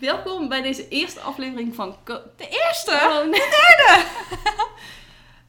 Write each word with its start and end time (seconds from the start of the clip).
Welkom 0.00 0.48
bij 0.48 0.62
deze 0.62 0.88
eerste 0.88 1.20
aflevering 1.20 1.74
van... 1.74 1.96
Co- 2.04 2.22
De 2.36 2.48
eerste? 2.48 2.90
Oh, 2.90 3.22
nee. 3.22 3.30
De 3.40 3.74
derde! 3.76 4.04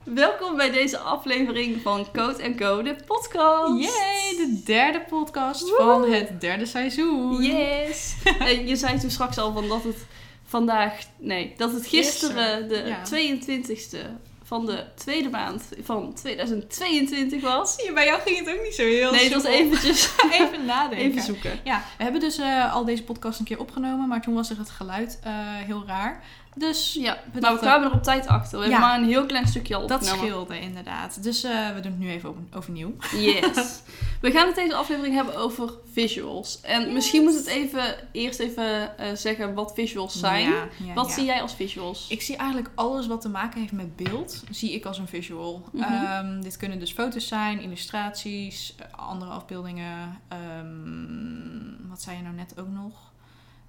Welkom 0.22 0.58
bij 0.58 0.72
deze 0.72 0.98
aflevering 0.98 1.82
van 1.82 2.08
Code 2.14 2.56
Co, 2.56 2.82
de 2.82 2.96
podcast. 3.06 3.84
Yay, 3.84 4.36
de 4.38 4.62
derde 4.66 5.02
podcast 5.10 5.76
van 5.76 6.12
het 6.12 6.42
derde 6.42 6.66
seizoen. 6.66 7.42
Yes! 7.44 8.16
en 8.40 8.68
je 8.68 8.76
zei 8.76 9.00
toen 9.00 9.10
straks 9.10 9.38
al 9.38 9.54
van 9.54 9.68
dat 9.68 9.84
het 9.84 10.06
vandaag, 10.46 10.94
nee, 11.18 11.54
dat 11.58 11.74
het 11.74 11.88
gisteren 11.88 12.68
de 12.68 12.84
ja. 12.86 13.02
22e 13.06 14.27
van 14.48 14.66
de 14.66 14.84
tweede 14.96 15.30
maand 15.30 15.64
van 15.84 16.14
2022 16.14 17.42
was. 17.42 17.76
Zie 17.76 17.86
je, 17.86 17.94
bij 17.94 18.06
jou 18.06 18.22
ging 18.22 18.38
het 18.38 18.56
ook 18.56 18.64
niet 18.64 18.76
zo 18.76 18.84
heel 18.84 19.12
Nee, 19.12 19.24
het 19.24 19.34
was 19.34 19.44
eventjes 19.44 20.10
even 20.40 20.66
nadenken. 20.66 21.08
even 21.08 21.22
zoeken. 21.22 21.60
Ja, 21.64 21.84
we 21.98 22.04
hebben 22.04 22.22
dus 22.22 22.38
eh, 22.38 22.74
al 22.74 22.86
deze 22.86 23.04
podcast 23.04 23.40
een 23.40 23.46
keer 23.46 23.60
opgenomen, 23.60 24.08
maar 24.08 24.22
toen 24.22 24.34
was 24.34 24.50
er 24.50 24.58
het 24.58 24.70
geluid 24.70 25.20
eh, 25.24 25.32
heel 25.42 25.84
raar. 25.88 26.24
Dus 26.58 26.94
Ja, 26.94 27.18
maar 27.42 27.54
we 27.54 27.60
kwamen 27.60 27.90
er 27.90 27.96
op 27.96 28.04
tijd 28.04 28.28
achter. 28.28 28.58
We 28.58 28.64
hebben 28.64 28.82
maar 28.82 29.00
een 29.00 29.08
heel 29.08 29.26
klein 29.26 29.48
stukje 29.48 29.76
al 29.76 29.88
dat 29.88 30.02
opgenomen. 30.02 30.26
scheelde 30.28 30.60
inderdaad. 30.60 31.24
Dus 31.24 31.44
eh, 31.44 31.74
we 31.74 31.80
doen 31.80 31.92
het 31.92 32.00
nu 32.00 32.10
even 32.10 32.30
over, 32.30 32.42
overnieuw. 32.54 32.96
Yes. 33.12 33.82
We 34.22 34.32
gaan 34.32 34.48
het 34.48 34.56
deze 34.56 34.76
aflevering 34.76 35.16
hebben 35.16 35.36
over 35.36 35.72
visuals. 35.94 36.62
En 36.62 36.94
misschien 36.94 37.24
moet 37.24 37.34
het 37.34 37.46
even 37.46 37.96
eerst 38.12 38.40
even 38.40 38.98
eh, 38.98 39.16
zeggen 39.16 39.54
wat 39.54 39.72
visuals 39.76 40.20
zijn. 40.20 40.50
Ja, 40.50 40.68
ja, 40.86 40.94
wat 40.94 41.08
ja. 41.08 41.14
zie 41.14 41.26
jij 41.26 41.42
als 41.42 41.56
visuals? 41.56 42.06
Ik 42.10 42.22
zie 42.22 42.36
eigenlijk 42.36 42.70
alles 42.76 43.08
wat 43.08 43.22
te 43.22 43.30
maken 43.30 43.60
heeft 43.60 43.72
met 43.72 43.96
beeld, 43.96 44.44
zie 44.52 44.74
ik 44.74 44.86
als 44.86 44.98
een 44.98 45.08
visual. 45.08 45.66
Mhm. 45.72 45.84
Ehm, 45.84 46.42
dit 46.42 46.58
kunnen 46.58 46.80
dus 46.80 46.92
foto's 46.92 47.28
zijn, 47.28 47.62
illustraties, 47.62 48.76
eh, 48.78 49.08
andere 49.10 49.32
afbeeldingen. 49.32 50.20
ehm, 50.28 51.90
wat 51.90 52.02
zei 52.02 52.18
je 52.18 52.24
nou 52.24 52.36
net 52.36 52.54
ook 52.60 52.70
nog? 52.70 53.12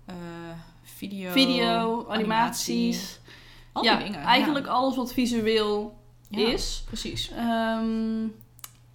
Eh, 0.09 0.15
video, 0.83 1.31
Video, 1.33 2.07
animaties. 2.09 3.21
Al 3.73 3.85
ja, 3.85 3.97
dingen. 3.97 4.21
eigenlijk 4.21 4.67
ja. 4.67 4.73
alles 4.73 4.97
wat 4.97 5.13
visueel 5.13 5.97
Ja, 6.29 6.49
is. 6.49 6.83
Precies. 6.87 7.31
Ehm, 7.31 8.27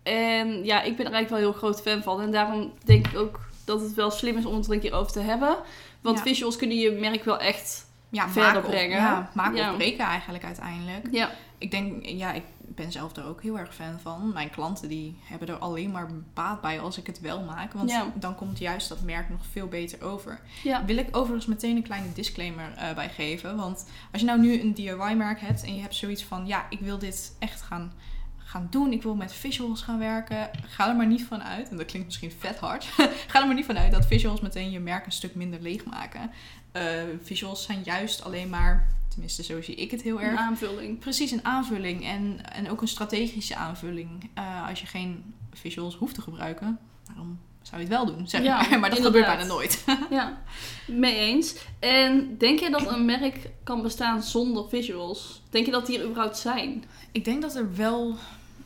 en 0.03 0.63
ja, 0.65 0.81
ik 0.81 0.95
ben 0.97 1.05
er 1.05 1.11
eigenlijk 1.13 1.29
wel 1.29 1.37
heel 1.39 1.53
groot 1.53 1.81
fan 1.81 2.01
van. 2.03 2.21
En 2.21 2.31
daarom 2.31 2.71
denk 2.85 3.07
ik 3.07 3.17
ook 3.17 3.39
dat 3.65 3.81
het 3.81 3.93
wel 3.93 4.11
slim 4.11 4.37
is 4.37 4.45
om 4.45 4.55
het 4.55 4.65
er 4.67 4.73
een 4.73 4.79
keer 4.79 4.93
over 4.93 5.11
te 5.11 5.19
hebben. 5.19 5.57
Want 6.01 6.17
Ja. 6.17 6.23
visuals 6.23 6.55
kunnen 6.55 6.77
je 6.77 6.91
merk 6.91 7.23
wel 7.23 7.39
echt... 7.39 7.85
Ja, 8.09 8.29
verder 8.29 8.53
maken 8.53 8.69
brengen. 8.69 8.97
Ja, 8.97 9.29
maken 9.33 9.55
Ja. 9.55 9.69
of 9.69 9.75
breken 9.77 10.05
eigenlijk 10.05 10.43
uiteindelijk. 10.43 11.07
Ja, 11.11 11.31
Ik 11.57 11.71
denk, 11.71 12.05
ja, 12.05 12.31
ik 12.33 12.43
ben 12.67 12.91
zelf 12.91 13.15
er 13.15 13.25
ook 13.25 13.41
heel 13.41 13.59
erg 13.59 13.75
fan 13.75 13.99
van. 13.99 14.31
Mijn 14.33 14.49
klanten 14.49 14.89
die 14.89 15.17
hebben 15.23 15.47
er 15.47 15.55
alleen 15.57 15.91
maar 15.91 16.09
baat 16.33 16.61
bij 16.61 16.79
als 16.79 16.97
ik 16.97 17.07
het 17.07 17.19
wel 17.19 17.41
maak. 17.43 17.73
Want 17.73 17.89
Ja. 17.89 18.11
dan 18.15 18.35
komt 18.35 18.59
juist 18.59 18.89
dat 18.89 19.01
merk 19.01 19.29
nog 19.29 19.45
veel 19.51 19.67
beter 19.67 20.01
over. 20.03 20.39
ja. 20.63 20.85
Wil 20.85 20.97
ik 20.97 21.07
overigens 21.17 21.45
meteen 21.45 21.75
een 21.75 21.83
kleine 21.83 22.13
disclaimer 22.13 22.73
eh, 22.75 22.93
bij 22.95 23.09
geven. 23.09 23.55
Want 23.55 23.85
als 24.11 24.21
je 24.21 24.27
nou 24.27 24.39
nu 24.39 24.61
een 24.61 24.73
DIY-merk 24.73 25.39
hebt 25.41 25.63
en 25.63 25.75
je 25.75 25.81
hebt 25.81 25.95
zoiets 25.95 26.23
van... 26.23 26.47
Ja, 26.47 26.65
ik 26.69 26.79
wil 26.79 26.97
dit 26.97 27.35
echt 27.39 27.61
gaan, 27.61 27.93
gaan 28.37 28.67
doen. 28.69 28.91
Ik 28.91 29.03
wil 29.03 29.15
met 29.15 29.33
visuals 29.33 29.81
gaan 29.81 29.99
werken. 29.99 30.49
Ga 30.67 30.89
er 30.89 30.95
maar 30.95 31.07
niet 31.07 31.23
van 31.23 31.43
uit. 31.43 31.69
En 31.69 31.77
dat 31.77 31.85
klinkt 31.85 32.07
misschien 32.07 32.31
vet 32.39 32.57
hard. 32.57 32.83
ga 33.27 33.39
er 33.39 33.45
maar 33.45 33.55
niet 33.55 33.65
van 33.65 33.77
uit 33.77 33.91
dat 33.91 34.05
visuals 34.05 34.41
meteen 34.41 34.71
je 34.71 34.79
merk 34.79 35.05
een 35.05 35.11
stuk 35.11 35.35
minder 35.35 35.59
leeg 35.61 35.85
maken. 35.85 36.31
Eh, 36.71 36.83
visuals 37.23 37.63
zijn 37.63 37.81
juist 37.83 38.23
alleen 38.23 38.49
maar... 38.49 38.87
Tenminste, 39.13 39.43
zo 39.43 39.61
zie 39.61 39.75
ik 39.75 39.91
het 39.91 40.01
heel 40.01 40.19
Een 40.21 40.25
erg. 40.25 40.39
aanvulling. 40.39 40.99
Precies, 40.99 41.31
een 41.31 41.45
aanvulling 41.45 42.03
en, 42.05 42.39
en 42.53 42.69
ook 42.69 42.81
een 42.81 42.87
strategische 42.87 43.55
aanvulling. 43.55 44.29
Eh, 44.33 44.67
als 44.69 44.81
je 44.81 44.87
geen 44.87 45.33
visuals 45.53 45.95
hoeft 45.95 46.15
te 46.15 46.21
gebruiken, 46.21 46.79
waarom 47.07 47.39
zou 47.61 47.81
je 47.81 47.87
het 47.87 47.95
wel 47.97 48.05
doen? 48.05 48.27
Zeg 48.27 48.43
Ja, 48.43 48.55
maar. 48.69 48.79
maar 48.79 48.89
dat 48.89 48.97
inderdaad. 48.97 49.21
gebeurt 49.21 49.25
bijna 49.25 49.53
nooit. 49.53 49.83
Ja, 50.09 50.41
mee 50.87 51.15
eens. 51.15 51.55
En 51.79 52.35
denk 52.37 52.59
je 52.59 52.69
dat 52.69 52.87
een 52.91 53.05
merk 53.05 53.49
kan 53.63 53.81
bestaan 53.81 54.23
zonder 54.23 54.69
visuals? 54.69 55.41
Denk 55.49 55.65
je 55.65 55.71
dat 55.71 55.85
die 55.85 55.99
er 55.99 56.05
überhaupt 56.05 56.37
zijn? 56.37 56.83
ik 57.11 57.25
denk 57.25 57.41
dat 57.41 57.55
er 57.55 57.75
wel, 57.75 58.15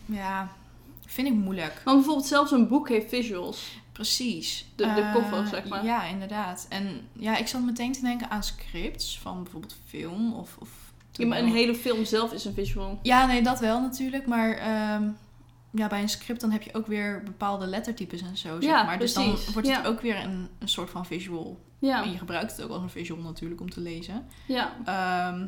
ja, 0.05 0.51
vind 1.05 1.27
ik 1.27 1.33
moeilijk. 1.33 1.81
Want 1.85 1.97
bijvoorbeeld 1.97 2.27
zelfs 2.27 2.51
een 2.51 2.67
boek 2.67 2.89
heeft 2.89 3.09
visuals. 3.09 3.79
Precies. 3.97 4.65
De- 4.75 4.83
de 4.93 5.01
Eh, 5.01 5.13
cover, 5.13 5.47
zeg 5.47 5.67
maar. 5.67 5.85
Ja, 5.85 6.03
inderdaad. 6.03 6.65
En 6.69 7.01
ja, 7.13 7.37
ik 7.37 7.47
zat 7.47 7.61
meteen 7.61 7.91
te 7.91 8.01
denken 8.01 8.29
aan 8.29 8.43
scripts 8.43 9.19
van 9.19 9.43
bijvoorbeeld 9.43 9.75
film 9.85 10.33
of... 10.33 10.57
of 10.59 10.69
Ja, 11.11 11.25
maar 11.27 11.39
een 11.39 11.47
hele 11.51 11.75
film 11.75 12.05
zelf 12.05 12.33
is 12.33 12.45
een 12.45 12.53
visual. 12.53 12.99
Ja, 13.01 13.25
nee, 13.25 13.41
dat 13.43 13.59
wel 13.59 13.81
natuurlijk. 13.81 14.27
Maar 14.27 14.51
ehm, 14.51 15.09
ja, 15.71 15.87
bij 15.87 16.01
een 16.01 16.09
script 16.09 16.41
dan 16.41 16.51
heb 16.51 16.61
je 16.61 16.73
ook 16.73 16.87
weer 16.87 17.21
bepaalde 17.23 17.67
lettertypes 17.67 18.21
en 18.21 18.37
zo, 18.37 18.61
zeg 18.61 18.69
Ja, 18.71 18.83
maar. 18.83 18.99
Dus 18.99 19.13
precies. 19.13 19.43
dan 19.45 19.53
wordt 19.53 19.67
het 19.67 19.77
Ja. 19.77 19.85
ook 19.89 20.01
weer 20.01 20.23
een, 20.23 20.47
een 20.59 20.69
soort 20.69 20.89
van 20.89 21.05
visual. 21.05 21.59
Ja, 21.79 22.03
En 22.03 22.11
je 22.11 22.17
gebruikt 22.17 22.51
het 22.51 22.61
ook 22.65 22.71
als 22.71 22.81
een 22.81 22.89
visual 22.89 23.21
natuurlijk 23.21 23.61
om 23.61 23.69
te 23.69 23.79
lezen. 23.81 24.25
ja. 24.47 24.73
Ehm, 24.85 25.47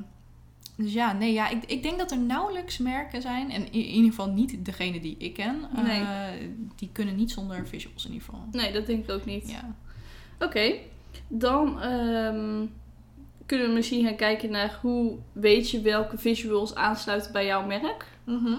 dus 0.84 0.94
ja, 0.94 1.14
nee, 1.14 1.34
ja, 1.34 1.50
ik, 1.50 1.64
ik 1.66 1.84
denk 1.84 1.98
dat 1.98 2.12
er 2.12 2.18
nauwelijks 2.18 2.78
merken 2.78 3.22
zijn. 3.22 3.52
En 3.52 3.62
in, 3.62 3.72
in 3.72 3.86
ieder 3.86 4.10
geval 4.10 4.30
niet 4.30 4.66
degene 4.66 5.00
die 5.00 5.16
ik 5.18 5.34
ken. 5.34 5.62
eh, 5.76 6.48
die 6.76 6.90
kunnen 6.92 7.16
niet 7.16 7.32
zonder 7.32 7.68
visuals 7.68 8.06
in 8.06 8.12
ieder 8.14 8.26
geval. 8.28 8.44
Nee, 8.52 8.72
dat 8.72 8.86
denk 8.86 9.04
ik 9.04 9.12
ook 9.12 9.26
niet. 9.26 9.50
Ja. 9.50 9.76
Oké, 10.40 10.74
dan 11.28 11.82
ehm, 11.82 12.66
kunnen 13.46 13.68
we 13.68 13.74
misschien 13.74 14.06
gaan 14.06 14.16
kijken 14.16 14.52
naar 14.52 14.80
hoe 14.82 15.18
weet 15.32 15.70
je 15.70 15.82
welke 15.82 16.18
visuals 16.18 16.76
aansluiten 16.76 17.32
bij 17.32 17.46
jouw 17.46 17.66
merk. 17.66 18.06
Mhm. 18.24 18.56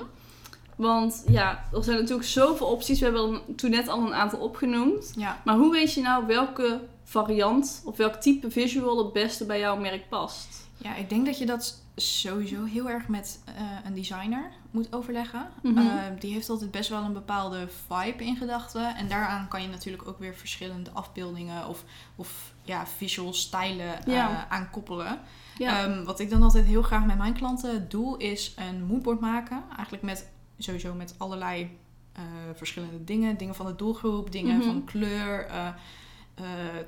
Want 0.77 1.25
ja, 1.29 1.65
er 1.73 1.85
zijn 1.85 1.99
natuurlijk 1.99 2.29
zoveel 2.29 2.67
opties. 2.67 2.99
We 2.99 3.05
hebben 3.05 3.41
toen 3.57 3.71
net 3.71 3.89
al 3.89 4.07
een 4.07 4.15
aantal 4.15 4.39
opgenoemd. 4.39 5.13
ja. 5.17 5.41
Maar 5.45 5.57
hoe 5.57 5.73
weet 5.73 5.95
je 5.95 6.01
nou 6.01 6.27
welke 6.27 6.81
variant 7.05 7.83
of 7.85 7.97
welk 7.97 8.15
type 8.15 8.51
visual 8.51 8.99
het 8.99 9.13
beste 9.13 9.47
bij 9.47 9.59
jouw 9.59 9.77
merk 9.77 10.09
past? 10.09 10.69
Ja, 10.77 10.97
ik 10.97 11.09
denk 11.09 11.27
dat 11.27 11.39
je 11.39 11.47
dat 11.47 11.83
sowieso 12.01 12.65
heel 12.65 12.89
erg 12.91 13.09
met 13.09 13.41
eh, 13.45 13.55
een 13.85 13.95
designer 13.95 14.51
moet 14.71 14.93
overleggen. 14.93 15.49
Mhm. 15.63 15.79
Eh, 15.79 15.95
die 16.19 16.33
heeft 16.33 16.49
altijd 16.51 16.71
best 16.71 16.89
wel 16.89 17.03
een 17.03 17.13
bepaalde 17.13 17.69
vibe 17.89 18.25
in 18.25 18.37
gedachten. 18.37 18.97
En 18.97 19.09
daaraan 19.09 19.49
kan 19.49 19.63
je 19.63 19.69
natuurlijk 19.69 20.09
ook 20.09 20.19
weer 20.19 20.35
verschillende 20.35 20.91
afbeeldingen 20.91 21.67
of, 21.69 21.85
of 22.17 22.53
ja, 22.63 22.87
visual 22.87 23.33
stijlen 23.33 24.07
eh, 24.07 24.45
aan 24.49 24.71
koppelen. 24.71 25.19
Ja, 25.59 25.85
Ehm, 25.85 26.05
wat 26.05 26.21
ik 26.21 26.31
dan 26.31 26.43
altijd 26.43 26.65
heel 26.65 26.83
graag 26.83 27.05
met 27.07 27.19
mijn 27.19 27.33
klanten 27.35 27.89
doe, 27.89 28.19
is 28.19 28.55
een 28.57 28.85
moodboard 28.85 29.21
maken. 29.21 29.63
Eigenlijk 29.75 30.03
met 30.03 30.31
sowieso 30.59 30.95
met 30.95 31.15
allerlei 31.19 31.79
eh, 32.13 32.23
verschillende 32.55 33.05
dingen. 33.05 33.37
Dingen 33.37 33.55
van 33.55 33.67
de 33.67 33.77
doelgroep, 33.77 34.33
dingen 34.33 34.57
Mhm. 34.57 34.65
van 34.67 34.85
kleur, 34.85 35.47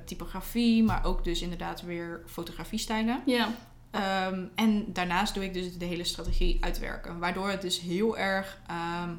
typografie, 0.04 0.82
maar 0.84 1.04
ook 1.04 1.24
dus 1.24 1.42
inderdaad 1.42 1.82
weer 1.82 2.22
fotografiestijlen. 2.26 3.20
ja, 3.26 3.48
Ehm, 3.92 4.44
en 4.54 4.84
daarnaast 4.92 5.34
doe 5.34 5.44
ik 5.44 5.52
dus 5.54 5.78
de 5.78 5.84
hele 5.84 6.04
strategie 6.04 6.56
uitwerken. 6.60 7.18
Waardoor 7.18 7.48
het 7.50 7.60
dus 7.62 7.80
heel 7.80 8.18
erg. 8.18 8.58
ehm, 8.66 9.10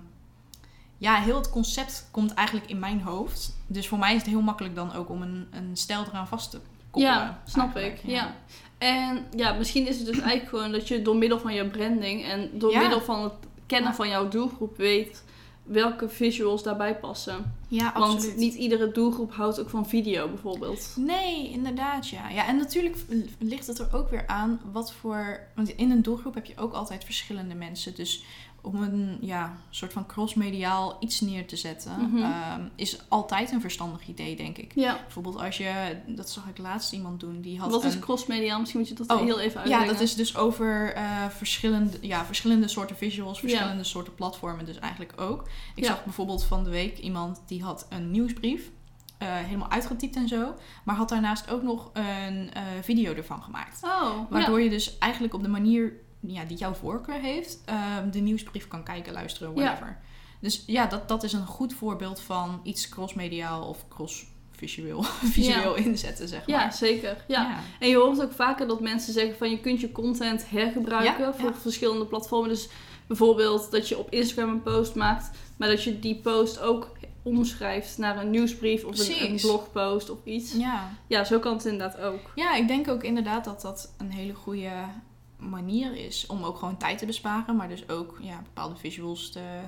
ja, 0.97 1.15
heel 1.15 1.35
het 1.35 1.49
concept 1.49 2.07
komt 2.11 2.33
eigenlijk 2.33 2.69
in 2.69 2.79
mijn 2.79 3.01
hoofd. 3.01 3.57
Dus 3.67 3.87
voor 3.87 3.97
mij 3.99 4.13
is 4.15 4.21
het 4.21 4.29
heel 4.29 4.41
makkelijk 4.41 4.75
dan 4.75 4.93
ook 4.93 5.09
om 5.09 5.21
een, 5.21 5.47
een 5.51 5.69
stijl 5.77 6.05
eraan 6.07 6.27
vast 6.27 6.51
te 6.51 6.59
koppelen. 6.91 7.15
ja 7.17 7.41
snap 7.45 7.77
ik. 7.77 7.99
Ja. 8.03 8.35
En 8.77 9.25
ja, 9.35 9.53
misschien 9.53 9.87
is 9.87 9.97
het 9.97 10.05
dus 10.05 10.19
eigenlijk 10.19 10.49
gewoon 10.49 10.71
dat 10.71 10.87
je 10.87 11.01
door 11.01 11.15
middel 11.15 11.39
van 11.39 11.53
je 11.53 11.65
branding 11.69 12.23
en 12.25 12.49
door 12.53 12.71
Ja. 12.71 12.79
middel 12.79 13.01
van 13.01 13.23
het 13.23 13.33
kennen 13.65 13.89
Ja. 13.89 13.95
van 13.95 14.09
jouw 14.09 14.27
doelgroep 14.27 14.77
weet 14.77 15.23
welke 15.63 16.09
visuals 16.09 16.63
daarbij 16.63 16.99
passen. 16.99 17.55
Ja, 17.67 17.93
Want 17.97 18.35
niet 18.35 18.53
iedere 18.53 18.91
doelgroep 18.91 19.33
houdt 19.33 19.59
ook 19.59 19.69
van 19.69 19.87
video 19.87 20.27
bijvoorbeeld. 20.27 20.93
Nee, 20.95 21.49
inderdaad, 21.49 22.09
ja. 22.09 22.29
ja. 22.29 22.47
En 22.47 22.57
natuurlijk 22.57 22.97
ligt 23.39 23.67
het 23.67 23.79
er 23.79 23.87
ook 23.93 24.09
weer 24.09 24.27
aan 24.27 24.61
wat 24.71 24.93
voor... 24.93 25.39
Want 25.55 25.69
in 25.69 25.91
een 25.91 26.01
doelgroep 26.01 26.33
heb 26.33 26.45
je 26.45 26.57
ook 26.57 26.73
altijd 26.73 27.03
verschillende 27.03 27.55
mensen. 27.55 27.95
Dus 27.95 28.23
om 28.65 28.81
een 28.83 29.17
ja, 29.21 29.53
soort 29.69 29.93
van 29.93 30.05
crossmediaal 30.05 30.97
iets 30.99 31.21
neer 31.21 31.47
te 31.47 31.55
zetten... 31.55 31.91
Mhm. 32.09 32.23
ehm, 32.23 32.61
is 32.75 32.97
altijd 33.07 33.51
een 33.51 33.61
verstandig 33.61 34.07
idee, 34.07 34.35
denk 34.35 34.57
ik. 34.57 34.71
Ja. 34.75 34.99
Bijvoorbeeld 35.01 35.37
als 35.39 35.57
je... 35.57 35.97
Dat 36.07 36.29
zag 36.29 36.47
ik 36.47 36.57
laatst 36.57 36.93
iemand 36.93 37.19
doen. 37.19 37.41
Die 37.41 37.59
had 37.59 37.71
Wat 37.71 37.83
is 37.83 37.93
een, 37.93 37.99
crossmedia? 37.99 38.57
Misschien 38.57 38.79
moet 38.79 38.89
je 38.89 38.95
dat 38.95 39.11
Oh, 39.11 39.23
heel 39.23 39.39
even 39.39 39.59
uitleggen. 39.59 39.87
Ja, 39.87 39.91
dat 39.93 40.01
is 40.01 40.15
dus 40.15 40.37
over 40.37 40.93
eh, 40.93 41.25
verschillende, 41.29 41.97
ja, 42.01 42.25
verschillende 42.25 42.67
soorten 42.67 42.95
visuals, 42.95 43.39
verschillende 43.39 43.83
soorten 43.83 44.15
platformen 44.15 44.65
dus 44.65 44.79
eigenlijk 44.79 45.21
ook. 45.21 45.47
Ik 45.75 45.83
Ja. 45.83 45.89
zag 45.89 46.03
bijvoorbeeld 46.03 46.43
van 46.43 46.63
de 46.63 46.69
week 46.69 46.97
iemand 46.97 47.41
die 47.47 47.63
had 47.63 47.85
een 47.89 48.11
nieuwsbrief. 48.11 48.69
eh, 49.17 49.29
helemaal 49.35 49.69
uitgetypt 49.71 50.15
en 50.15 50.27
zo. 50.27 50.53
Maar 50.83 50.95
had 50.95 51.09
daarnaast 51.09 51.49
ook 51.49 51.61
nog 51.63 51.89
een 51.93 52.53
eh, 52.53 52.61
video 52.81 53.13
ervan 53.13 53.43
gemaakt. 53.43 53.79
Oh, 53.83 54.11
Waardoor 54.29 54.61
je 54.61 54.69
dus 54.69 54.97
eigenlijk 54.97 55.33
op 55.33 55.41
de 55.43 55.49
manier 55.49 55.93
ja, 56.27 56.43
die 56.45 56.57
jouw 56.57 56.73
voorkeur 56.73 57.19
heeft, 57.19 57.59
ehm, 57.65 58.09
de 58.09 58.19
nieuwsbrief 58.19 58.67
kan 58.67 58.83
kijken, 58.83 59.13
luisteren, 59.13 59.55
Ja. 59.55 59.61
whatever. 59.63 59.97
Dus 60.39 60.63
ja, 60.67 60.85
dat, 60.85 61.07
dat 61.07 61.23
is 61.23 61.33
een 61.33 61.45
goed 61.45 61.73
voorbeeld 61.73 62.19
van 62.21 62.59
iets 62.63 62.89
crossmediaal 62.89 63.63
of 63.67 63.85
cross-visueel 63.87 65.03
visueel 65.37 65.75
inzetten, 65.75 66.27
zeg 66.27 66.47
maar. 66.47 66.59
ja, 66.59 66.71
zeker. 66.71 67.23
Ja. 67.27 67.41
ja. 67.41 67.59
En 67.79 67.89
je 67.89 67.95
hoort 67.97 68.21
ook 68.21 68.31
vaker 68.33 68.67
dat 68.67 68.81
mensen 68.81 69.13
zeggen 69.13 69.37
van 69.37 69.49
je 69.49 69.59
kunt 69.59 69.79
je 69.81 69.91
content 69.91 70.49
hergebruiken 70.49 71.25
Ja, 71.25 71.33
voor 71.33 71.53
verschillende 71.55 72.05
platformen. 72.05 72.49
Dus 72.49 72.69
bijvoorbeeld 73.07 73.71
dat 73.71 73.89
je 73.89 73.97
op 73.97 74.09
Instagram 74.11 74.49
een 74.53 74.61
post 74.63 74.95
maakt, 74.95 75.29
maar 75.57 75.67
dat 75.69 75.83
je 75.83 75.99
die 75.99 76.15
post 76.15 76.59
ook 76.59 76.91
omschrijft 77.23 77.97
naar 77.97 78.17
een 78.17 78.29
nieuwsbrief 78.29 78.83
of 78.83 78.99
een, 78.99 79.29
een 79.31 79.35
blogpost 79.35 80.09
of 80.09 80.17
iets. 80.23 80.53
ja. 80.53 80.91
Ja, 81.07 81.23
zo 81.23 81.39
kan 81.39 81.53
het 81.53 81.65
inderdaad 81.65 81.99
ook. 81.99 82.19
Ja, 82.35 82.55
ik 82.55 82.67
denk 82.67 82.87
ook 82.89 83.03
inderdaad 83.03 83.43
dat 83.45 83.61
dat 83.61 83.93
een 83.97 84.11
hele 84.11 84.33
goede 84.33 84.69
manier 85.49 85.95
is 85.95 86.25
om 86.25 86.43
ook 86.43 86.57
gewoon 86.57 86.77
tijd 86.77 86.97
te 86.97 87.05
besparen, 87.05 87.55
maar 87.55 87.67
dus 87.67 87.89
ook 87.89 88.17
ja, 88.21 88.41
bepaalde 88.41 88.75
visuals 88.75 89.29
te, 89.31 89.61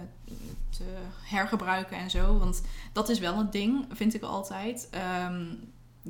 te 0.70 0.84
hergebruiken 1.24 1.98
en 1.98 2.10
zo. 2.10 2.38
Want 2.38 2.62
dat 2.94 3.10
is 3.10 3.20
wel 3.20 3.40
een 3.40 3.52
ding, 3.52 3.86
vind 3.90 4.14
ik 4.14 4.24
altijd. 4.24 4.88
Ehm, 4.92 5.46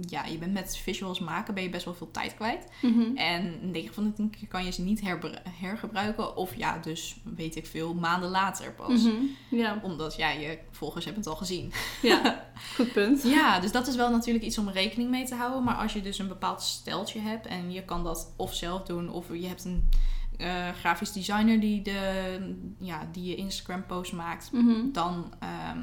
ja, 0.01 0.25
je 0.25 0.37
bent 0.37 0.53
met 0.53 0.77
visuals 0.77 1.19
maken, 1.19 1.53
ben 1.53 1.63
je 1.63 1.69
best 1.69 1.85
wel 1.85 1.93
veel 1.93 2.11
tijd 2.11 2.35
kwijt. 2.35 2.67
Mhm. 2.81 3.15
En 3.17 3.71
9 3.71 3.93
van 3.93 4.03
de 4.03 4.13
10 4.13 4.29
keer 4.29 4.47
kan 4.47 4.65
je 4.65 4.71
ze 4.71 4.81
niet 4.81 5.01
hergebruiken. 5.49 6.35
Of 6.35 6.55
ja, 6.55 6.77
dus 6.77 7.15
weet 7.35 7.55
ik 7.55 7.65
veel, 7.65 7.93
maanden 7.93 8.29
later 8.29 8.71
pas. 8.73 9.03
Mhm. 9.03 9.15
Ja. 9.49 9.79
Omdat 9.83 10.15
ja, 10.15 10.29
je 10.29 10.59
volgers 10.71 11.05
hebben 11.05 11.23
het 11.23 11.31
al 11.31 11.37
gezien. 11.37 11.71
ja, 12.01 12.45
goed 12.75 12.91
punt. 12.93 13.23
Ja, 13.23 13.59
dus 13.59 13.71
dat 13.71 13.87
is 13.87 13.95
wel 13.95 14.11
natuurlijk 14.11 14.45
iets 14.45 14.57
om 14.57 14.69
rekening 14.69 15.09
mee 15.09 15.25
te 15.25 15.35
houden. 15.35 15.63
Maar 15.63 15.75
als 15.75 15.93
je 15.93 16.01
dus 16.01 16.19
een 16.19 16.27
bepaald 16.27 16.61
steltje 16.61 17.19
hebt 17.19 17.45
en 17.45 17.71
je 17.71 17.83
kan 17.85 18.03
dat 18.03 18.33
of 18.37 18.53
zelf 18.55 18.83
doen, 18.83 19.09
of 19.09 19.25
je 19.33 19.47
hebt 19.47 19.65
een 19.65 19.89
eh, 20.37 20.69
grafisch 20.69 21.11
designer 21.11 21.59
die, 21.59 21.81
de, 21.81 22.55
ja, 22.79 23.07
die 23.11 23.23
je 23.29 23.35
Instagram 23.35 23.85
post 23.85 24.13
maakt, 24.13 24.51
Mhm. 24.51 24.91
dan 24.91 25.33
ehm, 25.39 25.79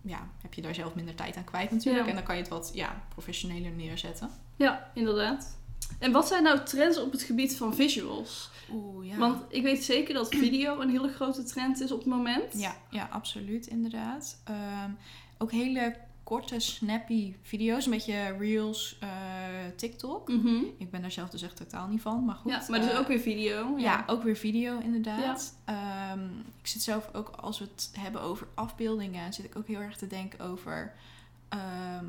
ja, 0.00 0.28
heb 0.42 0.54
je 0.54 0.62
daar 0.62 0.74
zelf 0.74 0.94
minder 0.94 1.14
tijd 1.14 1.36
aan 1.36 1.44
kwijt 1.44 1.70
natuurlijk. 1.70 2.04
Ja. 2.04 2.10
En 2.10 2.16
dan 2.16 2.24
kan 2.24 2.34
je 2.36 2.40
het 2.40 2.50
wat 2.50 2.70
ja, 2.74 3.02
professioneler 3.08 3.70
neerzetten. 3.70 4.30
Ja, 4.56 4.90
inderdaad. 4.94 5.58
En 5.98 6.12
wat 6.12 6.28
zijn 6.28 6.42
nou 6.42 6.64
trends 6.64 6.98
op 6.98 7.12
het 7.12 7.22
gebied 7.22 7.56
van 7.56 7.74
visuals? 7.74 8.50
Oeh, 8.72 9.06
ja. 9.06 9.16
Want 9.16 9.42
ik 9.48 9.62
weet 9.62 9.84
zeker 9.84 10.14
dat 10.14 10.34
video 10.44 10.80
een 10.80 10.90
hele 10.90 11.08
grote 11.08 11.42
trend 11.42 11.80
is 11.80 11.92
op 11.92 11.98
het 11.98 12.08
moment. 12.08 12.52
Ja, 12.52 12.76
ja 12.90 13.08
absoluut, 13.10 13.66
inderdaad. 13.66 14.40
Ehm, 14.44 14.90
ook 15.38 15.50
hele 15.50 15.96
korte, 16.30 16.60
snappy 16.60 17.34
video's. 17.42 17.84
Een 17.84 17.90
beetje 17.90 18.36
reels, 18.38 18.96
eh, 19.00 19.08
TikTok. 19.76 20.28
Mhm. 20.28 20.62
Ik 20.78 20.90
ben 20.90 21.00
daar 21.00 21.10
zelf 21.10 21.30
dus 21.30 21.42
echt 21.42 21.56
totaal 21.56 21.88
niet 21.88 22.00
van, 22.00 22.24
maar 22.24 22.34
goed. 22.34 22.50
ja 22.50 22.64
maar 22.68 22.80
dus 22.80 22.90
eh, 22.90 22.98
ook 22.98 23.06
weer 23.06 23.18
video. 23.20 23.78
Ja, 23.78 24.04
ook 24.06 24.22
weer 24.22 24.36
video 24.36 24.78
inderdaad. 24.78 25.54
Ehm, 25.64 26.24
ik 26.60 26.66
zit 26.66 26.82
zelf 26.82 27.10
ook, 27.12 27.28
als 27.28 27.58
we 27.58 27.64
het 27.64 27.90
hebben 27.98 28.22
over 28.22 28.46
afbeeldingen, 28.54 29.32
zit 29.32 29.44
ik 29.44 29.56
ook 29.56 29.66
heel 29.66 29.80
erg 29.80 29.96
te 29.96 30.06
denken 30.06 30.40
over... 30.40 30.94
ehm, 31.48 32.06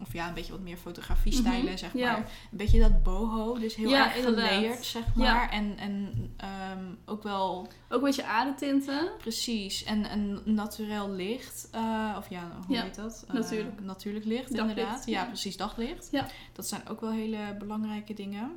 of 0.00 0.12
ja, 0.12 0.28
een 0.28 0.34
beetje 0.34 0.52
wat 0.52 0.60
meer 0.60 0.76
fotografie-stijlen, 0.76 1.64
Mhm, 1.64 1.76
zeg 1.76 1.92
ja. 1.92 2.12
maar. 2.12 2.18
Een 2.50 2.56
beetje 2.56 2.80
dat 2.80 3.02
boho, 3.02 3.58
dus 3.58 3.74
heel 3.74 3.88
Ja, 3.90 4.04
erg 4.06 4.16
inderdaad. 4.16 4.48
gelayerd, 4.48 4.84
zeg 4.84 5.04
Ja. 5.16 5.34
maar. 5.34 5.50
En, 5.50 5.78
en 5.78 6.12
ehm, 6.36 6.84
ook 7.04 7.22
wel 7.22 7.68
Ook 7.88 7.98
een 7.98 8.00
beetje 8.04 8.24
aardetinten. 8.24 9.10
Precies, 9.18 9.84
en 9.84 10.12
een 10.12 10.40
naturel 10.44 11.10
licht, 11.10 11.68
eh, 11.72 12.14
of 12.18 12.28
ja, 12.30 12.50
hoe 12.66 12.78
heet 12.78 12.94
dat? 12.94 13.24
Eh, 13.28 13.34
natuurlijk. 13.34 13.80
natuurlijk 13.80 14.24
licht, 14.24 14.56
Daglicht, 14.56 14.68
inderdaad. 14.78 15.06
Ja, 15.06 15.20
ja. 15.20 15.26
precies, 15.26 15.56
daglicht. 15.56 16.08
Ja. 16.10 16.26
Dat 16.52 16.66
zijn 16.68 16.88
ook 16.88 17.00
wel 17.00 17.10
hele 17.10 17.56
belangrijke 17.58 18.14
dingen. 18.14 18.50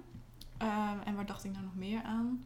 Ehm, 0.58 0.98
en 1.06 1.16
waar 1.16 1.26
dacht 1.26 1.44
ik 1.44 1.52
nou 1.52 1.64
nog 1.64 1.76
meer 1.76 2.02
aan? 2.04 2.44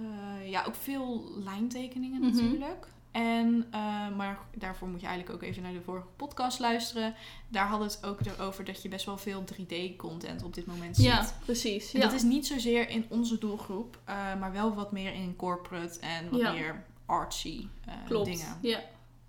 Eh, 0.00 0.50
ja, 0.50 0.64
ook 0.64 0.74
veel 0.74 1.24
lijntekeningen 1.44 2.20
Mhm. 2.20 2.34
natuurlijk. 2.36 2.86
En, 3.10 3.66
eh, 3.70 4.08
maar 4.16 4.38
daarvoor 4.56 4.88
moet 4.88 5.00
je 5.00 5.06
eigenlijk 5.06 5.36
ook 5.36 5.48
even 5.48 5.62
naar 5.62 5.72
de 5.72 5.80
vorige 5.82 6.06
podcast 6.16 6.58
luisteren. 6.58 7.14
Daar 7.48 7.66
hadden 7.66 7.88
we 7.88 7.94
het 7.94 8.04
ook 8.06 8.18
over 8.40 8.64
dat 8.64 8.82
je 8.82 8.88
best 8.88 9.06
wel 9.06 9.16
veel 9.18 9.44
3D-content 9.44 10.42
op 10.42 10.54
dit 10.54 10.66
moment 10.66 10.96
ziet. 10.96 11.04
Ja, 11.04 11.26
precies. 11.44 11.92
Ja. 11.92 12.00
dat 12.00 12.12
is 12.12 12.22
niet 12.22 12.46
zozeer 12.46 12.88
in 12.88 13.06
onze 13.08 13.38
doelgroep, 13.38 13.98
eh, 14.04 14.14
maar 14.40 14.52
wel 14.52 14.74
wat 14.74 14.92
meer 14.92 15.12
in 15.14 15.36
corporate 15.36 16.00
en 16.00 16.30
wat 16.30 16.40
Ja. 16.40 16.52
meer 16.52 16.84
artsy 17.06 17.66
eh, 17.86 17.94
Klopt. 18.06 18.24
dingen. 18.26 18.58
Ja, 18.62 18.80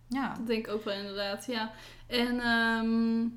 Ja. 0.08 0.34
dat 0.36 0.48
denk 0.48 0.68
ik 0.68 0.74
ook 0.74 0.84
wel 0.84 0.94
inderdaad. 0.98 1.46
Ja. 1.46 1.72
En 2.08 2.40
ehm, 2.40 3.28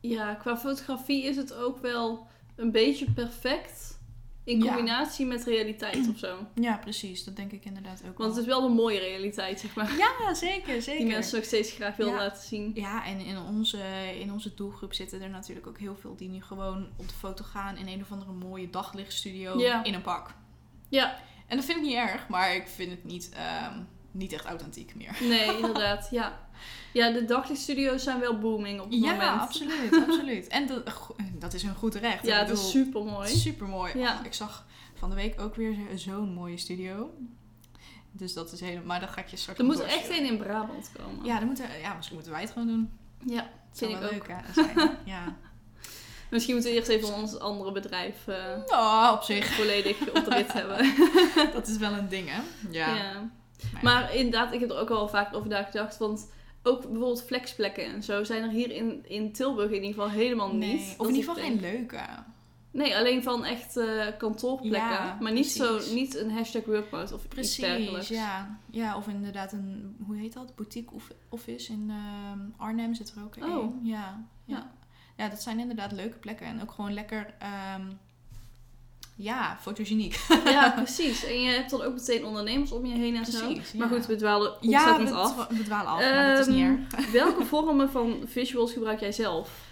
ja, 0.00 0.34
qua 0.34 0.56
fotografie 0.56 1.24
is 1.24 1.36
het 1.36 1.54
ook 1.54 1.78
wel 1.78 2.26
een 2.56 2.70
beetje 2.70 3.10
perfect. 3.10 3.98
In 4.44 4.62
Ja. 4.62 4.66
combinatie 4.74 5.26
met 5.26 5.44
realiteit 5.44 6.08
of 6.08 6.18
zo. 6.18 6.36
ja, 6.54 6.76
precies. 6.76 7.24
Dat 7.24 7.36
denk 7.36 7.52
ik 7.52 7.64
inderdaad 7.64 8.02
ook 8.08 8.18
Want 8.18 8.30
het 8.30 8.40
is 8.40 8.46
wel 8.46 8.64
een 8.64 8.72
mooie 8.72 8.98
realiteit, 8.98 9.60
zeg 9.60 9.74
maar. 9.74 9.96
Ja, 9.96 10.34
zeker, 10.34 10.82
zeker. 10.82 11.04
Die 11.04 11.12
mensen 11.14 11.38
ook 11.38 11.44
steeds 11.44 11.70
graag 11.72 11.96
willen 11.96 12.12
Ja. 12.12 12.18
laten 12.18 12.42
zien. 12.42 12.70
Ja, 12.74 13.04
en 13.06 13.18
in 13.20 13.38
onze, 13.38 13.78
in 14.20 14.32
onze 14.32 14.54
doelgroep 14.54 14.94
zitten 14.94 15.22
er 15.22 15.30
natuurlijk 15.30 15.66
ook 15.66 15.78
heel 15.78 15.96
veel 15.96 16.16
die 16.16 16.28
nu 16.28 16.42
gewoon 16.42 16.88
op 16.96 17.08
de 17.08 17.14
foto 17.14 17.44
gaan 17.44 17.76
in 17.76 17.88
een 17.88 18.00
of 18.00 18.10
andere 18.12 18.32
mooie 18.32 18.70
daglichtstudio 18.70 19.58
Ja. 19.60 19.84
in 19.84 19.94
een 19.94 20.02
pak. 20.02 20.34
Ja, 20.88 21.16
En 21.46 21.56
dat 21.56 21.64
vind 21.66 21.78
ik 21.78 21.84
niet 21.84 21.94
erg, 21.96 22.28
maar 22.28 22.54
ik 22.54 22.68
vind 22.68 22.90
het 22.90 23.04
niet, 23.04 23.30
ehm, 23.34 23.78
niet 24.14 24.32
echt 24.32 24.44
authentiek 24.44 24.94
meer. 24.94 25.16
nee, 25.20 25.56
inderdaad. 25.60 26.08
Ja, 26.10 26.38
ja 26.92 27.10
de 27.10 27.24
daglichtstudio's 27.24 28.02
zijn 28.02 28.20
wel 28.20 28.38
booming 28.38 28.80
op 28.80 28.90
het 28.90 29.00
Ja, 29.00 29.10
moment. 29.12 29.40
absoluut, 29.40 29.92
absoluut. 30.08 30.46
En 30.46 30.66
dat, 30.66 30.82
dat 31.38 31.54
is 31.54 31.62
een 31.62 31.74
goed 31.74 31.94
recht. 31.94 32.26
Ja, 32.26 32.38
het 32.38 32.50
is 32.50 32.70
super 32.70 33.04
mooi. 33.04 33.28
Super 33.28 33.66
mooi. 33.68 33.98
Ja. 33.98 34.24
Ik 34.24 34.34
zag 34.34 34.66
van 34.94 35.08
de 35.10 35.16
week 35.16 35.40
ook 35.40 35.54
weer 35.54 35.74
zo- 35.74 35.96
zo'n 35.96 36.32
mooie 36.32 36.56
studio. 36.58 37.14
Dus 38.12 38.32
dat 38.32 38.52
is 38.52 38.60
helemaal. 38.60 38.84
Maar 38.84 39.00
dat 39.00 39.08
ga 39.08 39.20
ik 39.20 39.28
je 39.28 39.36
straks 39.36 39.58
Er 39.58 39.64
moet 39.64 39.78
er 39.78 39.86
echt 39.86 40.08
een 40.10 40.26
in 40.26 40.36
Brabant 40.38 40.90
komen. 41.02 41.24
Ja, 41.24 41.38
dan 41.38 41.48
moet 41.48 41.60
er, 41.60 41.80
ja, 41.80 41.94
misschien 41.94 42.14
moeten 42.16 42.32
wij 42.32 42.42
het 42.42 42.50
gewoon 42.50 42.68
doen. 42.68 42.90
Ja, 43.26 43.40
Dat 43.42 43.78
vind 43.78 43.90
ik 43.90 43.98
wel 43.98 44.06
ook. 44.06 44.12
leuk 44.14 44.26
hè, 44.28 44.52
zijn. 44.62 44.90
Ja. 45.04 45.36
Misschien 46.30 46.54
moeten 46.54 46.72
we 46.72 46.78
eerst 46.78 46.90
even 46.90 47.14
ons 47.14 47.38
andere 47.38 47.72
bedrijf 47.72 48.26
eh, 48.26 48.36
Oh, 48.66 49.10
op 49.14 49.22
zich. 49.22 49.46
volledig 49.46 50.00
op 50.00 50.24
de 50.24 50.30
rit 50.34 50.52
hebben. 50.52 50.94
Dat 51.52 51.66
is 51.68 51.76
wel 51.76 51.92
een 51.92 52.08
ding, 52.08 52.28
hè? 52.30 52.40
Ja. 52.70 52.94
Ja. 52.96 53.30
Maar- 53.72 53.82
Maar 53.82 54.14
inderdaad, 54.14 54.52
ik 54.52 54.60
heb 54.60 54.70
er 54.70 54.78
ook 54.78 54.90
al 54.90 55.08
vaak 55.08 55.34
over 55.34 55.48
nagedacht. 55.48 55.98
Want 55.98 56.32
ook 56.62 56.80
bijvoorbeeld 56.82 57.22
flexplekken 57.24 57.84
en 57.84 58.02
zo 58.02 58.24
zijn 58.24 58.42
er 58.42 58.50
hier 58.50 58.70
in, 58.70 59.04
in 59.08 59.32
Tilburg 59.32 59.68
in 59.70 59.74
ieder 59.74 59.88
geval 59.88 60.10
helemaal 60.10 60.54
nee. 60.54 60.72
niet. 60.74 60.94
Of 60.98 61.08
in 61.08 61.14
ieder 61.14 61.28
geval 61.30 61.44
geen 61.48 61.60
leuke. 61.60 62.00
Nee, 62.70 62.96
alleen 62.96 63.22
van 63.22 63.44
echt 63.44 63.76
eh, 63.76 64.06
kantoorplekken. 64.18 64.90
Ja, 64.90 65.16
maar 65.20 65.32
niet, 65.32 65.50
zo, 65.50 65.78
niet 65.92 66.16
een 66.16 66.30
hashtag 66.30 66.64
workmode 66.64 67.14
of 67.14 67.24
iets 67.24 67.34
Precies, 67.34 67.56
dergelijks. 67.56 68.08
ja. 68.08 68.58
Ja, 68.70 68.96
of 68.96 69.08
inderdaad 69.08 69.52
een, 69.52 69.96
hoe 70.06 70.16
heet 70.16 70.32
dat? 70.32 70.54
Boutique 70.56 70.94
of- 70.94 71.10
office 71.28 71.72
in 71.72 71.90
ehm, 71.90 72.38
Arnhem 72.56 72.94
zit 72.94 73.14
er 73.16 73.22
ook 73.24 73.36
Oh. 73.44 73.62
in. 73.62 73.80
Ja, 73.88 74.24
ja. 74.44 74.56
Ja. 74.56 74.70
Ja, 75.16 75.28
dat 75.28 75.42
zijn 75.42 75.58
inderdaad 75.58 75.92
leuke 75.92 76.16
plekken. 76.18 76.46
En 76.46 76.62
ook 76.62 76.70
gewoon 76.72 76.92
lekker, 76.92 77.34
ehm, 77.38 77.82
ja, 79.14 79.58
fotogeniek. 79.60 80.20
Ja, 80.44 80.70
precies. 80.82 81.24
En 81.24 81.40
je 81.42 81.50
hebt 81.50 81.70
dan 81.70 81.82
ook 81.82 81.94
meteen 81.94 82.24
ondernemers 82.24 82.72
om 82.72 82.86
je 82.86 82.94
heen 82.96 83.16
en 83.16 83.24
zo. 83.26 83.46
Maar 83.46 83.62
ja. 83.72 83.86
goed, 83.96 84.06
we 84.06 84.16
dwalen 84.16 84.52
Ja, 84.60 84.78
ontzettend 84.78 85.08
we, 85.08 85.14
af. 85.14 85.46
we 85.48 85.62
dwalen 85.62 85.86
af, 85.92 85.98
maar 86.00 86.36
dat 86.36 86.46
is 86.48 86.54
niet 86.54 86.62
Ehm, 86.64 86.78
erg. 86.90 87.10
Welke 87.22 87.44
vormen 87.44 87.90
van 87.90 88.22
visuals 88.26 88.72
gebruik 88.72 89.00
jij 89.00 89.12
zelf? 89.12 89.62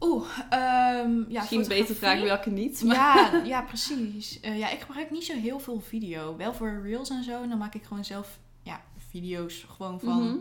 Oeh, 0.00 0.26
ehm 0.50 1.10
ja, 1.28 1.40
Misschien 1.40 1.66
beter 1.68 1.94
vragen 1.94 2.24
welke 2.24 2.50
niet. 2.50 2.82
Maar... 2.82 2.96
Ja, 2.96 3.42
ja, 3.44 3.62
precies. 3.62 4.40
Eh, 4.40 4.58
ja, 4.58 4.70
ik 4.70 4.80
gebruik 4.80 5.10
niet 5.10 5.24
zo 5.24 5.34
heel 5.34 5.58
veel 5.60 5.80
video. 5.80 6.36
Wel 6.36 6.54
voor 6.54 6.80
reels 6.84 7.10
en 7.10 7.24
zo. 7.24 7.42
En 7.42 7.48
dan 7.48 7.58
maak 7.58 7.74
ik 7.74 7.84
gewoon 7.84 8.04
zelf 8.04 8.38
ja, 8.62 8.80
video's 9.10 9.66
gewoon 9.76 10.00
van 10.00 10.22
Mhm. 10.22 10.36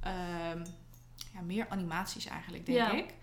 ehm, 0.00 0.64
ja, 1.34 1.40
meer 1.46 1.66
animaties 1.68 2.26
eigenlijk, 2.26 2.66
denk 2.66 2.78
Ja. 2.78 2.90
ik. 2.92 3.14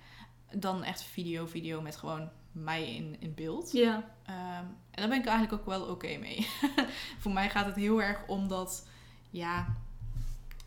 Dan 0.52 0.84
echt 0.84 1.04
video, 1.04 1.46
video 1.46 1.82
met 1.82 1.96
gewoon 1.96 2.30
mij 2.52 2.96
in, 2.96 3.16
in 3.20 3.34
beeld. 3.34 3.72
Ja, 3.72 4.14
Ehm, 4.26 4.64
en 4.92 5.02
daar 5.02 5.08
ben 5.08 5.20
ik 5.20 5.26
eigenlijk 5.26 5.62
ook 5.62 5.66
wel 5.66 5.82
oké 5.86 6.18
mee. 6.18 6.48
voor 7.22 7.32
mij 7.32 7.50
gaat 7.50 7.66
het 7.66 7.76
heel 7.76 8.02
erg 8.02 8.28
om 8.28 8.48
dat, 8.48 8.88
ja, 9.30 9.76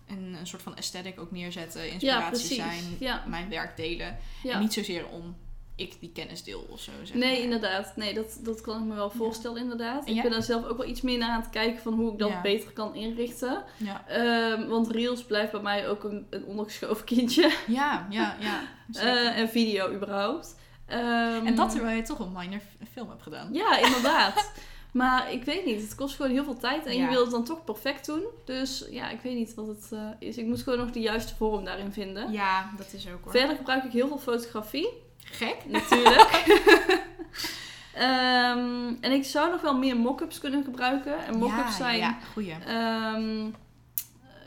een, 0.06 0.34
een 0.38 0.46
soort 0.46 0.62
van 0.62 0.76
aesthetic 0.76 1.20
ook 1.20 1.30
neerzetten, 1.30 1.90
inspiratie 1.90 2.54
zijn, 2.54 2.84
Ja, 2.98 3.24
mijn 3.26 3.48
werk 3.48 3.76
delen. 3.76 4.16
ja. 4.42 4.52
En 4.52 4.60
niet 4.60 4.72
zozeer 4.72 5.06
om 5.08 5.36
ik 5.78 6.00
die 6.00 6.10
kennis 6.12 6.42
deel 6.42 6.66
of 6.70 6.80
zo. 6.80 6.90
Zeg 7.04 7.16
Nee, 7.16 7.32
maar. 7.32 7.42
inderdaad. 7.42 7.92
Nee, 7.96 8.14
dat, 8.14 8.38
dat 8.42 8.60
kan 8.60 8.78
ik 8.80 8.84
me 8.88 8.94
wel 8.94 9.10
voorstellen, 9.10 9.60
inderdaad. 9.62 10.06
En 10.06 10.16
Ik 10.16 10.22
ben 10.22 10.30
daar 10.30 10.42
zelf 10.42 10.64
ook 10.66 10.76
wel 10.76 10.86
iets 10.88 11.00
meer 11.00 11.18
naar 11.18 11.30
aan 11.30 11.40
het 11.40 11.50
kijken 11.50 11.82
van 11.82 11.92
hoe 11.94 12.12
ik 12.12 12.18
dat 12.18 12.28
Ja. 12.28 12.40
beter 12.40 12.70
kan 12.72 12.94
inrichten. 12.94 13.62
Ja, 13.76 14.04
Ehm, 14.08 14.66
want 14.68 14.90
Reels 14.90 15.24
blijft 15.24 15.52
bij 15.52 15.60
mij 15.60 15.88
ook 15.88 16.04
een, 16.04 16.26
een 16.30 16.44
ondergeschoven 16.44 17.04
kindje. 17.04 17.52
ja, 17.66 18.06
ja. 18.10 18.36
ja. 18.40 18.60
Eh, 18.92 19.38
en 19.38 19.48
video 19.48 19.92
überhaupt. 19.94 20.56
Ehm, 20.86 21.46
en 21.46 21.54
dat 21.54 21.70
terwijl 21.70 21.96
je 21.96 22.02
toch 22.02 22.18
een 22.18 22.32
minor 22.32 22.60
film 22.92 23.08
hebt 23.08 23.22
gedaan. 23.22 23.48
Ja, 23.52 23.78
inderdaad. 23.78 24.50
Maar 24.92 25.32
ik 25.32 25.44
weet 25.44 25.64
niet, 25.64 25.80
het 25.82 25.94
kost 25.94 26.16
gewoon 26.16 26.30
heel 26.30 26.44
veel 26.44 26.56
tijd 26.58 26.86
en 26.86 26.96
je 26.96 27.08
wil 27.08 27.20
het 27.20 27.30
dan 27.30 27.44
toch 27.44 27.64
perfect 27.64 28.06
doen. 28.06 28.22
Dus 28.44 28.84
ja, 28.90 29.10
ik 29.10 29.20
weet 29.20 29.34
niet 29.34 29.54
wat 29.54 29.66
het 29.66 29.88
eh, 29.92 30.00
is. 30.28 30.36
Ik 30.36 30.46
moet 30.46 30.62
gewoon 30.62 30.78
nog 30.78 30.90
de 30.90 31.00
juiste 31.00 31.34
vorm 31.36 31.64
daarin 31.64 31.92
vinden. 31.92 32.32
Ja, 32.32 32.70
dat 32.76 32.92
is 32.92 33.06
ook 33.08 33.22
hoor. 33.24 33.32
Verder 33.32 33.56
gebruik 33.56 33.84
ik 33.84 33.92
heel 33.92 34.08
veel 34.08 34.18
fotografie, 34.18 34.88
Gek? 35.30 35.56
natuurlijk. 35.66 36.44
Ehm, 37.94 38.94
en 39.00 39.12
ik 39.12 39.24
zou 39.24 39.50
nog 39.50 39.60
wel 39.60 39.78
meer 39.78 39.96
mock-ups 39.96 40.38
kunnen 40.38 40.64
gebruiken. 40.64 41.24
En 41.26 41.38
mock-ups 41.38 41.58
ja, 41.58 41.70
zijn 41.70 41.98
Ja, 41.98 42.18
goeie. 42.32 42.52
Ehm, 42.66 43.44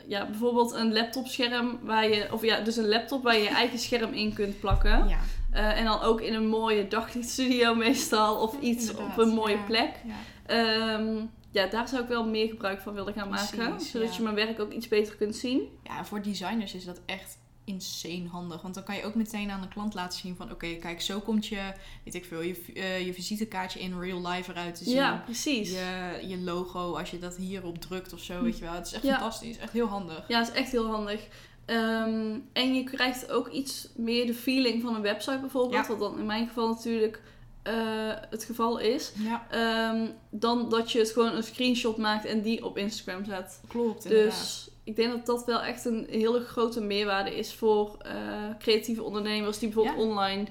ja, 0.06 0.26
bijvoorbeeld 0.26 0.72
een 0.72 0.92
laptopscherm 0.92 1.78
waar 1.82 2.08
je, 2.08 2.28
of 2.32 2.42
ja, 2.42 2.60
dus 2.60 2.76
een 2.76 2.88
laptop 2.88 3.22
waar 3.22 3.36
je 3.36 3.42
je 3.42 3.48
eigen 3.48 3.78
scherm 3.78 4.12
in 4.12 4.32
kunt 4.34 4.60
plakken. 4.60 5.08
Ja, 5.08 5.18
Eh, 5.52 5.78
en 5.78 5.84
dan 5.84 6.00
ook 6.00 6.20
in 6.20 6.34
een 6.34 6.46
mooie 6.46 6.88
daglichtstudio 6.88 7.74
meestal, 7.84 8.36
of 8.36 8.60
iets 8.60 8.88
inderdaad, 8.88 9.18
op 9.18 9.18
een 9.18 9.34
mooie 9.34 9.56
ja, 9.56 9.62
plek. 9.66 9.90
Ja. 10.04 10.14
Ehm, 10.46 11.16
ja, 11.50 11.66
daar 11.66 11.88
zou 11.88 12.02
ik 12.02 12.08
wel 12.08 12.26
meer 12.26 12.48
gebruik 12.48 12.80
van 12.80 12.94
willen 12.94 13.12
gaan 13.14 13.28
maken, 13.28 13.68
Precies, 13.70 13.90
zodat 13.90 14.08
ja. 14.08 14.16
je 14.16 14.22
mijn 14.22 14.34
werk 14.34 14.60
ook 14.60 14.72
iets 14.72 14.88
beter 14.88 15.16
kunt 15.16 15.36
zien. 15.36 15.62
ja, 15.82 16.04
voor 16.04 16.22
designers 16.22 16.74
is 16.74 16.84
dat 16.84 17.00
echt 17.06 17.38
insane 17.64 18.28
handig. 18.28 18.62
Want 18.62 18.74
dan 18.74 18.82
kan 18.84 18.96
je 18.96 19.04
ook 19.04 19.14
meteen 19.14 19.50
aan 19.50 19.60
de 19.60 19.68
klant 19.68 19.94
laten 19.94 20.18
zien 20.18 20.36
van... 20.36 20.50
Oké, 20.50 20.74
kijk, 20.74 21.00
zo 21.02 21.20
komt 21.20 21.46
je, 21.46 21.72
weet 22.04 22.14
ik 22.14 22.24
veel, 22.24 22.40
je, 22.40 22.56
eh, 22.74 23.06
je 23.06 23.14
visitekaartje 23.14 23.80
in 23.80 23.98
real 24.00 24.26
life 24.28 24.50
eruit 24.50 24.74
te 24.74 24.84
zien. 24.84 24.94
Ja, 24.94 25.22
precies. 25.24 25.70
Je, 25.70 26.18
je 26.26 26.38
logo, 26.38 26.96
als 26.96 27.10
je 27.10 27.18
dat 27.18 27.36
hierop 27.36 27.78
drukt 27.78 28.12
of 28.12 28.20
zo, 28.20 28.34
Hm. 28.38 28.42
weet 28.44 28.58
je 28.58 28.64
wel. 28.64 28.72
Het 28.74 28.86
is 28.86 28.92
echt 28.92 29.02
Ja. 29.02 29.12
fantastisch. 29.14 29.58
Echt 29.58 29.72
heel 29.72 29.86
handig. 29.86 30.24
Ja, 30.28 30.40
is 30.40 30.50
echt 30.50 30.70
heel 30.72 30.86
handig. 30.86 31.20
Ehm, 31.64 32.38
en 32.52 32.74
je 32.74 32.84
krijgt 32.84 33.30
ook 33.30 33.48
iets 33.48 33.88
meer 33.96 34.26
de 34.26 34.34
feeling 34.34 34.82
van 34.82 34.94
een 34.94 35.02
website 35.02 35.38
bijvoorbeeld, 35.40 35.86
Ja. 35.86 35.88
wat 35.96 35.98
dan 35.98 36.18
in 36.18 36.26
mijn 36.26 36.46
geval 36.46 36.68
natuurlijk 36.68 37.22
eh, 37.62 37.74
het 38.30 38.44
geval 38.44 38.78
is. 38.78 39.12
Ja, 39.18 39.46
Ehm, 39.50 40.06
dan 40.30 40.68
dat 40.68 40.92
je 40.92 40.98
het 40.98 41.10
gewoon 41.10 41.32
een 41.32 41.42
screenshot 41.42 41.96
maakt 41.96 42.24
en 42.24 42.40
die 42.42 42.64
op 42.64 42.78
Instagram 42.78 43.24
zet. 43.24 43.60
klopt 43.68 44.04
inderdaad. 44.04 44.30
Dus 44.38 44.70
ik 44.84 44.96
denk 44.96 45.10
dat 45.12 45.26
dat 45.26 45.44
wel 45.46 45.62
echt 45.62 45.84
een 45.84 46.06
hele 46.10 46.40
grote 46.40 46.80
meerwaarde 46.80 47.36
is 47.36 47.54
voor 47.54 47.96
eh, 47.98 48.14
creatieve 48.58 49.02
ondernemers 49.02 49.58
die 49.58 49.68
bijvoorbeeld 49.68 49.96
Ja. 49.98 50.10
online 50.10 50.46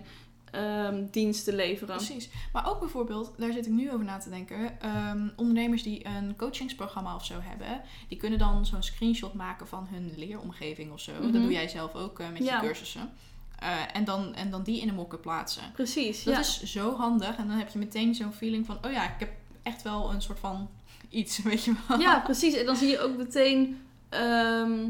ehm, 0.51 1.03
diensten 1.11 1.55
leveren. 1.55 1.95
Precies. 1.95 2.29
Maar 2.53 2.69
ook 2.69 2.79
bijvoorbeeld, 2.79 3.31
daar 3.37 3.51
zit 3.51 3.65
ik 3.65 3.71
nu 3.71 3.91
over 3.91 4.05
na 4.05 4.17
te 4.17 4.29
denken. 4.29 4.81
ehm, 4.81 5.27
ondernemers 5.35 5.83
die 5.83 6.05
een 6.05 6.35
coachingsprogramma 6.35 7.15
of 7.15 7.25
zo 7.25 7.33
hebben, 7.41 7.81
die 8.07 8.17
kunnen 8.17 8.39
dan 8.39 8.65
zo'n 8.65 8.83
screenshot 8.83 9.33
maken 9.33 9.67
van 9.67 9.87
hun 9.91 10.13
leeromgeving 10.17 10.91
of 10.91 10.99
zo. 10.99 11.11
Mhm. 11.11 11.21
Dat 11.31 11.41
doe 11.41 11.51
jij 11.51 11.67
zelf 11.67 11.95
ook 11.95 12.19
eh, 12.19 12.29
met 12.33 12.43
Ja. 12.43 12.55
je 12.61 12.67
cursussen. 12.67 13.11
Eh, 13.59 13.69
en, 13.93 14.03
dan, 14.03 14.35
en 14.35 14.51
dan 14.51 14.63
die 14.63 14.81
in 14.81 14.87
een 14.89 14.95
mock-up 14.95 15.21
plaatsen. 15.21 15.63
Precies, 15.73 16.23
Dat 16.23 16.33
ja. 16.33 16.39
is 16.39 16.63
zo 16.63 16.95
handig. 16.95 17.37
En 17.37 17.47
dan 17.47 17.57
heb 17.57 17.69
je 17.69 17.79
meteen 17.79 18.15
zo'n 18.15 18.33
feeling 18.33 18.65
van, 18.65 18.77
oh 18.85 18.91
ja, 18.91 19.03
ik 19.13 19.19
heb 19.19 19.29
echt 19.63 19.81
wel 19.81 20.11
een 20.13 20.21
soort 20.21 20.39
van 20.39 20.69
iets, 21.09 21.41
weet 21.43 21.63
je 21.63 21.73
wel. 21.87 21.99
ja, 21.99 22.19
precies. 22.19 22.53
En 22.53 22.65
dan 22.65 22.75
zie 22.75 22.89
je 22.89 22.99
ook 22.99 23.17
meteen... 23.17 23.81
ehm, 24.11 24.89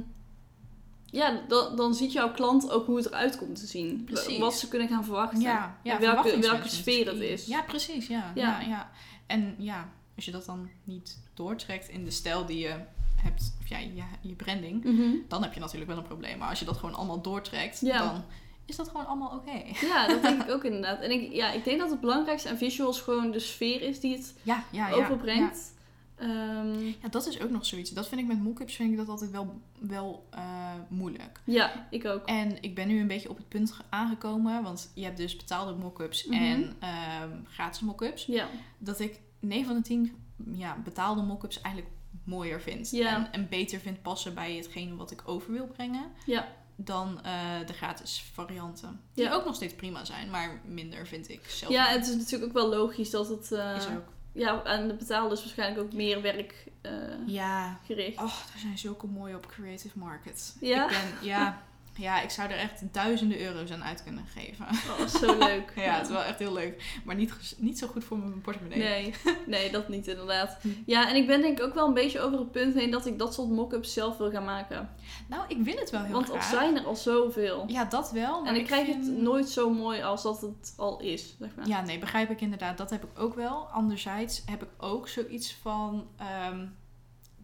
ja, 1.05 1.41
dan, 1.47 1.75
dan 1.75 1.93
ziet 1.93 2.11
jouw 2.11 2.31
klant 2.31 2.69
ook 2.71 2.85
hoe 2.85 2.97
het 2.97 3.05
eruit 3.05 3.37
komt 3.37 3.59
te 3.59 3.65
zien. 3.65 4.03
Precies. 4.05 4.37
Wat 4.37 4.53
ze 4.53 4.67
kunnen 4.67 4.87
gaan 4.87 5.03
verwachten. 5.03 5.39
Ja, 5.41 5.77
welke- 5.99 6.61
sfeer 6.67 7.05
het 7.05 7.17
key. 7.17 7.27
is. 7.27 7.45
Ja, 7.45 7.61
precies. 7.61 8.07
Ja, 8.07 8.31
Ja. 8.35 8.59
ja. 8.59 8.67
Ja, 8.67 8.91
En 9.27 9.55
ja, 9.57 9.89
als 10.15 10.25
je 10.25 10.31
dat 10.31 10.45
dan 10.45 10.69
niet 10.83 11.19
doortrekt 11.33 11.89
in 11.89 12.03
de 12.03 12.11
stijl 12.11 12.45
die 12.45 12.57
je 12.59 12.75
hebt, 13.15 13.53
of 13.61 13.67
ja, 13.67 13.77
je, 13.77 14.03
je 14.21 14.33
branding, 14.33 14.83
Mhm. 14.83 15.09
dan 15.27 15.43
heb 15.43 15.53
je 15.53 15.59
natuurlijk 15.59 15.89
wel 15.89 15.99
een 15.99 16.07
probleem. 16.07 16.37
Maar 16.37 16.49
als 16.49 16.59
je 16.59 16.65
dat 16.65 16.77
gewoon 16.77 16.95
allemaal 16.95 17.21
doortrekt, 17.21 17.79
Ja. 17.81 17.97
dan 18.11 18.23
is 18.65 18.75
dat 18.75 18.87
gewoon 18.87 19.05
allemaal 19.05 19.29
oké. 19.35 19.63
Ja, 19.87 20.07
dat 20.07 20.21
denk 20.21 20.43
ik 20.43 20.49
ook 20.51 20.63
inderdaad. 20.63 20.99
En 21.01 21.11
ik, 21.11 21.33
ja, 21.33 21.51
ik 21.51 21.63
denk 21.63 21.79
dat 21.79 21.89
het 21.89 21.99
belangrijkste 21.99 22.49
aan 22.49 22.57
visuals 22.57 23.01
gewoon 23.01 23.31
de 23.31 23.39
sfeer 23.39 23.81
is 23.81 23.99
die 23.99 24.15
het 24.15 24.33
Ja, 24.43 24.63
ja, 24.71 24.87
ja. 24.87 24.95
overbrengt. 24.95 25.73
Ehm, 26.21 26.79
Ja. 26.85 27.07
dat 27.09 27.27
is 27.27 27.41
ook 27.41 27.49
nog 27.49 27.65
zoiets. 27.65 27.89
Dat 27.89 28.07
vind 28.07 28.21
ik 28.21 28.27
met 28.27 28.41
mock-ups 28.43 28.75
vind 28.75 28.91
ik 28.91 28.97
dat 28.97 29.07
altijd 29.07 29.31
wel, 29.31 29.61
wel 29.79 30.27
eh, 30.29 30.73
moeilijk. 30.89 31.39
ja, 31.43 31.87
ik 31.89 32.05
ook. 32.05 32.25
En 32.25 32.61
ik 32.61 32.75
ben 32.75 32.87
nu 32.87 32.99
een 32.99 33.07
beetje 33.07 33.29
op 33.29 33.37
het 33.37 33.47
punt 33.49 33.71
ge- 33.71 33.83
aangekomen, 33.89 34.63
want 34.63 34.91
je 34.95 35.03
hebt 35.03 35.17
dus 35.17 35.35
betaalde 35.35 35.73
mock-ups 35.73 36.25
Mhm. 36.25 36.41
en 36.43 36.75
ehm, 36.79 37.29
gratis 37.43 37.79
mock-ups. 37.79 38.25
Ja, 38.25 38.47
dat 38.77 38.99
ik 38.99 39.19
9 39.39 39.65
van 39.65 39.75
de 39.75 39.81
10 39.81 40.15
ja, 40.51 40.77
betaalde 40.83 41.21
mock-ups 41.21 41.61
eigenlijk 41.61 41.95
mooier 42.23 42.61
vind. 42.61 42.89
Ja. 42.91 43.15
En, 43.15 43.31
en 43.31 43.49
beter 43.49 43.79
vind 43.79 44.01
passen 44.01 44.33
bij 44.33 44.55
hetgene 44.55 44.95
wat 44.95 45.11
ik 45.11 45.21
over 45.25 45.51
wil 45.51 45.67
brengen. 45.67 46.05
Ja. 46.25 46.47
Dan 46.75 47.21
eh, 47.23 47.33
de 47.65 47.73
gratis 47.73 48.23
varianten. 48.33 48.99
Die 49.13 49.23
Ja. 49.23 49.33
ook 49.33 49.45
nog 49.45 49.55
steeds 49.55 49.75
prima 49.75 50.05
zijn, 50.05 50.29
maar 50.29 50.61
minder 50.65 51.07
vind 51.07 51.29
ik 51.29 51.49
zelf. 51.49 51.71
ja, 51.71 51.85
het 51.85 52.07
is 52.07 52.15
natuurlijk 52.15 52.43
ook 52.45 52.53
wel 52.53 52.69
logisch 52.69 53.09
dat 53.09 53.27
het 53.29 53.51
eh, 53.51 53.75
is 53.77 53.87
ook. 53.87 54.13
Ja, 54.33 54.63
aan 54.63 54.87
de 54.87 54.93
betaalde 54.93 55.33
is 55.35 55.39
waarschijnlijk 55.41 55.81
ook 55.81 55.93
meer 55.93 56.21
werk 56.21 56.65
eh, 56.81 56.91
Ja. 57.25 57.79
gericht. 57.85 58.17
Oh, 58.17 58.23
er 58.53 58.59
zijn 58.59 58.77
zulke 58.77 59.07
mooie 59.07 59.35
op 59.35 59.47
Creative 59.47 59.99
Market. 59.99 60.55
Ja? 60.59 60.83
Ik 60.83 60.89
ben, 60.89 61.27
ja, 61.27 61.61
ja, 61.95 62.21
ik 62.21 62.29
zou 62.29 62.49
er 62.49 62.57
echt 62.57 62.93
duizenden 62.93 63.39
euro's 63.41 63.71
aan 63.71 63.83
uit 63.83 64.03
kunnen 64.03 64.25
geven. 64.35 64.65
Oh, 64.99 65.07
zo 65.07 65.37
leuk. 65.37 65.71
Ja, 65.75 65.93
het 65.97 66.05
is 66.05 66.11
wel 66.11 66.23
echt 66.23 66.39
heel 66.39 66.53
leuk. 66.53 66.99
Maar 67.05 67.15
niet, 67.15 67.55
niet 67.57 67.79
zo 67.79 67.87
goed 67.87 68.03
voor 68.03 68.17
mijn 68.17 68.41
portemonnee. 68.41 68.79
Nee, 68.79 69.13
nee, 69.47 69.71
dat 69.71 69.89
niet 69.89 70.07
inderdaad. 70.07 70.57
Ja, 70.85 71.09
en 71.09 71.15
ik 71.15 71.27
ben 71.27 71.41
denk 71.41 71.59
ik 71.59 71.65
ook 71.65 71.73
wel 71.73 71.87
een 71.87 71.93
beetje 71.93 72.19
over 72.19 72.39
het 72.39 72.51
punt 72.51 72.73
heen 72.73 72.91
dat 72.91 73.05
ik 73.05 73.19
dat 73.19 73.33
soort 73.33 73.49
mock-ups 73.49 73.93
zelf 73.93 74.17
wil 74.17 74.31
gaan 74.31 74.43
maken. 74.45 74.89
Nou, 75.27 75.43
ik 75.47 75.57
wil 75.57 75.75
het 75.75 75.89
wel 75.89 76.01
heel 76.03 76.13
Want 76.13 76.29
er 76.29 76.39
graag. 76.41 76.49
zijn 76.61 76.77
er 76.77 76.85
al 76.85 76.95
zoveel. 76.95 77.63
Ja, 77.67 77.85
dat 77.85 78.11
wel. 78.11 78.41
Maar 78.41 78.53
en 78.53 78.59
ik 78.59 78.65
krijg 78.65 78.85
vind- 78.85 79.05
het 79.05 79.17
nooit 79.21 79.49
zo 79.49 79.69
mooi 79.69 80.01
als 80.01 80.21
dat 80.23 80.41
het 80.41 80.73
al 80.77 80.99
is, 80.99 81.35
zeg 81.39 81.49
maar. 81.55 81.67
Ja, 81.67 81.81
nee, 81.81 81.99
begrijp 81.99 82.29
ik 82.29 82.41
inderdaad. 82.41 82.77
Dat 82.77 82.89
heb 82.89 83.03
ik 83.03 83.19
ook 83.19 83.35
wel. 83.35 83.67
Anderzijds 83.67 84.41
heb 84.45 84.61
ik 84.63 84.69
ook 84.77 85.07
zoiets 85.07 85.53
van... 85.61 86.07
ehm, 86.17 86.65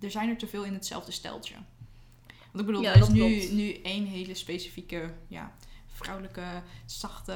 er 0.01 0.11
zijn 0.11 0.29
er 0.29 0.37
te 0.37 0.47
veel 0.47 0.63
in 0.63 0.73
hetzelfde 0.73 1.11
steltje. 1.11 1.55
Want 2.51 2.59
ik 2.59 2.65
bedoel, 2.65 2.81
Ja, 2.81 2.93
er 2.93 3.01
is 3.01 3.07
nu, 3.09 3.47
nu 3.51 3.71
één 3.73 4.05
hele 4.05 4.33
specifieke, 4.33 5.13
ja, 5.27 5.51
vrouwelijke, 5.85 6.43
zachte 6.85 7.33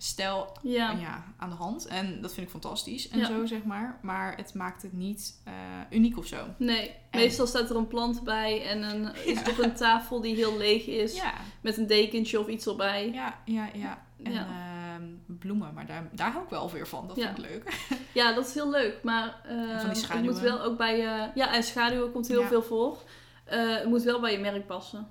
stijl 0.00 0.56
Ja. 0.62 0.90
ja. 0.90 1.24
aan 1.36 1.48
de 1.50 1.54
hand. 1.56 1.86
En 1.86 2.20
dat 2.20 2.34
vind 2.34 2.46
ik 2.46 2.52
fantastisch 2.52 3.08
en 3.08 3.18
Ja. 3.18 3.26
zo, 3.26 3.46
zeg 3.46 3.64
maar. 3.64 3.98
Maar 4.02 4.36
het 4.36 4.54
maakt 4.54 4.82
het 4.82 4.92
niet 4.92 5.40
eh, 5.44 5.52
uniek 5.90 6.18
of 6.18 6.26
zo. 6.26 6.36
Nee, 6.58 6.90
En- 7.10 7.20
meestal 7.20 7.46
staat 7.46 7.70
er 7.70 7.76
een 7.76 7.86
plant 7.86 8.24
bij 8.24 8.66
en 8.66 8.82
een, 8.82 9.14
is 9.32 9.38
het 9.38 9.48
op 9.50 9.58
een 9.58 9.74
tafel 9.74 10.20
die 10.20 10.34
heel 10.34 10.56
leeg 10.56 10.86
is. 10.86 11.14
Ja, 11.16 11.32
Met 11.60 11.76
een 11.76 11.86
dekentje 11.86 12.40
of 12.40 12.46
iets 12.48 12.66
erbij. 12.66 13.10
ja, 13.12 13.38
ja, 13.44 13.68
ja. 13.74 14.06
En 14.22 14.32
ehm, 14.32 15.38
bloemen, 15.38 15.74
maar 15.74 15.86
daar, 15.86 16.08
daar 16.12 16.30
hou 16.32 16.44
ik 16.44 16.50
wel 16.50 16.70
weer 16.70 16.86
van. 16.88 17.06
Dat 17.08 17.18
vind 17.18 17.38
ik 17.38 17.44
leuk. 17.50 17.76
Ja, 18.14 18.32
dat 18.34 18.46
is 18.46 18.54
heel 18.54 18.70
leuk. 18.70 19.02
Maar 19.02 19.40
eh, 19.44 19.50
En 19.52 19.68
van 19.68 19.78
die 19.78 19.86
moet 19.86 19.96
schaduwen. 19.96 20.42
wel 20.42 20.62
ook 20.62 20.76
bij 20.78 20.96
je... 20.98 21.30
Ja, 21.34 21.54
en 21.54 21.62
schaduwen 21.62 22.12
komt 22.12 22.28
heel 22.28 22.42
veel 22.44 22.62
voor. 22.62 23.02
Eh, 23.48 23.74
het 23.76 23.84
moet 23.84 24.02
wel 24.02 24.20
bij 24.20 24.32
je 24.32 24.38
merk 24.38 24.66
passen. 24.66 25.08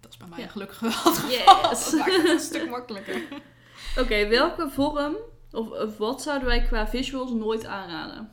Dat 0.00 0.10
is 0.12 0.16
bij 0.16 0.28
mij 0.28 0.38
Ja. 0.38 0.48
gelukkig 0.48 0.80
wel 0.80 0.90
het 0.90 0.98
geval. 1.18 1.30
Yes! 1.70 1.90
Dat 1.90 1.98
maakt 1.98 2.16
het 2.16 2.28
een 2.28 2.40
stuk 2.40 2.70
makkelijker. 2.76 3.22
Oké, 3.98 4.26
welke 4.28 4.70
vorm 4.70 5.16
of, 5.52 5.70
of 5.70 5.96
wat 5.98 6.22
zouden 6.22 6.48
wij 6.48 6.62
qua 6.62 6.88
visuals 6.88 7.30
nooit 7.30 7.66
aanraden? 7.66 8.30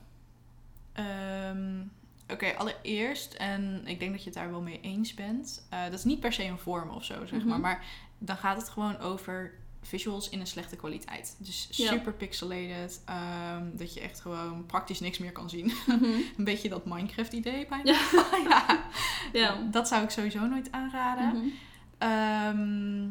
Ehm, 0.94 1.82
Oké, 2.30 2.54
allereerst, 2.58 3.34
en 3.34 3.82
ik 3.86 4.00
denk 4.00 4.12
dat 4.12 4.20
je 4.24 4.30
het 4.30 4.38
daar 4.38 4.52
wel 4.52 4.62
mee 4.62 4.80
eens 4.82 5.14
bent. 5.14 5.68
eh, 5.70 5.84
dat 5.84 5.94
is 5.94 6.04
niet 6.04 6.20
per 6.20 6.34
se 6.34 6.44
een 6.44 6.58
vorm 6.58 6.90
of 6.90 7.04
zo, 7.04 7.26
zeg 7.26 7.40
Mhm. 7.40 7.48
maar. 7.48 7.60
Maar 7.60 7.84
dan 8.18 8.38
gaat 8.38 8.58
het 8.58 8.70
gewoon 8.70 9.00
over 9.00 9.54
visuals 9.88 10.30
in 10.30 10.40
een 10.40 10.48
slechte 10.48 10.76
kwaliteit. 10.76 11.36
Dus 11.38 11.68
super 11.72 12.14
pixelated. 12.14 13.02
ehm, 13.06 13.66
dat 13.74 13.94
je 13.94 14.00
echt 14.00 14.22
gewoon 14.22 14.66
praktisch 14.66 15.00
niks 15.00 15.18
meer 15.18 15.32
kan 15.32 15.50
zien. 15.50 15.72
Mhm. 15.88 16.04
een 16.38 16.44
beetje 16.44 16.70
dat 16.70 16.86
Minecraft-idee 16.86 17.66
bijna. 17.68 17.92
Ja. 17.92 18.26
ja. 18.50 18.86
ja. 19.34 19.58
Dat 19.72 19.88
zou 19.88 20.04
ik 20.04 20.10
sowieso 20.10 20.46
nooit 20.46 20.72
aanraden. 20.72 21.28
Mhm. 21.38 21.48
Ehm, 21.98 23.06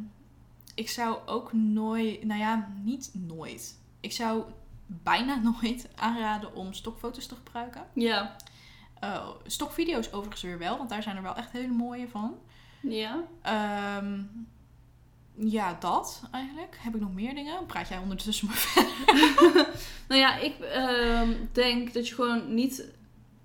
ik 0.74 0.90
zou 0.90 1.18
ook 1.26 1.52
nooit, 1.52 2.24
nou 2.24 2.40
ja, 2.40 2.68
niet 2.82 3.10
nooit. 3.12 3.78
Ik 4.00 4.12
zou 4.12 4.44
bijna 4.86 5.34
nooit 5.62 5.88
aanraden 5.96 6.54
om 6.54 6.72
stokfoto's 6.72 7.26
te 7.26 7.34
gebruiken. 7.34 7.86
Ja. 7.92 8.36
Eh, 9.00 9.28
stokvideo's 9.46 10.12
overigens 10.12 10.42
weer 10.42 10.58
wel, 10.58 10.76
want 10.76 10.88
daar 10.88 11.02
zijn 11.02 11.16
er 11.16 11.22
wel 11.22 11.36
echt 11.36 11.52
hele 11.52 11.72
mooie 11.72 12.08
van. 12.08 12.34
Ja. 12.80 13.24
Ehm, 13.42 14.20
ja, 15.36 15.76
dat 15.80 16.22
eigenlijk. 16.32 16.76
Heb 16.80 16.94
ik 16.94 17.00
nog 17.00 17.14
meer 17.14 17.34
dingen? 17.34 17.66
Praat 17.66 17.88
jij 17.88 17.98
ondertussen 17.98 18.46
maar 18.46 18.56
verder? 18.56 18.92
Nou 20.08 20.20
ja, 20.20 20.38
ik 20.38 20.58
ehm, 20.60 21.32
denk 21.52 21.94
dat 21.94 22.08
je 22.08 22.14
gewoon 22.14 22.54
niet 22.54 22.92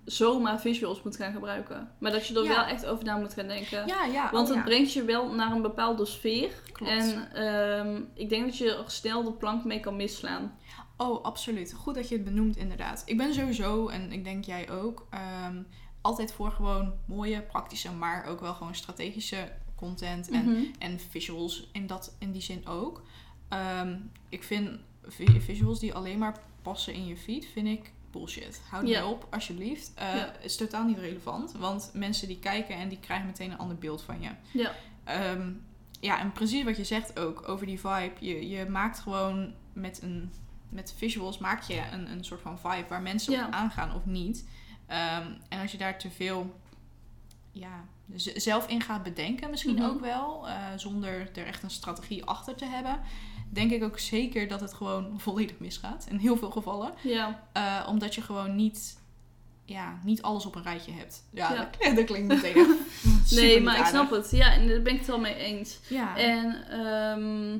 zomaar 0.04 0.60
visuals 0.60 1.02
moet 1.02 1.16
gaan 1.16 1.32
gebruiken. 1.32 1.90
Maar 1.98 2.12
dat 2.12 2.26
je 2.26 2.34
er 2.34 2.42
Ja. 2.42 2.48
wel 2.48 2.64
echt 2.64 2.86
over 2.86 3.04
na 3.04 3.16
moet 3.16 3.34
gaan 3.34 3.46
denken. 3.46 3.86
Ja, 3.86 4.04
ja. 4.04 4.30
Want 4.32 4.48
oh, 4.48 4.54
het 4.54 4.64
brengt 4.64 4.92
je 4.92 5.04
wel 5.04 5.34
naar 5.34 5.52
een 5.52 5.62
bepaalde 5.62 6.04
sfeer. 6.04 6.50
Klopt. 6.72 6.92
En 6.92 7.32
ehm, 7.32 8.02
ik 8.14 8.28
denk 8.28 8.44
dat 8.44 8.56
je 8.58 8.76
er 8.76 8.90
snel 8.90 9.24
de 9.24 9.32
plank 9.32 9.64
mee 9.64 9.80
kan 9.80 9.96
misslaan. 9.96 10.58
Oh, 10.96 11.24
absoluut. 11.24 11.72
Goed 11.72 11.94
dat 11.94 12.08
je 12.08 12.14
het 12.14 12.24
benoemt, 12.24 12.56
inderdaad. 12.56 13.02
Ik 13.06 13.16
ben 13.16 13.34
sowieso, 13.34 13.88
en 13.88 14.12
ik 14.12 14.24
denk 14.24 14.44
jij 14.44 14.70
ook, 14.70 15.06
ehm, 15.10 15.62
altijd 16.00 16.32
voor 16.32 16.50
gewoon 16.50 16.92
mooie, 17.06 17.42
praktische, 17.42 17.92
maar 17.92 18.26
ook 18.26 18.40
wel 18.40 18.54
gewoon 18.54 18.74
strategische 18.74 19.52
content. 19.80 20.30
En 20.30 20.44
Mhm. 20.50 20.62
En 20.78 21.00
visuals 21.10 21.68
in, 21.72 21.86
dat, 21.86 22.14
in 22.18 22.32
die 22.32 22.42
zin 22.42 22.66
ook. 22.66 23.02
Ehm, 23.48 23.96
ik 24.28 24.42
vind 24.42 24.78
vi- 25.08 25.40
visuals 25.40 25.78
die 25.80 25.94
alleen 25.94 26.18
maar 26.18 26.38
passen 26.62 26.94
in 26.94 27.06
je 27.06 27.16
feed, 27.16 27.46
vind 27.52 27.66
ik 27.66 27.92
bullshit. 28.10 28.60
Houd 28.70 28.82
mee 28.82 29.04
op, 29.06 29.26
alsjeblieft. 29.30 29.92
Eh. 29.94 30.06
Het 30.12 30.38
is 30.42 30.56
totaal 30.56 30.84
niet 30.84 30.98
relevant. 30.98 31.52
Want 31.52 31.90
mensen 31.94 32.28
die 32.28 32.38
kijken 32.38 32.74
en 32.76 32.88
die 32.88 32.98
krijgen 33.00 33.26
meteen 33.26 33.50
een 33.50 33.58
ander 33.58 33.76
beeld 33.78 34.02
van 34.02 34.20
je. 34.20 34.30
Ja. 34.52 34.72
Ehm, 35.04 35.50
ja, 36.00 36.20
en 36.20 36.32
precies 36.32 36.64
wat 36.64 36.76
je 36.76 36.84
zegt 36.84 37.18
ook 37.18 37.48
over 37.48 37.66
die 37.66 37.80
vibe. 37.80 38.12
Je, 38.20 38.48
je 38.48 38.66
maakt 38.68 38.98
gewoon 38.98 39.52
met, 39.72 40.02
een, 40.02 40.32
met 40.68 40.94
visuals 40.96 41.38
maak 41.38 41.62
je 41.62 41.82
een, 41.92 42.10
een 42.10 42.24
soort 42.24 42.40
van 42.40 42.58
vibe 42.58 42.88
waar 42.88 43.02
mensen 43.02 43.32
op 43.46 43.52
aangaan 43.52 43.94
of 43.94 44.04
niet. 44.06 44.48
Ehm, 44.86 45.26
en 45.48 45.60
als 45.60 45.72
je 45.72 45.78
daar 45.78 45.98
te 45.98 46.10
veel 46.10 46.59
ja, 47.52 47.84
z- 48.16 48.34
zelf 48.34 48.68
in 48.68 48.80
gaat 48.80 49.02
bedenken, 49.02 49.50
misschien 49.50 49.74
Mhm. 49.74 49.84
ook 49.84 50.00
wel, 50.00 50.48
eh, 50.48 50.54
zonder 50.76 51.30
er 51.34 51.46
echt 51.46 51.62
een 51.62 51.70
strategie 51.70 52.24
achter 52.24 52.54
te 52.54 52.64
hebben, 52.64 53.00
denk 53.48 53.70
ik 53.70 53.82
ook 53.84 53.98
zeker 53.98 54.48
dat 54.48 54.60
het 54.60 54.74
gewoon 54.74 55.14
volledig 55.20 55.58
misgaat. 55.58 56.06
In 56.08 56.16
heel 56.16 56.36
veel 56.36 56.50
gevallen. 56.50 56.92
Ja, 57.02 57.48
Eh, 57.52 57.86
omdat 57.88 58.14
je 58.14 58.20
gewoon 58.22 58.54
niet, 58.56 58.98
ja, 59.64 59.98
niet 60.04 60.22
alles 60.22 60.46
op 60.46 60.54
een 60.54 60.62
rijtje 60.62 60.92
hebt. 60.92 61.22
Ja, 61.32 61.52
Ja. 61.54 61.68
Dat, 61.80 61.96
dat 61.96 62.04
klinkt 62.04 62.28
meteen 62.28 62.76
nee, 63.30 63.60
maar 63.60 63.78
ik 63.78 63.84
snap 63.86 64.10
het. 64.10 64.30
Ja, 64.30 64.52
en 64.52 64.68
daar 64.68 64.82
ben 64.82 64.92
ik 64.92 64.98
het 64.98 65.08
wel 65.08 65.20
mee 65.20 65.34
eens. 65.34 65.78
Ja. 65.88 66.16
En 66.16 66.68
ehm, 66.68 67.58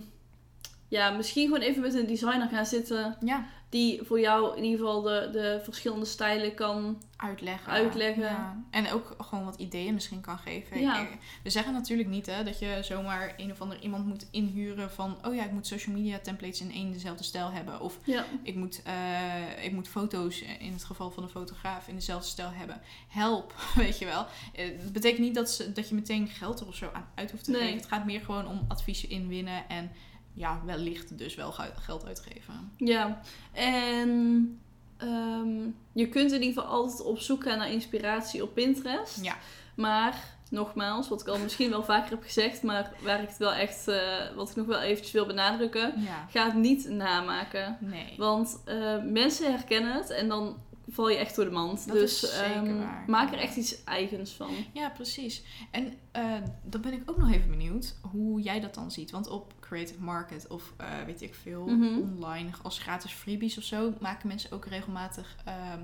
ja, 0.90 1.10
misschien 1.10 1.46
gewoon 1.46 1.60
even 1.62 1.82
met 1.82 1.94
een 1.94 2.06
designer 2.06 2.48
gaan 2.48 2.66
zitten 2.66 3.16
ja, 3.24 3.46
die 3.68 4.02
voor 4.02 4.20
jou 4.20 4.56
in 4.56 4.64
ieder 4.64 4.78
geval 4.78 5.02
de, 5.02 5.28
de 5.32 5.60
verschillende 5.62 6.04
stijlen 6.06 6.54
kan. 6.54 7.02
uitleggen. 7.16 7.72
Uitleggen. 7.72 8.22
Ja. 8.22 8.62
En 8.70 8.90
ook 8.92 9.14
gewoon 9.18 9.44
wat 9.44 9.56
ideeën 9.60 9.94
misschien 9.94 10.20
kan 10.20 10.38
geven. 10.38 10.80
Ja. 10.80 10.98
Eh, 11.00 11.06
We 11.42 11.50
zeggen 11.50 11.72
natuurlijk 11.72 12.08
niet 12.08 12.26
hè, 12.26 12.44
dat 12.44 12.58
je 12.58 12.78
zomaar 12.82 13.34
een 13.36 13.50
of 13.50 13.60
ander 13.60 13.80
iemand 13.80 14.06
moet 14.06 14.26
inhuren 14.30 14.90
van... 14.90 15.18
oh 15.26 15.34
ja, 15.34 15.44
ik 15.44 15.50
moet 15.52 15.66
social 15.66 15.94
media 15.96 16.18
templates 16.18 16.60
in 16.60 16.72
één 16.72 16.92
dezelfde 16.92 17.24
stijl 17.24 17.50
hebben. 17.50 17.80
Of 17.80 17.98
Ja, 18.04 18.24
ik 18.42 18.54
moet, 18.54 18.82
eh, 18.84 19.64
ik 19.64 19.72
moet 19.72 19.88
foto's, 19.88 20.42
eh, 20.42 20.60
in 20.60 20.72
het 20.72 20.84
geval 20.84 21.10
van 21.10 21.22
een 21.22 21.28
fotograaf, 21.28 21.88
in 21.88 21.94
dezelfde 21.94 22.28
stijl 22.28 22.50
hebben. 22.52 22.80
Help, 23.08 23.54
weet 23.74 23.98
je 23.98 24.04
wel. 24.04 24.26
Eh, 24.54 24.64
Het 24.66 24.92
betekent 24.92 25.20
niet 25.20 25.34
dat, 25.34 25.50
ze, 25.50 25.72
dat 25.72 25.88
je 25.88 25.94
meteen 25.94 26.28
geld 26.28 26.60
er 26.60 26.66
of 26.66 26.74
zo 26.76 26.90
aan 26.92 27.08
uit 27.14 27.30
hoeft 27.30 27.44
te 27.44 27.50
Nee. 27.50 27.60
geven. 27.60 27.76
Het 27.76 27.86
gaat 27.86 28.04
meer 28.04 28.20
gewoon 28.20 28.46
om 28.48 28.64
adviezen 28.68 29.08
inwinnen 29.10 29.68
en... 29.68 29.90
Ja, 30.34 30.60
wellicht 30.64 31.18
dus 31.18 31.34
wel 31.34 31.52
geld 31.74 32.06
uitgeven. 32.06 32.72
ja. 32.76 33.20
En 33.52 34.60
ehm, 34.96 35.58
je 35.92 36.08
kunt 36.08 36.32
in 36.32 36.42
ieder 36.42 36.62
geval 36.62 36.76
altijd 36.78 37.02
op 37.02 37.18
zoek 37.18 37.42
gaan 37.42 37.58
naar 37.58 37.72
inspiratie 37.72 38.42
op 38.42 38.54
Pinterest. 38.54 39.22
Ja. 39.24 39.36
Maar 39.74 40.24
nogmaals, 40.50 41.08
wat 41.08 41.20
ik 41.20 41.28
al 41.28 41.38
misschien 41.38 41.70
wel 41.70 41.84
vaker 41.84 42.10
heb 42.10 42.22
gezegd, 42.22 42.62
maar 42.62 42.92
waar 43.02 43.22
ik 43.22 43.28
het 43.28 43.38
wel 43.38 43.52
echt, 43.52 43.88
eh, 43.88 44.34
wat 44.36 44.50
ik 44.50 44.56
nog 44.56 44.66
wel 44.66 44.80
eventjes 44.80 45.12
wil 45.12 45.26
benadrukken, 45.26 45.92
Ja, 46.02 46.26
ga 46.30 46.44
het 46.44 46.54
niet 46.54 46.88
namaken. 46.88 47.76
nee. 47.80 48.14
Want 48.16 48.60
eh, 48.64 49.02
mensen 49.04 49.50
herkennen 49.52 49.92
het 49.94 50.10
en 50.10 50.28
dan 50.28 50.56
val 50.88 51.08
je 51.08 51.16
echt 51.16 51.36
door 51.36 51.44
de 51.44 51.50
mand. 51.50 51.86
Dat 51.86 51.96
dus 51.96 52.38
waar. 52.40 53.04
maak 53.06 53.32
er 53.32 53.38
echt 53.38 53.56
iets 53.56 53.84
eigens 53.84 54.30
van. 54.32 54.50
Ja, 54.72 54.88
precies. 54.88 55.42
En 55.70 55.94
eh, 56.12 56.24
dan 56.62 56.80
ben 56.80 56.92
ik 56.92 57.10
ook 57.10 57.16
nog 57.18 57.32
even 57.32 57.50
benieuwd 57.50 57.94
hoe 58.12 58.40
jij 58.40 58.60
dat 58.60 58.74
dan 58.74 58.90
ziet. 58.90 59.10
Want 59.10 59.28
op 59.28 59.52
Creative 59.70 60.02
Market 60.02 60.46
of 60.48 60.72
eh, 60.76 60.86
weet 61.06 61.22
ik 61.22 61.34
veel, 61.34 61.66
Mhm. 61.66 61.98
online 61.98 62.50
als 62.62 62.78
gratis 62.78 63.12
freebies 63.12 63.58
of 63.58 63.64
zo, 63.64 63.92
maken 64.00 64.28
mensen 64.28 64.52
ook 64.52 64.64
regelmatig 64.66 65.36
ehm, 65.44 65.80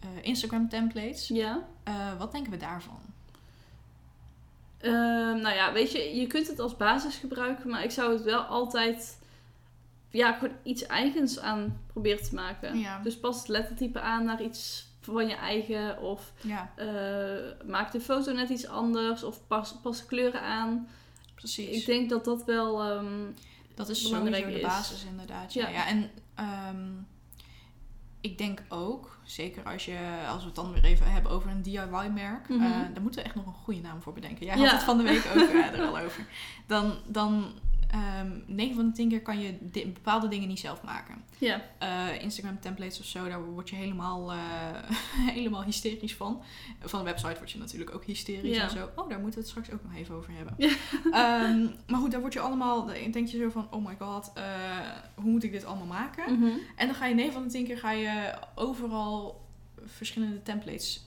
eh, 0.00 0.08
Instagram 0.22 0.68
templates. 0.68 1.28
Ja. 1.28 1.66
Eh, 1.82 2.18
wat 2.18 2.32
denken 2.32 2.50
we 2.52 2.56
daarvan? 2.58 3.00
Ehm, 4.78 5.40
nou 5.40 5.54
ja, 5.54 5.72
weet 5.72 5.92
je, 5.92 6.16
je 6.16 6.26
kunt 6.26 6.46
het 6.46 6.58
als 6.58 6.76
basis 6.76 7.16
gebruiken, 7.16 7.70
maar 7.70 7.84
ik 7.84 7.90
zou 7.90 8.12
het 8.12 8.22
wel 8.22 8.40
altijd 8.40 9.18
ja, 10.10 10.32
gewoon 10.32 10.56
iets 10.62 10.86
eigens 10.86 11.38
aan 11.38 11.80
proberen 11.86 12.22
te 12.22 12.34
maken. 12.34 12.78
Ja. 12.78 13.00
Dus 13.02 13.18
pas 13.18 13.38
het 13.38 13.48
lettertype 13.48 14.00
aan 14.00 14.24
naar 14.24 14.42
iets 14.42 14.86
van 15.00 15.28
je 15.28 15.34
eigen 15.34 15.98
of 16.02 16.32
Ja, 16.40 16.70
maak 17.66 17.92
de 17.92 18.00
foto 18.00 18.32
net 18.32 18.48
iets 18.48 18.66
anders 18.68 19.22
of 19.22 19.46
pas, 19.46 19.74
pas 19.82 20.00
de 20.00 20.06
kleuren 20.06 20.40
aan. 20.42 20.88
Precies. 21.36 21.80
Ik 21.80 21.86
denk 21.86 22.10
dat 22.10 22.24
dat 22.24 22.44
wel... 22.44 22.82
ehm, 22.82 23.24
dat 23.74 23.88
is 23.88 24.02
belangrijk 24.02 24.44
de 24.46 24.52
is. 24.52 24.62
basis 24.62 25.04
inderdaad. 25.04 25.52
Ja, 25.52 25.68
Ja. 25.68 25.74
ja. 25.74 25.86
en 25.86 26.10
ehm, 26.34 26.86
ik 28.20 28.38
denk 28.38 28.62
ook, 28.68 29.18
zeker 29.24 29.62
als, 29.64 29.84
je, 29.84 29.98
als 30.28 30.40
we 30.40 30.46
het 30.46 30.54
dan 30.54 30.72
weer 30.72 30.84
even 30.84 31.10
hebben 31.12 31.32
over 31.32 31.50
een 31.50 31.62
DIY-merk, 31.62 32.48
Mhm. 32.48 32.62
eh, 32.62 32.70
daar 32.70 33.02
moeten 33.02 33.20
we 33.20 33.26
echt 33.26 33.34
nog 33.34 33.46
een 33.46 33.52
goede 33.52 33.80
naam 33.80 34.02
voor 34.02 34.12
bedenken. 34.12 34.46
Jij 34.46 34.56
Ja. 34.56 34.62
had 34.62 34.72
het 34.72 34.82
van 34.82 34.96
de 34.96 35.02
week 35.02 35.26
ook 35.36 35.48
eh, 35.48 35.78
er 35.78 35.86
al 35.86 35.98
over. 35.98 36.26
Dan, 36.66 36.94
dan 37.06 37.52
ehm 37.90 38.30
9 38.46 38.74
van 38.74 38.86
de 38.86 38.92
10 38.92 39.08
keer 39.08 39.22
kan 39.22 39.38
je 39.40 39.56
di- 39.60 39.86
bepaalde 39.92 40.28
dingen 40.28 40.48
niet 40.48 40.58
zelf 40.60 40.82
maken. 40.82 41.14
ja, 41.38 41.62
Eh, 41.78 42.22
Instagram 42.22 42.60
templates 42.60 42.98
of 43.00 43.04
zo, 43.04 43.28
daar 43.28 43.44
word 43.44 43.68
je 43.70 43.76
helemaal, 43.76 44.32
eh, 44.32 44.38
helemaal 45.38 45.62
hysterisch 45.64 46.14
van. 46.14 46.42
Van 46.80 46.98
de 46.98 47.04
website 47.04 47.38
word 47.38 47.50
je 47.50 47.58
natuurlijk 47.58 47.94
ook 47.94 48.04
hysterisch 48.04 48.56
en 48.62 48.70
zo. 48.70 48.90
Oh, 48.96 49.08
daar 49.08 49.20
moeten 49.20 49.40
we 49.40 49.46
het 49.46 49.48
straks 49.48 49.70
ook 49.70 49.82
nog 49.82 49.94
even 49.94 50.14
over 50.14 50.30
hebben. 50.32 50.54
Ehm, 51.12 51.66
maar 51.86 52.00
goed, 52.00 52.10
daar 52.10 52.20
word 52.20 52.32
je 52.32 52.40
allemaal, 52.40 52.84
denk 52.86 53.26
je 53.28 53.38
zo 53.38 53.50
van, 53.50 53.66
oh 53.70 53.86
my 53.86 53.96
god, 53.98 54.30
eh, 54.34 54.42
hoe 55.14 55.30
moet 55.30 55.42
ik 55.44 55.52
dit 55.52 55.64
allemaal 55.64 55.86
maken? 55.86 56.38
mhm. 56.38 56.50
En 56.76 56.86
dan 56.86 56.94
ga 56.96 57.06
je 57.06 57.14
9 57.14 57.32
van 57.32 57.42
de 57.42 57.48
10 57.48 57.64
keer 57.64 57.78
ga 57.78 57.90
je 57.90 58.34
overal 58.54 59.44
verschillende 59.84 60.42
templates 60.42 61.04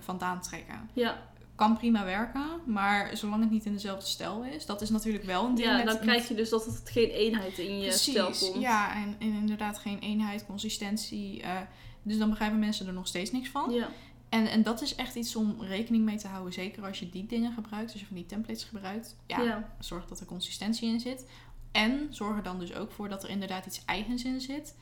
vandaan 0.00 0.40
trekken. 0.40 0.90
ja. 0.92 1.26
Kan 1.58 1.76
prima 1.76 2.04
werken, 2.04 2.46
maar 2.66 3.16
zolang 3.16 3.40
het 3.42 3.50
niet 3.50 3.64
in 3.64 3.72
dezelfde 3.72 4.06
stijl 4.06 4.44
is, 4.44 4.66
dat 4.66 4.80
is 4.82 4.90
natuurlijk 4.90 5.24
wel 5.24 5.44
een 5.46 5.54
ding 5.54 5.66
ja 5.68 5.76
met- 5.76 5.84
dan 5.86 5.94
met- 5.94 6.04
krijg 6.04 6.28
je 6.28 6.34
dus 6.34 6.48
dat 6.48 6.64
het 6.64 6.82
geen 6.84 7.08
eenheid 7.10 7.58
in 7.58 7.78
je 7.80 7.92
stijl 7.92 8.24
Precies, 8.26 8.50
komt. 8.50 8.62
ja, 8.62 8.94
en, 8.94 9.16
en 9.18 9.32
inderdaad 9.32 9.78
geen 9.78 9.98
eenheid, 9.98 10.46
consistentie. 10.46 11.42
eh, 11.42 11.56
dus 12.02 12.18
dan 12.18 12.28
begrijpen 12.30 12.58
mensen 12.58 12.86
er 12.86 12.92
nog 12.92 13.06
steeds 13.06 13.30
niks 13.32 13.48
van. 13.48 13.70
Ja, 13.72 13.88
En, 14.28 14.46
en 14.50 14.62
dat 14.62 14.82
is 14.82 14.94
echt 14.94 15.14
iets 15.14 15.36
om 15.36 15.56
rekening 15.60 16.04
mee 16.04 16.16
te 16.16 16.28
houden. 16.28 16.52
Zeker 16.52 16.84
als 16.86 16.98
je 16.98 17.10
die 17.10 17.26
dingen 17.26 17.52
gebruikt, 17.52 17.90
als 17.92 18.00
je 18.00 18.06
van 18.06 18.16
die 18.16 18.26
templates 18.26 18.64
gebruikt. 18.64 19.16
Ja, 19.26 19.42
ja. 19.42 19.74
zorg 19.80 20.06
dat 20.06 20.20
er 20.20 20.26
consistentie 20.26 20.88
in 20.88 21.00
zit. 21.00 21.26
En 21.72 22.06
zorg 22.10 22.36
er 22.36 22.42
dan 22.42 22.58
dus 22.58 22.74
ook 22.74 22.92
voor 22.92 23.08
dat 23.08 23.22
er 23.22 23.30
inderdaad 23.30 23.66
iets 23.66 23.82
eigens 23.84 24.24
in 24.24 24.40
zit. 24.40 24.74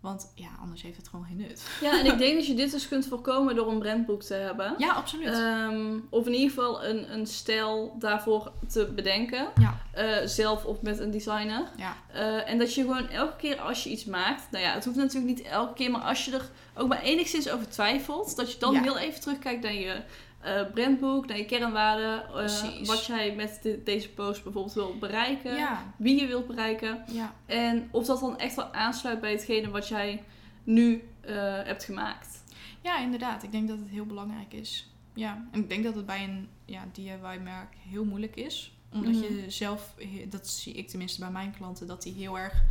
Want 0.00 0.32
ja, 0.34 0.48
anders 0.60 0.82
heeft 0.82 0.96
het 0.96 1.08
gewoon 1.08 1.24
geen 1.24 1.36
nut. 1.36 1.62
Ja, 1.80 1.98
en 1.98 2.06
ik 2.06 2.18
denk 2.24 2.34
dat 2.34 2.46
je 2.46 2.54
dit 2.54 2.70
dus 2.70 2.88
kunt 2.88 3.06
voorkomen 3.06 3.54
door 3.54 3.68
een 3.70 3.78
brandboek 3.78 4.22
te 4.22 4.34
hebben. 4.34 4.74
Ja, 4.78 4.92
absoluut. 4.92 5.26
Ehm, 5.28 5.98
of 6.10 6.26
in 6.26 6.32
ieder 6.32 6.48
geval 6.48 6.84
een, 6.84 7.12
een 7.12 7.26
stijl 7.26 7.96
daarvoor 7.98 8.52
te 8.68 8.92
bedenken. 8.94 9.48
Ja. 9.60 9.80
Eh, 9.92 10.26
zelf 10.26 10.64
of 10.64 10.82
met 10.82 10.98
een 10.98 11.10
designer. 11.10 11.62
ja, 11.76 11.96
Eh, 12.12 12.50
en 12.50 12.58
dat 12.58 12.74
je 12.74 12.80
gewoon 12.82 13.08
elke 13.08 13.36
keer 13.36 13.60
als 13.60 13.84
je 13.84 13.90
iets 13.90 14.04
maakt, 14.04 14.42
nou 14.50 14.64
ja, 14.64 14.72
het 14.74 14.84
hoeft 14.84 14.96
natuurlijk 14.96 15.36
niet 15.38 15.46
elke 15.46 15.72
keer, 15.74 15.90
maar 15.90 16.00
als 16.00 16.24
je 16.24 16.32
er 16.32 16.48
ook 16.74 16.88
maar 16.88 17.02
enigszins 17.02 17.50
over 17.50 17.68
twijfelt, 17.68 18.36
dat 18.36 18.52
je 18.52 18.58
dan 18.58 18.72
Ja. 18.72 18.82
heel 18.82 18.98
even 18.98 19.20
terugkijkt 19.20 19.62
naar 19.62 19.74
je 19.74 20.02
eh, 20.40 20.62
brandboek, 20.74 21.26
naar 21.26 21.36
je 21.36 21.44
kernwaarden, 21.44 22.24
eh, 22.26 22.32
Precies. 22.32 22.88
wat 22.88 23.06
jij 23.06 23.34
met 23.34 23.58
de- 23.62 23.82
deze 23.84 24.10
post 24.10 24.42
bijvoorbeeld 24.42 24.74
wil 24.74 24.98
bereiken, 24.98 25.56
ja, 25.56 25.92
wie 25.96 26.20
je 26.20 26.26
wilt 26.26 26.46
bereiken. 26.46 27.04
ja. 27.12 27.32
En 27.46 27.88
of 27.90 28.06
dat 28.06 28.20
dan 28.20 28.38
echt 28.38 28.56
wel 28.56 28.72
aansluit 28.72 29.20
bij 29.20 29.30
hetgene 29.30 29.70
wat 29.70 29.88
jij 29.88 30.22
nu 30.64 31.08
eh, 31.20 31.34
hebt 31.64 31.84
gemaakt. 31.84 32.44
ja, 32.82 32.98
inderdaad. 32.98 33.42
Ik 33.42 33.52
denk 33.52 33.68
dat 33.68 33.78
het 33.78 33.88
heel 33.88 34.06
belangrijk 34.06 34.52
is. 34.52 34.92
Ja, 35.14 35.44
en 35.50 35.60
ik 35.60 35.68
denk 35.68 35.84
dat 35.84 35.94
het 35.94 36.06
bij 36.06 36.24
een 36.24 36.48
ja, 36.64 36.84
DIY-merk 36.92 37.74
heel 37.88 38.04
moeilijk 38.04 38.36
is. 38.36 38.74
Omdat 38.92 39.12
Mhm. 39.12 39.22
je 39.22 39.44
zelf, 39.48 39.94
dat 40.28 40.48
zie 40.48 40.72
ik 40.74 40.88
tenminste 40.88 41.20
bij 41.20 41.30
mijn 41.30 41.54
klanten, 41.56 41.86
dat 41.86 42.02
die 42.02 42.12
heel 42.14 42.38
erg 42.38 42.62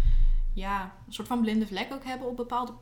ja, 0.54 0.94
een 1.08 1.14
soort 1.14 1.28
van 1.28 1.42
blinde 1.42 1.68
vlek 1.68 1.94
ook 1.94 2.04
hebben 2.04 2.28
op 2.28 2.36
bepaalde, 2.38 2.74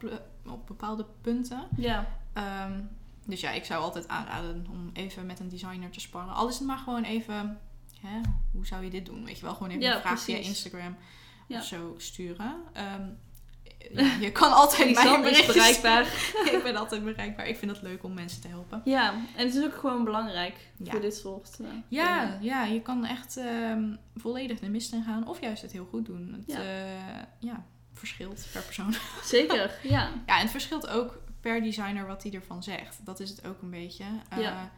op 0.47 0.67
bepaalde 0.67 1.05
punten. 1.21 1.67
Ja, 1.77 2.07
Ehm, 2.33 2.79
dus 3.27 3.39
ja, 3.41 3.51
ik 3.51 3.65
zou 3.65 3.81
altijd 3.83 4.07
aanraden 4.07 4.65
om 4.69 4.89
even 4.93 5.25
met 5.25 5.39
een 5.39 5.49
designer 5.49 5.89
te 5.89 5.99
sparren. 5.99 6.33
Al 6.33 6.47
is 6.47 6.57
het 6.57 6.67
maar 6.67 6.77
gewoon 6.77 7.03
even, 7.03 7.59
hè, 8.01 8.19
hoe 8.51 8.65
zou 8.65 8.83
je 8.83 8.89
dit 8.89 9.05
doen? 9.05 9.25
Weet 9.25 9.37
je 9.39 9.45
wel, 9.45 9.53
gewoon 9.53 9.69
even 9.69 9.81
Ja, 9.81 9.95
een 9.95 10.01
vraag 10.01 10.19
via. 10.21 10.37
Instagram 10.37 10.95
Ja. 11.47 11.57
of 11.59 11.65
zo 11.65 11.95
sturen. 11.97 12.55
Ehm, 12.73 13.07
ja, 13.93 14.13
je 14.19 14.31
kan 14.31 14.51
altijd 14.61 14.93
mij 14.93 15.21
bereikbaar. 15.45 16.01
ik 16.53 16.59
ben 16.63 16.75
altijd 16.75 17.03
bereikbaar. 17.03 17.47
Ik 17.47 17.57
vind 17.57 17.71
het 17.71 17.81
leuk 17.81 18.03
om 18.03 18.13
mensen 18.13 18.41
te 18.41 18.47
helpen. 18.47 18.81
Ja, 18.85 19.13
en 19.35 19.45
het 19.45 19.55
is 19.55 19.63
ook 19.63 19.73
gewoon 19.75 20.03
belangrijk 20.03 20.55
Ja. 20.77 20.91
voor 20.91 21.01
dit 21.01 21.15
soort 21.15 21.57
eh, 21.59 21.67
Ja, 21.87 22.25
dingen. 22.25 22.43
ja, 22.43 22.63
je 22.63 22.81
kan 22.81 23.05
echt 23.05 23.37
ehm, 23.37 23.95
volledig 24.15 24.59
de 24.59 24.69
mist 24.69 24.93
in 24.93 25.03
gaan. 25.03 25.27
Of 25.27 25.41
juist 25.41 25.61
het 25.61 25.71
heel 25.71 25.87
goed 25.89 26.05
doen. 26.05 26.33
Het 26.45 26.57
Ja. 26.57 26.61
ja, 27.39 27.65
verschilt 27.93 28.47
per 28.51 28.61
persoon. 28.61 28.93
Zeker, 29.23 29.79
ja. 29.83 30.09
Ja, 30.25 30.35
en 30.35 30.41
het 30.41 30.51
verschilt 30.51 30.87
ook 30.87 31.21
per 31.47 31.61
designer 31.61 32.07
wat 32.07 32.23
hij 32.23 32.31
ervan 32.33 32.63
zegt. 32.63 32.99
Dat 33.05 33.19
is 33.19 33.29
het 33.29 33.47
ook 33.47 33.61
een 33.61 33.69
beetje. 33.69 34.03
Eh, 34.29 34.39
Ja. 34.39 34.71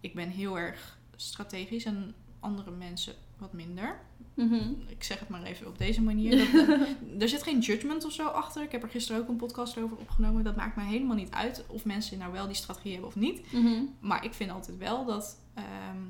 Ik 0.00 0.14
ben 0.14 0.28
heel 0.28 0.58
erg 0.58 0.98
strategisch 1.16 1.84
en 1.84 2.14
andere 2.40 2.70
mensen 2.70 3.14
wat 3.38 3.52
minder. 3.52 4.00
Mhm. 4.34 4.70
Ik 4.86 5.04
zeg 5.04 5.18
het 5.18 5.28
maar 5.28 5.42
even 5.42 5.66
op 5.66 5.78
deze 5.78 6.02
manier. 6.02 6.36
Dat, 6.36 6.68
eh, 6.68 6.80
er 7.22 7.28
zit 7.28 7.42
geen 7.42 7.58
judgment 7.58 8.04
of 8.04 8.12
zo 8.12 8.26
achter. 8.26 8.62
Ik 8.62 8.72
heb 8.72 8.82
er 8.82 8.88
gisteren 8.88 9.20
ook 9.20 9.28
een 9.28 9.36
podcast 9.36 9.78
over 9.78 9.96
opgenomen. 9.96 10.44
Dat 10.44 10.56
maakt 10.56 10.76
mij 10.76 10.84
helemaal 10.84 11.16
niet 11.16 11.30
uit 11.30 11.64
of 11.66 11.84
mensen 11.84 12.18
nou 12.18 12.32
wel 12.32 12.46
die 12.46 12.56
strategie 12.56 12.90
hebben 12.92 13.08
of 13.08 13.16
niet. 13.16 13.52
Mhm. 13.52 13.82
Maar 14.00 14.24
ik 14.24 14.34
vind 14.34 14.50
altijd 14.50 14.78
wel 14.78 15.04
dat 15.04 15.38
ehm, 15.54 16.02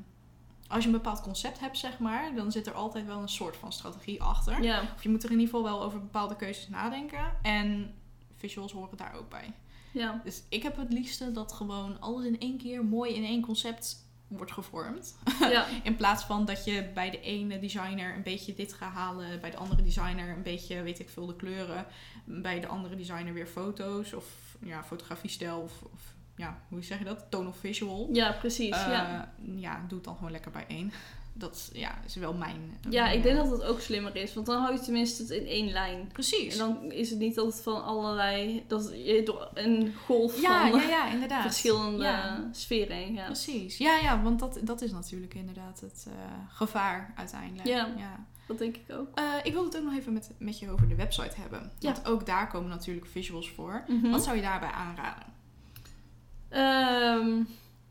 als 0.69 0.83
je 0.85 0.91
een 0.91 0.97
bepaald 0.97 1.21
concept 1.21 1.61
hebt, 1.61 1.79
zeg 1.79 1.99
maar, 1.99 2.35
dan 2.35 2.53
zit 2.53 2.67
er 2.67 2.73
altijd 2.75 3.07
wel 3.07 3.21
een 3.23 3.29
soort 3.29 3.57
van 3.57 3.73
strategie 3.73 4.23
achter. 4.23 4.63
Of 4.95 5.03
je 5.03 5.09
moet 5.09 5.23
er 5.25 5.31
in 5.31 5.39
ieder 5.39 5.55
geval 5.55 5.71
wel 5.71 5.83
over 5.83 6.01
bepaalde 6.01 6.37
keuzes 6.37 6.69
nadenken. 6.69 7.37
En 7.43 7.95
visuals 8.37 8.73
horen 8.73 8.97
daar 8.97 9.15
ook 9.15 9.29
bij. 9.29 9.53
Ja. 9.93 10.21
Dus 10.25 10.43
ik 10.49 10.63
heb 10.63 10.77
het 10.77 10.93
liefste 10.93 11.33
dat 11.33 11.53
gewoon 11.53 12.01
alles 12.01 12.25
in 12.25 12.41
één 12.41 12.59
keer 12.59 12.85
mooi 12.85 13.15
in 13.15 13.25
één 13.25 13.43
concept 13.43 14.09
wordt 14.29 14.53
gevormd. 14.53 15.17
Ja. 15.41 15.67
In 15.83 15.97
plaats 15.97 16.25
van 16.25 16.45
dat 16.45 16.65
je 16.65 16.91
bij 16.95 17.11
de 17.11 17.21
ene 17.21 17.59
designer 17.59 18.15
een 18.15 18.23
beetje 18.23 18.55
dit 18.55 18.73
gaat 18.73 18.93
halen, 18.93 19.41
bij 19.41 19.51
de 19.51 19.57
andere 19.57 19.83
designer 19.83 20.29
een 20.29 20.43
beetje, 20.43 20.83
weet 20.83 20.99
ik 20.99 21.09
veel, 21.09 21.27
de 21.27 21.37
kleuren, 21.37 21.87
bij 22.25 22.61
de 22.61 22.67
andere 22.67 22.97
designer 22.97 23.33
weer 23.33 23.47
foto's 23.47 24.13
of 24.13 24.25
ja, 24.61 24.85
fotografiestijl 24.85 25.61
of, 25.61 25.83
of 25.93 26.15
ja, 26.37 26.63
hoe 26.69 26.83
zeg 26.83 26.99
je 26.99 27.05
dat? 27.05 27.27
Tone 27.29 27.49
of 27.49 27.57
visual. 27.57 28.09
ja, 28.13 28.33
precies. 28.33 28.77
Eh, 28.77 28.87
ja. 28.87 29.33
ja, 29.57 29.85
doe 29.89 29.99
het 29.99 30.05
dan 30.05 30.17
gewoon 30.17 30.31
lekker 30.31 30.51
bij 30.51 30.65
één. 30.69 30.93
Dat 31.41 31.55
is, 31.55 31.81
ja, 31.81 31.99
is 32.07 32.15
wel 32.15 32.35
mijn... 32.35 32.79
ja, 32.91 33.03
mijn, 33.03 33.17
ik 33.17 33.23
denk 33.23 33.37
eh, 33.37 33.43
dat 33.43 33.53
het 33.53 33.63
ook 33.63 33.81
slimmer 33.81 34.17
is. 34.17 34.35
Want 34.35 34.47
dan 34.47 34.61
hou 34.63 34.75
je 34.75 34.81
tenminste 34.81 35.23
het 35.23 35.31
in 35.31 35.47
één 35.47 35.73
lijn. 35.73 36.11
Precies. 36.13 36.53
En 36.53 36.59
dan 36.59 36.93
is 36.93 37.11
het 37.11 37.19
niet 37.19 37.35
dat 37.35 37.47
het 37.47 37.63
van 37.63 37.85
allerlei... 37.85 38.65
Dat 38.67 38.91
je 39.05 39.23
door 39.25 39.51
een 39.55 39.95
golf 40.07 40.41
ja, 40.41 40.71
van 40.71 40.81
ja, 40.81 40.89
ja, 40.89 41.11
inderdaad. 41.11 41.43
verschillende 41.43 42.05
Ja. 42.05 42.49
sferen 42.53 42.97
heen 42.97 43.17
gaat. 43.17 43.27
Precies. 43.27 43.79
Ja, 43.79 43.99
ja, 43.99 44.23
want 44.23 44.39
dat, 44.39 44.59
dat 44.63 44.83
is 44.83 44.93
natuurlijk 44.93 45.35
inderdaad 45.35 45.81
het 45.81 46.07
eh, 46.09 46.15
gevaar 46.49 47.13
uiteindelijk. 47.17 47.69
Ja. 47.69 47.89
ja. 47.97 48.27
Dat 48.47 48.59
denk 48.59 48.77
ik 48.77 48.97
ook. 48.97 49.09
Eh, 49.15 49.25
ik 49.43 49.53
wil 49.53 49.65
het 49.65 49.77
ook 49.77 49.85
nog 49.85 49.97
even 49.97 50.13
met, 50.13 50.31
met 50.39 50.59
je 50.59 50.71
over 50.71 50.89
de 50.89 50.95
website 50.95 51.41
hebben. 51.41 51.73
Ja. 51.79 51.93
Want 51.93 52.09
ook 52.09 52.27
daar 52.27 52.49
komen 52.49 52.69
natuurlijk 52.69 53.07
visuals 53.07 53.51
voor. 53.51 53.85
Mhm. 53.89 54.11
Wat 54.11 54.25
zou 54.25 54.37
je 54.37 54.43
daarbij 54.43 54.71
aanraden? 54.71 55.27
Ehm, 56.49 57.43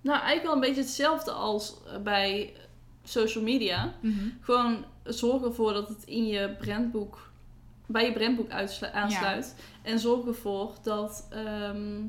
nou, 0.02 0.20
eigenlijk 0.20 0.44
wel 0.44 0.54
een 0.54 0.60
beetje 0.60 0.82
hetzelfde 0.82 1.32
als 1.32 1.84
eh, 1.88 2.02
bij 2.02 2.54
social 3.10 3.44
media. 3.44 3.94
Gewoon 4.42 4.86
zorg 5.04 5.44
ervoor 5.44 5.74
dat 5.74 5.88
het 5.88 6.04
in 6.04 6.28
je 6.28 6.56
brandboek, 6.60 7.32
bij 7.88 8.06
je 8.06 8.14
brandboek 8.14 8.50
aansluit. 8.92 9.56
En 9.84 10.00
zorg 10.00 10.26
ervoor 10.26 10.72
dat 10.84 11.28
ehm, 11.30 12.02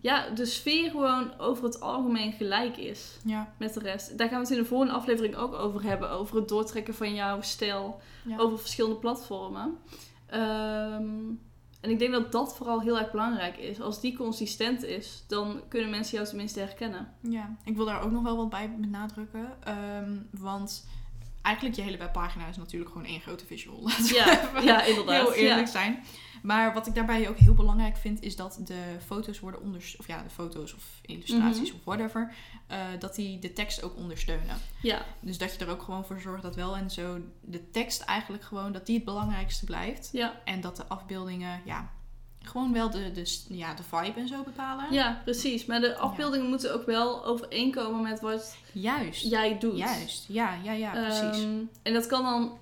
ja, 0.00 0.28
de 0.30 0.46
sfeer 0.46 0.90
gewoon 0.90 1.38
over 1.38 1.64
het 1.64 1.80
algemeen 1.80 2.32
gelijk 2.32 2.76
is 2.76 3.16
Ja. 3.24 3.52
met 3.58 3.74
de 3.74 3.80
rest. 3.80 4.18
Daar 4.18 4.28
gaan 4.28 4.36
we 4.42 4.42
het 4.46 4.56
in 4.56 4.62
de 4.62 4.68
volgende 4.68 4.92
aflevering 4.92 5.36
ook 5.36 5.52
over 5.54 5.82
hebben. 5.82 6.10
Over 6.10 6.36
het 6.36 6.48
doortrekken 6.48 6.94
van 6.94 7.14
jouw 7.14 7.40
stijl 7.42 8.00
Ja. 8.24 8.38
over 8.38 8.58
verschillende 8.58 8.96
platformen. 8.96 9.78
Ehm, 10.26 11.08
en 11.80 11.90
ik 11.90 11.98
denk 11.98 12.12
dat 12.12 12.32
dat 12.32 12.56
vooral 12.56 12.80
heel 12.80 12.98
erg 12.98 13.10
belangrijk 13.10 13.56
is. 13.56 13.80
Als 13.80 14.00
die 14.00 14.16
consistent 14.16 14.84
is, 14.84 15.24
dan 15.28 15.60
kunnen 15.68 15.90
mensen 15.90 16.14
jou 16.16 16.26
tenminste 16.28 16.58
herkennen. 16.60 17.08
ja, 17.20 17.56
ik 17.64 17.76
wil 17.76 17.84
daar 17.84 18.02
ook 18.02 18.10
nog 18.10 18.22
wel 18.22 18.36
wat 18.36 18.50
bij 18.50 18.70
benadrukken. 18.80 19.52
Ehm, 19.64 20.16
want 20.30 20.88
eigenlijk 21.42 21.76
je 21.76 21.82
hele 21.82 21.96
webpagina 21.96 22.46
is 22.46 22.56
natuurlijk 22.56 22.90
gewoon 22.90 23.06
één 23.06 23.20
grote 23.20 23.46
visual. 23.46 23.82
Laten 23.82 24.14
Ja, 24.14 24.50
ja 24.62 24.82
inderdaad. 24.84 25.22
heel 25.22 25.32
eerlijk 25.34 25.66
Ja. 25.66 25.72
zijn. 25.72 26.02
Maar 26.42 26.74
wat 26.74 26.86
ik 26.86 26.94
daarbij 26.94 27.28
ook 27.28 27.36
heel 27.38 27.54
belangrijk 27.54 27.96
vind, 27.96 28.22
is 28.22 28.36
dat 28.36 28.60
de 28.64 28.82
foto's 29.06 29.40
worden 29.40 29.60
ondersteund. 29.62 30.00
Of 30.00 30.06
ja, 30.06 30.22
de 30.22 30.30
foto's 30.30 30.74
of 30.74 30.84
illustraties 31.02 31.68
Mhm. 31.68 31.76
of 31.78 31.84
whatever. 31.84 32.32
eh, 32.66 32.78
dat 32.98 33.14
die 33.14 33.38
de 33.38 33.52
tekst 33.52 33.82
ook 33.82 33.96
ondersteunen. 33.96 34.56
ja, 34.82 35.02
Dus 35.20 35.38
dat 35.38 35.54
je 35.54 35.64
er 35.64 35.70
ook 35.70 35.82
gewoon 35.82 36.04
voor 36.04 36.20
zorgt 36.20 36.42
dat 36.42 36.54
wel 36.56 36.76
en 36.76 36.90
zo 36.90 37.18
de 37.40 37.70
tekst 37.70 38.00
eigenlijk 38.02 38.42
gewoon, 38.44 38.72
dat 38.72 38.86
die 38.86 38.94
het 38.96 39.04
belangrijkste 39.04 39.64
blijft. 39.64 40.08
ja. 40.12 40.34
En 40.44 40.60
dat 40.60 40.76
de 40.76 40.86
afbeeldingen, 40.86 41.60
ja, 41.64 41.90
gewoon 42.42 42.72
wel 42.72 42.90
de, 42.90 43.12
de, 43.12 43.38
ja, 43.48 43.74
de 43.74 43.82
vibe 43.82 44.20
en 44.20 44.28
zo 44.28 44.42
bepalen. 44.42 44.92
ja, 44.92 45.20
precies. 45.24 45.66
Maar 45.66 45.80
de 45.80 45.96
afbeeldingen 45.96 46.48
moeten 46.48 46.74
ook 46.74 46.86
wel 46.86 47.24
overeenkomen 47.24 48.02
met 48.02 48.20
wat 48.20 48.56
Juist. 48.72 49.22
jij 49.30 49.58
doet. 49.58 49.78
Juist. 49.78 50.24
Ja, 50.28 50.54
ja, 50.62 50.72
ja, 50.72 50.90
precies. 50.90 51.42
Ehm, 51.42 51.58
en 51.82 51.92
dat 51.92 52.06
kan 52.06 52.22
dan 52.24 52.58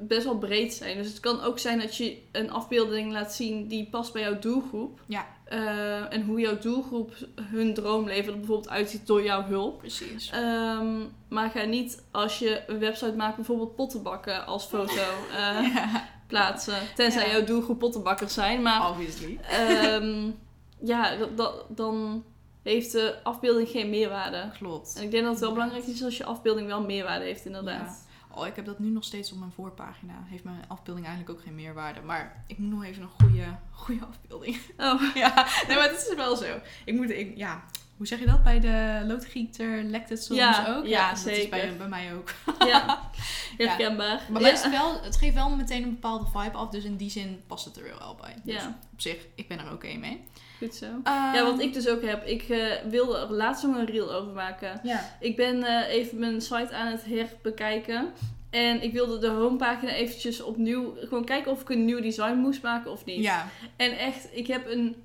best 0.00 0.24
wel 0.24 0.38
breed 0.38 0.74
zijn. 0.74 0.96
Dus 0.96 1.06
het 1.08 1.20
kan 1.20 1.42
ook 1.42 1.58
zijn 1.58 1.78
dat 1.78 1.96
je 1.96 2.18
een 2.32 2.50
afbeelding 2.50 3.12
laat 3.12 3.34
zien 3.34 3.68
die 3.68 3.88
past 3.90 4.12
bij 4.12 4.22
jouw 4.22 4.38
doelgroep. 4.38 5.00
Ja. 5.06 5.26
Eh, 5.44 6.12
en 6.12 6.22
hoe 6.24 6.40
jouw 6.40 6.58
doelgroep 6.58 7.14
hun 7.40 7.74
droomleven 7.74 8.32
er 8.32 8.38
bijvoorbeeld 8.38 8.68
uitziet 8.70 9.06
door 9.06 9.22
jouw 9.22 9.42
hulp. 9.44 9.78
precies. 9.78 10.30
Ehm, 10.30 10.96
maar 11.28 11.50
ga 11.50 11.62
niet 11.64 12.02
als 12.10 12.38
je 12.38 12.62
een 12.66 12.78
website 12.78 13.12
maakt, 13.16 13.36
bijvoorbeeld 13.36 13.74
pottenbakken 13.74 14.46
als 14.46 14.64
foto 14.64 15.02
eh, 15.36 15.74
ja, 15.74 16.08
plaatsen. 16.26 16.78
Tenzij 16.94 17.26
Ja. 17.26 17.32
jouw 17.32 17.44
doelgroep 17.44 17.78
pottenbakkers 17.78 18.34
zijn. 18.34 18.62
Maar 18.62 18.90
obviously. 18.90 19.38
ehm, 19.48 20.30
ja, 20.92 21.16
dat, 21.16 21.36
dat, 21.36 21.64
dan 21.68 22.24
heeft 22.62 22.92
de 22.92 23.14
afbeelding 23.22 23.68
geen 23.68 23.90
meerwaarde. 23.90 24.50
Klopt. 24.58 24.94
En 24.96 25.02
ik 25.02 25.10
denk 25.10 25.22
dat 25.22 25.32
het 25.32 25.40
wel 25.42 25.52
belangrijk 25.52 25.84
is 25.86 26.02
als 26.04 26.16
je 26.16 26.24
afbeelding 26.24 26.66
wel 26.66 26.80
meerwaarde 26.82 27.24
heeft, 27.24 27.44
inderdaad. 27.46 28.03
Oh, 28.36 28.46
ik 28.46 28.56
heb 28.56 28.64
dat 28.64 28.78
nu 28.78 28.88
nog 28.88 29.04
steeds 29.04 29.32
op 29.32 29.38
mijn 29.38 29.52
voorpagina. 29.52 30.14
Heeft 30.26 30.44
mijn 30.44 30.64
afbeelding 30.68 31.06
eigenlijk 31.06 31.38
ook 31.38 31.44
geen 31.44 31.54
meerwaarde. 31.54 32.00
Maar 32.00 32.44
ik 32.46 32.58
moet 32.58 32.70
nog 32.70 32.84
even 32.84 33.02
een 33.02 33.08
goede, 33.08 33.44
goede 33.70 34.04
afbeelding. 34.04 34.56
Oh, 34.76 35.02
ja, 35.14 35.46
nee, 35.68 35.76
maar 35.76 35.88
het 35.90 36.06
is 36.08 36.14
wel 36.16 36.36
zo. 36.36 36.58
Ik 36.84 36.94
moet, 36.94 37.10
ik, 37.10 37.36
ja, 37.36 37.64
hoe 37.96 38.06
zeg 38.06 38.18
je 38.18 38.26
dat? 38.26 38.42
Bij 38.42 38.60
de 38.60 39.02
loodgieter 39.06 39.82
lekt 39.82 40.08
het 40.08 40.22
soms 40.24 40.38
Ja, 40.38 40.66
ook. 40.76 40.86
ja, 40.86 41.08
dat 41.08 41.16
is 41.18 41.22
zeker. 41.24 41.50
bij, 41.50 41.76
bij 41.76 41.88
mij 41.88 42.14
ook. 42.14 42.32
ja. 42.66 43.00
Herkenbaar. 43.58 44.20
Maar 44.30 44.40
ja. 44.40 44.48
het, 44.48 44.64
is 44.64 44.70
wel, 44.70 45.02
het 45.02 45.16
geeft 45.16 45.34
wel 45.34 45.50
meteen 45.56 45.82
een 45.82 45.90
bepaalde 45.90 46.26
vibe 46.26 46.56
af. 46.56 46.68
Dus 46.70 46.84
in 46.84 46.96
die 46.96 47.10
zin 47.10 47.42
past 47.46 47.64
het 47.64 47.76
er 47.76 47.96
wel 47.98 48.14
bij. 48.20 48.34
Dus 48.44 48.54
Ja. 48.54 48.78
op 48.92 49.00
zich, 49.00 49.16
ik 49.34 49.48
ben 49.48 49.58
er 49.58 49.72
oké 49.72 49.94
mee. 49.96 50.24
Goed 50.58 50.74
zo. 50.74 50.84
Ehm, 50.84 51.34
Ja, 51.34 51.44
wat 51.44 51.60
ik 51.60 51.72
dus 51.72 51.88
ook 51.88 52.02
heb. 52.02 52.26
Ik 52.26 52.42
eh, 52.42 52.66
wilde 52.88 53.18
er 53.18 53.32
laatst 53.32 53.64
nog 53.64 53.76
een 53.76 53.86
reel 53.86 54.12
over 54.12 54.32
maken. 54.32 54.80
Ja. 54.82 55.16
Ik 55.20 55.36
ben 55.36 55.62
eh, 55.62 55.94
even 55.94 56.18
mijn 56.18 56.40
site 56.40 56.74
aan 56.74 56.86
het 56.86 57.04
herbekijken. 57.04 58.12
En 58.50 58.82
ik 58.82 58.92
wilde 58.92 59.18
de 59.18 59.28
homepagina 59.28 59.92
eventjes 59.92 60.40
opnieuw... 60.42 60.94
Gewoon 61.00 61.24
kijken 61.24 61.52
of 61.52 61.60
ik 61.60 61.68
een 61.68 61.84
nieuw 61.84 62.00
design 62.00 62.34
moest 62.34 62.62
maken 62.62 62.90
of 62.90 63.04
niet. 63.04 63.22
Ja. 63.22 63.48
En 63.76 63.98
echt, 63.98 64.28
ik 64.32 64.46
heb 64.46 64.66
een 64.70 64.96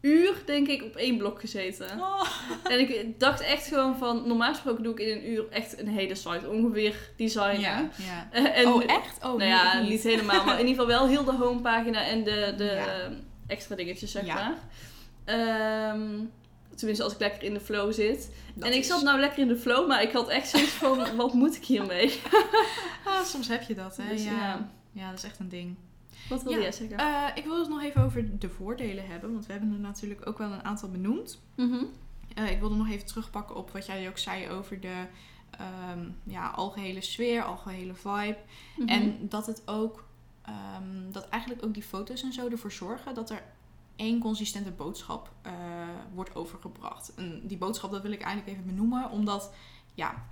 uur, 0.00 0.42
denk 0.46 0.68
ik, 0.68 0.82
op 0.82 0.96
één 0.96 1.16
blok 1.18 1.40
gezeten. 1.40 2.00
Oh. 2.00 2.22
En 2.72 2.78
ik 2.80 3.20
dacht 3.20 3.40
echt 3.40 3.66
gewoon 3.66 3.96
van... 3.96 4.22
Normaal 4.26 4.52
gesproken 4.52 4.82
doe 4.82 4.92
ik 4.92 4.98
in 4.98 5.16
een 5.16 5.30
uur 5.30 5.44
echt 5.50 5.78
een 5.80 5.88
hele 5.88 6.14
site 6.14 6.48
ongeveer 6.50 6.94
designen. 7.16 7.60
Ja. 7.60 7.88
ja. 7.96 8.28
En, 8.54 8.66
oh, 8.72 8.82
echt? 8.86 9.16
Oh, 9.18 9.22
nou 9.24 9.38
nee, 9.38 9.48
ja, 9.48 9.80
niet. 9.80 10.02
helemaal. 10.02 10.44
Maar 10.44 10.60
in 10.60 10.66
ieder 10.66 10.82
geval 10.84 10.98
wel 10.98 11.08
heel 11.08 11.24
de 11.24 11.32
homepagina 11.44 12.04
en 12.06 12.24
de, 12.24 12.54
de 12.56 12.64
Ja. 12.64 13.10
extra 13.46 13.76
dingetjes, 13.76 14.10
zeg 14.10 14.26
Ja. 14.26 14.34
maar. 14.34 14.54
Ehm, 15.28 16.24
tenminste, 16.74 17.04
als 17.04 17.12
ik 17.12 17.18
lekker 17.18 17.42
in 17.42 17.54
de 17.54 17.60
flow 17.60 17.92
zit. 17.92 18.30
Dat 18.54 18.64
en 18.68 18.72
ik 18.72 18.78
is- 18.80 18.86
zat 18.86 19.02
nou 19.02 19.20
lekker 19.20 19.38
in 19.38 19.48
de 19.48 19.56
flow, 19.56 19.88
maar 19.88 20.02
ik 20.02 20.12
had 20.12 20.28
echt 20.28 20.48
zoiets 20.48 20.70
van... 20.70 20.98
wat 21.16 21.32
moet 21.32 21.56
ik 21.56 21.64
hiermee? 21.64 22.12
Ah, 23.04 23.24
soms 23.24 23.48
heb 23.48 23.62
je 23.62 23.74
dat, 23.74 23.96
hè? 23.96 24.08
Dus, 24.08 24.24
ja. 24.24 24.30
ja. 24.32 24.68
ja, 24.92 25.08
dat 25.10 25.18
is 25.18 25.24
echt 25.24 25.38
een 25.38 25.48
ding. 25.48 25.76
Wat 26.28 26.42
wil 26.42 26.52
Ja. 26.52 26.58
jij 26.58 26.72
zeggen? 26.72 26.96
Eh, 26.98 27.24
ik 27.34 27.44
wil 27.44 27.58
het 27.58 27.68
nog 27.68 27.82
even 27.82 28.02
over 28.02 28.38
de 28.38 28.48
voordelen 28.48 29.06
hebben, 29.06 29.32
want 29.32 29.46
we 29.46 29.52
hebben 29.52 29.72
er 29.72 29.78
natuurlijk 29.78 30.26
ook 30.26 30.38
wel 30.38 30.52
een 30.52 30.64
aantal 30.64 30.90
benoemd. 30.90 31.40
Mhm. 31.54 31.84
Eh, 32.34 32.50
ik 32.50 32.60
wilde 32.60 32.74
nog 32.74 32.88
even 32.88 33.06
terugpakken 33.06 33.56
op 33.56 33.70
wat 33.70 33.86
jij 33.86 34.08
ook 34.08 34.18
zei 34.18 34.48
over 34.50 34.80
de 34.80 34.94
ehm, 35.50 36.08
ja, 36.24 36.48
algehele 36.48 37.00
sfeer, 37.00 37.42
algehele 37.42 37.94
vibe. 37.94 38.36
Mhm. 38.76 38.88
En 38.88 39.16
dat 39.28 39.46
het 39.46 39.62
ook, 39.66 40.04
ehm, 40.42 41.10
dat 41.12 41.28
eigenlijk 41.28 41.64
ook 41.64 41.74
die 41.74 41.82
foto's 41.82 42.22
en 42.22 42.32
zo 42.32 42.48
ervoor 42.48 42.72
zorgen 42.72 43.14
dat 43.14 43.30
er 43.30 43.42
één 43.98 44.20
consistente 44.20 44.70
boodschap 44.70 45.30
eh, 45.42 45.52
wordt 46.14 46.34
overgebracht. 46.34 47.14
En 47.14 47.40
die 47.46 47.56
boodschap, 47.56 47.90
dat 47.90 48.02
wil 48.02 48.12
ik 48.12 48.20
eigenlijk 48.20 48.52
even 48.52 48.66
benoemen, 48.66 49.10
omdat, 49.10 49.52
ja, 49.94 50.24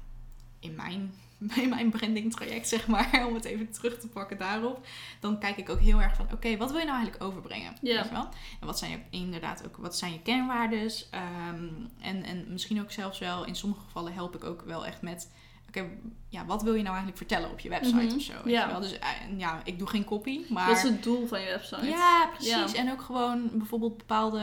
in 0.60 0.74
mijn, 0.74 1.14
in 1.62 1.68
mijn 1.68 1.90
branding 1.90 2.32
traject, 2.32 2.68
zeg 2.68 2.86
maar, 2.86 3.24
om 3.28 3.34
het 3.34 3.44
even 3.44 3.70
terug 3.70 3.98
te 3.98 4.08
pakken 4.08 4.38
daarop, 4.38 4.86
dan 5.20 5.38
kijk 5.38 5.56
ik 5.56 5.68
ook 5.68 5.80
heel 5.80 6.02
erg 6.02 6.16
van, 6.16 6.26
oké, 6.32 6.56
wat 6.56 6.70
wil 6.70 6.78
je 6.78 6.86
nou 6.86 6.96
eigenlijk 6.96 7.24
overbrengen? 7.24 7.72
Weet 7.80 8.04
je 8.04 8.10
wel? 8.12 8.28
En 8.60 8.66
wat 8.66 8.78
zijn 8.78 8.90
je, 8.90 8.98
inderdaad 9.10 9.66
ook, 9.66 9.76
wat 9.76 9.96
zijn 9.96 10.12
je 10.12 10.22
kernwaardes? 10.22 11.08
Ehm, 11.10 11.68
en, 12.00 12.22
en 12.22 12.46
misschien 12.48 12.80
ook 12.80 12.92
zelfs 12.92 13.18
wel, 13.18 13.44
in 13.44 13.56
sommige 13.56 13.82
gevallen 13.82 14.12
help 14.12 14.34
ik 14.34 14.44
ook 14.44 14.62
wel 14.62 14.86
echt 14.86 15.02
met, 15.02 15.30
oké, 15.68 15.88
ja, 16.28 16.44
wat 16.46 16.62
wil 16.62 16.72
je 16.74 16.82
nou 16.82 16.94
eigenlijk 16.96 17.16
vertellen 17.16 17.50
op 17.50 17.60
je 17.60 17.68
website 17.68 17.96
Mhm. 18.04 18.14
of 18.14 18.22
zo? 18.22 18.32
Ja. 18.44 18.70
wel? 18.70 18.80
Dus 18.80 18.98
eh, 18.98 19.08
ja, 19.36 19.60
ik 19.64 19.78
doe 19.78 19.88
geen 19.88 20.04
copy, 20.04 20.40
maar... 20.48 20.66
Wat 20.68 20.76
is 20.76 20.82
het 20.82 21.02
doel 21.02 21.26
van 21.26 21.40
je 21.40 21.46
website? 21.46 21.86
Ja, 21.86 22.26
precies. 22.34 22.72
Ja. 22.72 22.74
En 22.74 22.90
ook 22.92 23.02
gewoon 23.02 23.50
bijvoorbeeld 23.52 23.96
bepaalde, 23.96 24.38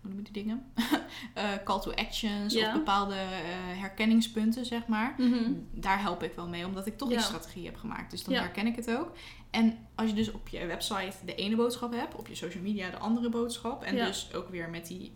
hoe 0.00 0.10
noem 0.10 0.16
je 0.16 0.22
die 0.22 0.32
dingen? 0.32 0.64
Eh, 1.34 1.44
call 1.64 1.80
to 1.80 1.90
actions 1.94 2.54
Ja. 2.54 2.66
of 2.66 2.72
bepaalde 2.72 3.14
eh, 3.14 3.80
herkenningspunten, 3.80 4.64
zeg 4.66 4.86
maar. 4.86 5.14
Mhm. 5.18 5.52
Daar 5.72 6.00
help 6.00 6.22
ik 6.22 6.32
wel 6.34 6.48
mee, 6.48 6.66
omdat 6.66 6.86
ik 6.86 6.96
toch 6.98 7.08
die 7.08 7.20
strategie 7.20 7.64
heb 7.64 7.76
gemaakt. 7.76 8.10
Dus 8.10 8.24
dan 8.24 8.34
herken 8.34 8.66
ik 8.66 8.76
het 8.76 8.90
ook. 8.90 9.12
En 9.50 9.78
als 9.94 10.08
je 10.08 10.14
dus 10.14 10.32
op 10.32 10.48
je 10.48 10.66
website 10.66 11.12
de 11.24 11.34
ene 11.34 11.56
boodschap 11.56 11.92
hebt, 11.92 12.14
op 12.14 12.26
je 12.28 12.34
social 12.34 12.62
media 12.62 12.90
de 12.90 12.98
andere 12.98 13.28
boodschap. 13.28 13.82
En 13.82 13.94
dus 13.96 14.34
ook 14.34 14.48
weer 14.48 14.68
met 14.70 14.86
die 14.86 15.12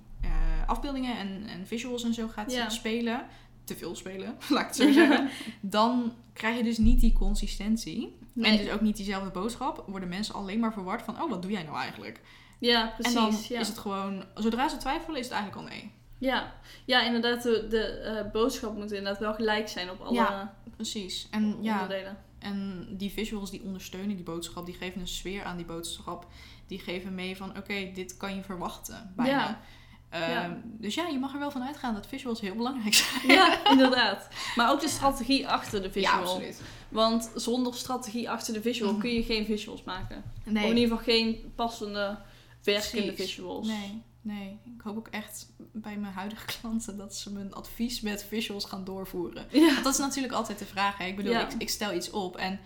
afbeeldingen 0.67 1.19
en, 1.19 1.45
en 1.47 1.67
visuals 1.67 2.05
en 2.05 2.15
zo 2.15 2.29
gaat 2.29 2.53
Ja. 2.53 2.69
spelen. 2.69 3.27
Te 3.65 3.77
veel 3.77 3.97
spelen, 3.97 4.37
laat 4.51 4.61
ik 4.61 4.67
het 4.67 4.77
zo 4.77 4.93
zeggen. 4.93 5.31
Dan 5.61 6.13
krijg 6.33 6.57
je 6.57 6.63
dus 6.63 6.79
niet 6.79 7.01
die 7.01 7.13
consistentie. 7.13 8.19
Nee. 8.33 8.51
En 8.51 8.65
dus 8.65 8.73
ook 8.73 8.81
niet 8.81 8.97
diezelfde 8.97 9.31
boodschap. 9.31 9.85
Worden 9.87 10.09
mensen 10.09 10.35
alleen 10.35 10.61
maar 10.61 10.73
verward 10.73 11.03
van, 11.03 11.23
oh, 11.23 11.31
wat 11.31 11.43
doe 11.43 11.51
jij 11.51 11.63
nou 11.63 11.77
eigenlijk? 11.77 12.21
Ja, 12.59 12.93
precies. 12.99 13.15
en 13.15 13.21
dan 13.21 13.39
ja. 13.49 13.61
is 13.61 13.69
het 13.69 13.79
gewoon, 13.79 14.25
zodra 14.35 14.69
ze 14.69 14.77
twijfelen, 14.77 15.19
is 15.19 15.25
het 15.25 15.35
eigenlijk 15.35 15.63
al 15.63 15.77
nee. 15.77 15.93
Ja. 16.19 16.53
ja, 16.85 17.03
inderdaad, 17.03 17.43
de, 17.43 17.67
de 17.69 17.83
eh, 17.83 18.31
boodschap 18.33 18.77
moet 18.77 18.93
inderdaad 18.93 19.21
wel 19.21 19.35
gelijk 19.35 19.69
zijn 19.69 19.91
op 19.91 20.01
alle 20.01 20.15
Ja, 20.15 20.55
Precies. 20.77 21.29
En 21.31 21.57
ja. 21.61 21.89
En 22.39 22.87
die 22.91 23.11
visuals 23.11 23.51
die 23.51 23.63
ondersteunen 23.63 24.17
die 24.17 24.25
boodschap, 24.25 24.67
die 24.67 24.75
geven 24.75 25.01
een 25.01 25.09
sfeer 25.09 25.45
aan 25.45 25.57
die 25.57 25.67
boodschap. 25.67 26.27
Die 26.67 26.79
geven 26.79 27.15
mee 27.15 27.37
van 27.37 27.57
oké, 27.57 27.91
dit 27.95 28.17
kan 28.17 28.35
je 28.35 28.43
verwachten 28.43 29.13
bijna. 29.17 29.33
Ja. 29.33 29.61
Ehm, 30.15 30.31
Ja. 30.31 30.57
Dus 30.65 30.95
ja, 30.95 31.07
je 31.07 31.19
mag 31.19 31.33
er 31.33 31.39
wel 31.39 31.51
van 31.51 31.63
uitgaan 31.63 31.95
dat 31.95 32.07
visuals 32.07 32.41
heel 32.41 32.55
belangrijk 32.55 32.95
zijn. 32.95 33.27
Ja, 33.27 33.59
inderdaad. 33.71 34.29
Maar 34.55 34.71
ook 34.71 34.81
de 34.81 34.89
strategie 34.89 35.49
achter 35.49 35.83
de 35.83 35.91
visual. 35.93 36.15
Ja, 36.23 36.31
absoluut. 36.31 36.63
Want 36.89 37.31
zonder 37.35 37.75
strategie 37.75 38.31
achter 38.31 38.55
de 38.55 38.63
visual 38.63 38.91
Mhm. 38.93 39.01
kun 39.01 39.11
je 39.15 39.23
geen 39.23 39.45
visuals 39.45 39.83
maken. 39.83 40.23
Nee. 40.45 40.65
Of 40.65 40.71
in 40.71 40.77
ieder 40.77 40.97
geval 40.97 41.15
geen 41.15 41.53
passende, 41.55 42.19
werkende 42.63 43.03
Precies. 43.13 43.25
visuals. 43.31 43.67
Nee, 43.67 44.03
nee. 44.21 44.59
Ik 44.77 44.81
hoop 44.85 44.97
ook 44.97 45.09
echt 45.09 45.47
bij 45.73 45.97
mijn 45.97 46.13
huidige 46.15 46.47
klanten 46.61 46.97
dat 46.97 47.15
ze 47.17 47.33
mijn 47.33 47.55
advies 47.55 48.01
met 48.01 48.25
visuals 48.29 48.65
gaan 48.65 48.85
doorvoeren. 48.85 49.47
Ja. 49.51 49.73
Want 49.73 49.85
dat 49.85 49.93
is 49.93 49.99
natuurlijk 49.99 50.33
altijd 50.35 50.59
de 50.59 50.65
vraag. 50.67 50.99
Hè? 50.99 51.05
Ik 51.07 51.17
bedoel, 51.17 51.33
Ja. 51.33 51.49
ik, 51.49 51.55
ik 51.59 51.69
stel 51.69 51.93
iets 51.95 52.11
op 52.11 52.37
en 52.37 52.61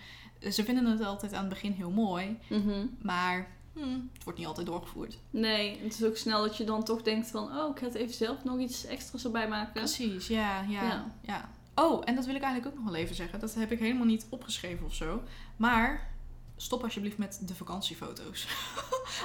ze 0.51 0.63
vinden 0.63 0.85
het 0.85 1.03
altijd 1.03 1.33
aan 1.33 1.39
het 1.45 1.49
begin 1.49 1.71
heel 1.71 1.91
mooi, 1.91 2.37
Mhm. 2.49 2.85
maar 3.01 3.57
hmm, 3.81 4.09
het 4.13 4.23
wordt 4.23 4.39
niet 4.39 4.47
altijd 4.47 4.67
doorgevoerd. 4.67 5.17
Nee, 5.29 5.79
het 5.83 5.93
is 5.93 6.03
ook 6.03 6.17
snel 6.17 6.41
dat 6.41 6.57
je 6.57 6.63
dan 6.63 6.83
toch 6.83 7.01
denkt 7.01 7.27
van... 7.27 7.57
Oh, 7.57 7.69
ik 7.69 7.79
ga 7.79 7.85
het 7.85 7.95
even 7.95 8.13
zelf 8.13 8.43
nog 8.43 8.59
iets 8.59 8.85
extra's 8.85 9.23
erbij 9.23 9.47
maken. 9.47 9.73
Precies, 9.73 10.27
ja, 10.27 10.61
ja, 10.61 10.83
Ja. 10.83 11.11
ja. 11.21 11.49
Oh, 11.75 12.01
en 12.05 12.15
dat 12.15 12.25
wil 12.25 12.35
ik 12.35 12.41
eigenlijk 12.41 12.75
ook 12.75 12.83
nog 12.83 12.91
wel 12.91 13.01
even 13.01 13.15
zeggen. 13.15 13.39
Dat 13.39 13.53
heb 13.53 13.71
ik 13.71 13.79
helemaal 13.79 14.05
niet 14.05 14.25
opgeschreven 14.29 14.85
of 14.85 14.93
zo. 14.93 15.23
Maar 15.55 16.13
stop 16.55 16.83
alsjeblieft 16.83 17.17
met 17.17 17.41
de 17.45 17.55
vakantiefoto's. 17.55 18.47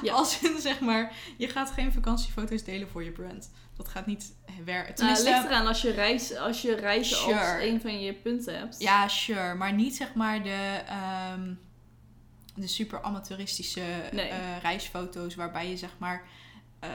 Ja. 0.02 0.12
Als 0.18 0.42
in, 0.42 0.60
zeg 0.60 0.80
maar, 0.80 1.12
je 1.36 1.48
gaat 1.48 1.70
geen 1.70 1.92
vakantiefoto's 1.92 2.64
delen 2.64 2.88
voor 2.88 3.04
je 3.04 3.10
brand. 3.10 3.50
Dat 3.76 3.88
gaat 3.88 4.06
niet 4.06 4.32
werken. 4.46 4.64
Nou, 4.66 4.86
het 4.86 4.96
Tenminste, 4.96 5.30
ligt 5.30 5.44
eraan 5.44 5.66
als 5.66 5.82
je, 5.82 5.90
reis, 5.90 6.36
als 6.36 6.62
je 6.62 6.74
reizen 6.74 7.18
als 7.18 7.62
een 7.62 7.80
van 7.80 8.00
je 8.00 8.12
punten 8.12 8.58
hebt. 8.58 8.80
Ja, 8.80 9.08
sure. 9.08 9.54
Maar 9.54 9.72
niet 9.72 9.96
zeg 9.96 10.14
maar 10.14 10.42
de, 10.42 10.82
ehm, 10.86 11.54
de 12.54 12.66
super 12.66 13.02
amateuristische 13.02 13.82
Nee. 14.12 14.28
eh, 14.28 14.38
reisfoto's 14.62 15.34
waarbij 15.34 15.68
je 15.68 15.76
zeg 15.76 15.90
maar 15.98 16.22
eh, 16.80 16.90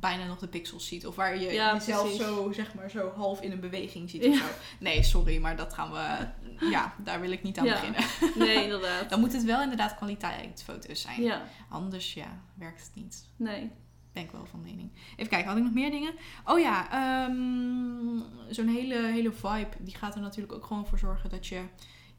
bijna 0.00 0.26
nog 0.26 0.38
de 0.38 0.48
pixels 0.48 0.86
ziet. 0.86 1.06
Of 1.06 1.16
waar 1.16 1.34
je 1.40 1.52
Ja, 1.52 1.74
jezelf 1.74 2.02
precies. 2.02 2.20
zo 2.26 2.52
zeg 2.52 2.74
maar 2.74 2.90
zo 2.90 3.12
half 3.16 3.40
in 3.40 3.52
een 3.52 3.60
beweging 3.60 4.10
ziet 4.10 4.22
Ja. 4.24 4.30
of 4.30 4.36
zo. 4.36 4.44
Nee, 4.78 5.02
sorry, 5.02 5.38
maar 5.38 5.56
dat 5.56 5.72
gaan 5.74 5.90
we... 5.92 6.26
Ja, 6.70 6.94
daar 6.98 7.20
wil 7.20 7.30
ik 7.30 7.42
niet 7.42 7.58
aan 7.58 7.64
Ja. 7.64 7.72
beginnen. 7.72 8.00
Nee, 8.46 8.62
inderdaad. 8.62 9.10
Dan 9.10 9.20
moet 9.20 9.32
het 9.32 9.44
wel 9.44 9.62
inderdaad 9.62 9.94
kwaliteitsfoto's 9.96 11.00
zijn. 11.00 11.22
Ja, 11.22 11.42
Anders 11.68 12.14
ja, 12.14 12.40
werkt 12.54 12.80
het 12.82 12.94
niet. 12.94 13.28
nee. 13.36 13.70
Ben 14.12 14.22
ik 14.22 14.30
wel 14.30 14.46
van 14.46 14.62
mening. 14.62 14.90
Even 15.16 15.28
kijken, 15.30 15.48
had 15.48 15.56
ik 15.56 15.62
nog 15.64 15.72
meer 15.74 15.90
dingen? 15.90 16.14
Oh 16.44 16.58
ja, 16.58 16.90
ehm, 16.90 18.18
zo'n 18.50 18.68
hele, 18.68 18.94
hele 19.06 19.32
vibe. 19.32 19.68
Die 19.80 19.94
gaat 19.94 20.14
er 20.14 20.20
natuurlijk 20.20 20.52
ook 20.54 20.64
gewoon 20.66 20.86
voor 20.86 20.98
zorgen 20.98 21.30
dat 21.30 21.46
je 21.46 21.62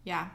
ja, 0.01 0.31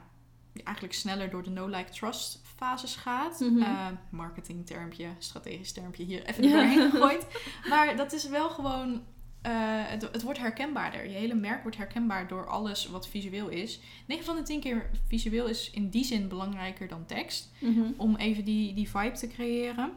eigenlijk 0.63 0.95
sneller 0.95 1.29
door 1.29 1.43
de 1.43 1.49
no-like-trust 1.49 2.40
fases 2.65 2.95
gaat. 2.95 3.41
Eh, 3.41 3.87
marketing 4.09 4.65
termpje, 4.65 5.07
strategisch 5.17 5.71
termpje 5.71 6.03
hier 6.03 6.25
even 6.25 6.43
Ja. 6.43 6.49
doorheen 6.51 6.79
gegooid. 6.91 7.27
Maar 7.69 7.95
dat 7.95 8.13
is 8.13 8.27
wel 8.29 8.49
gewoon... 8.49 9.01
eh, 9.41 9.51
het, 9.65 10.01
het 10.11 10.21
wordt 10.23 10.39
herkenbaarder. 10.39 11.03
Je 11.09 11.15
hele 11.15 11.33
merk 11.35 11.61
wordt 11.61 11.77
herkenbaar 11.77 12.27
door 12.27 12.47
alles 12.47 12.87
wat 12.87 13.07
visueel 13.07 13.47
is. 13.49 13.79
9 14.07 14.25
van 14.25 14.35
de 14.35 14.41
10 14.41 14.59
keer 14.59 14.89
visueel 15.07 15.47
is 15.47 15.69
in 15.71 15.89
die 15.89 16.03
zin 16.03 16.27
belangrijker 16.27 16.87
dan 16.87 17.05
tekst 17.05 17.51
Mhm. 17.59 17.81
om 17.97 18.15
even 18.15 18.43
die, 18.45 18.73
die 18.73 18.89
vibe 18.89 19.17
te 19.17 19.27
creëren. 19.27 19.91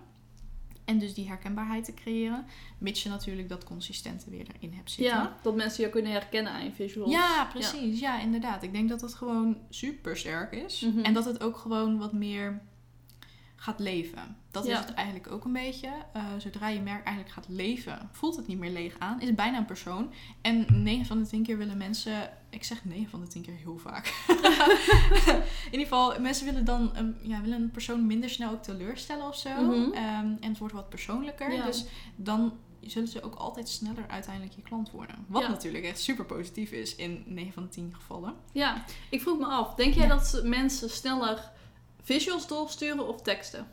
En 0.85 0.99
dus 0.99 1.15
die 1.15 1.29
herkenbaarheid 1.29 1.85
te 1.85 1.95
creëren. 1.95 2.47
Mits 2.79 3.03
je 3.03 3.09
natuurlijk 3.09 3.49
dat 3.49 3.65
consistente 3.65 4.31
weer 4.31 4.47
erin 4.57 4.73
hebt 4.73 4.91
zitten. 4.91 5.17
Ja, 5.17 5.37
dat 5.43 5.55
mensen 5.55 5.85
je 5.85 5.91
kunnen 5.91 6.13
herkennen 6.13 6.53
aan 6.53 6.65
je 6.65 6.73
visuals. 6.73 7.11
Ja, 7.11 7.49
precies. 7.53 8.01
Ja. 8.01 8.21
inderdaad. 8.21 8.63
Ik 8.63 8.73
denk 8.73 8.89
dat 8.89 9.01
dat 9.01 9.15
gewoon 9.15 9.57
super 9.71 10.17
sterk 10.17 10.53
is. 10.53 10.81
Mhm. 10.81 10.99
En 10.99 11.15
dat 11.15 11.25
het 11.25 11.43
ook 11.43 11.57
gewoon 11.57 11.99
wat 11.99 12.13
meer 12.13 12.61
gaat 13.65 13.79
leven. 13.79 14.37
Dat 14.51 14.67
Ja. 14.67 14.73
is 14.81 14.85
het 14.87 14.95
eigenlijk 14.95 15.31
ook 15.33 15.45
een 15.45 15.53
beetje. 15.53 15.89
Eh, 16.13 16.25
zodra 16.39 16.69
je 16.69 16.81
merk 16.81 17.05
eigenlijk 17.05 17.35
gaat 17.35 17.49
leven, 17.49 18.09
voelt 18.13 18.37
het 18.37 18.47
niet 18.47 18.59
meer 18.59 18.71
leeg 18.71 18.99
aan. 18.99 19.21
Is 19.21 19.27
het 19.27 19.37
bijna 19.37 19.59
een 19.59 19.65
persoon. 19.65 20.13
En 20.41 20.67
9 20.83 21.07
van 21.07 21.19
de 21.23 21.29
10 21.29 21.43
keer 21.43 21.59
willen 21.59 21.77
mensen... 21.77 22.31
Ik 22.51 22.65
zeg 22.65 22.85
9 22.85 23.11
van 23.11 23.21
de 23.21 23.27
10 23.27 23.43
keer 23.43 23.55
heel 23.55 23.79
vaak. 23.79 24.07
In 25.71 25.71
ieder 25.71 25.81
geval, 25.87 26.21
mensen 26.21 26.47
willen 26.47 26.65
dan 26.65 26.91
een, 26.95 27.17
ja, 27.23 27.41
willen 27.41 27.63
een 27.63 27.71
persoon 27.71 28.07
minder 28.07 28.31
snel 28.31 28.51
ook 28.51 28.63
teleurstellen 28.63 29.27
of 29.27 29.37
zo. 29.39 29.63
Mhm. 29.63 29.93
Ehm, 29.93 30.27
en 30.41 30.49
het 30.49 30.59
wordt 30.59 30.75
wat 30.75 30.89
persoonlijker. 30.89 31.53
Ja. 31.53 31.65
Dus 31.65 31.85
dan 32.17 32.53
zullen 32.81 33.09
ze 33.09 33.23
ook 33.23 33.35
altijd 33.35 33.69
sneller 33.69 34.05
uiteindelijk 34.09 34.55
je 34.55 34.63
klant 34.63 34.91
worden. 34.91 35.17
Wat 35.29 35.43
Ja. 35.43 35.49
natuurlijk 35.49 35.85
echt 35.85 36.01
super 36.01 36.25
positief 36.25 36.71
is 36.71 36.95
in 36.97 37.23
9 37.27 37.53
van 37.53 37.63
de 37.63 37.69
10 37.69 37.93
gevallen. 37.97 38.35
Ja, 38.53 38.85
ik 39.11 39.21
vroeg 39.21 39.39
me 39.39 39.47
af. 39.47 39.75
Denk 39.75 39.95
jij 39.95 40.07
Ja. 40.07 40.15
dat 40.15 40.41
mensen 40.45 40.91
sneller 40.91 41.53
visuals 42.05 42.47
doorsturen 42.47 43.09
of 43.09 43.23
teksten? 43.23 43.67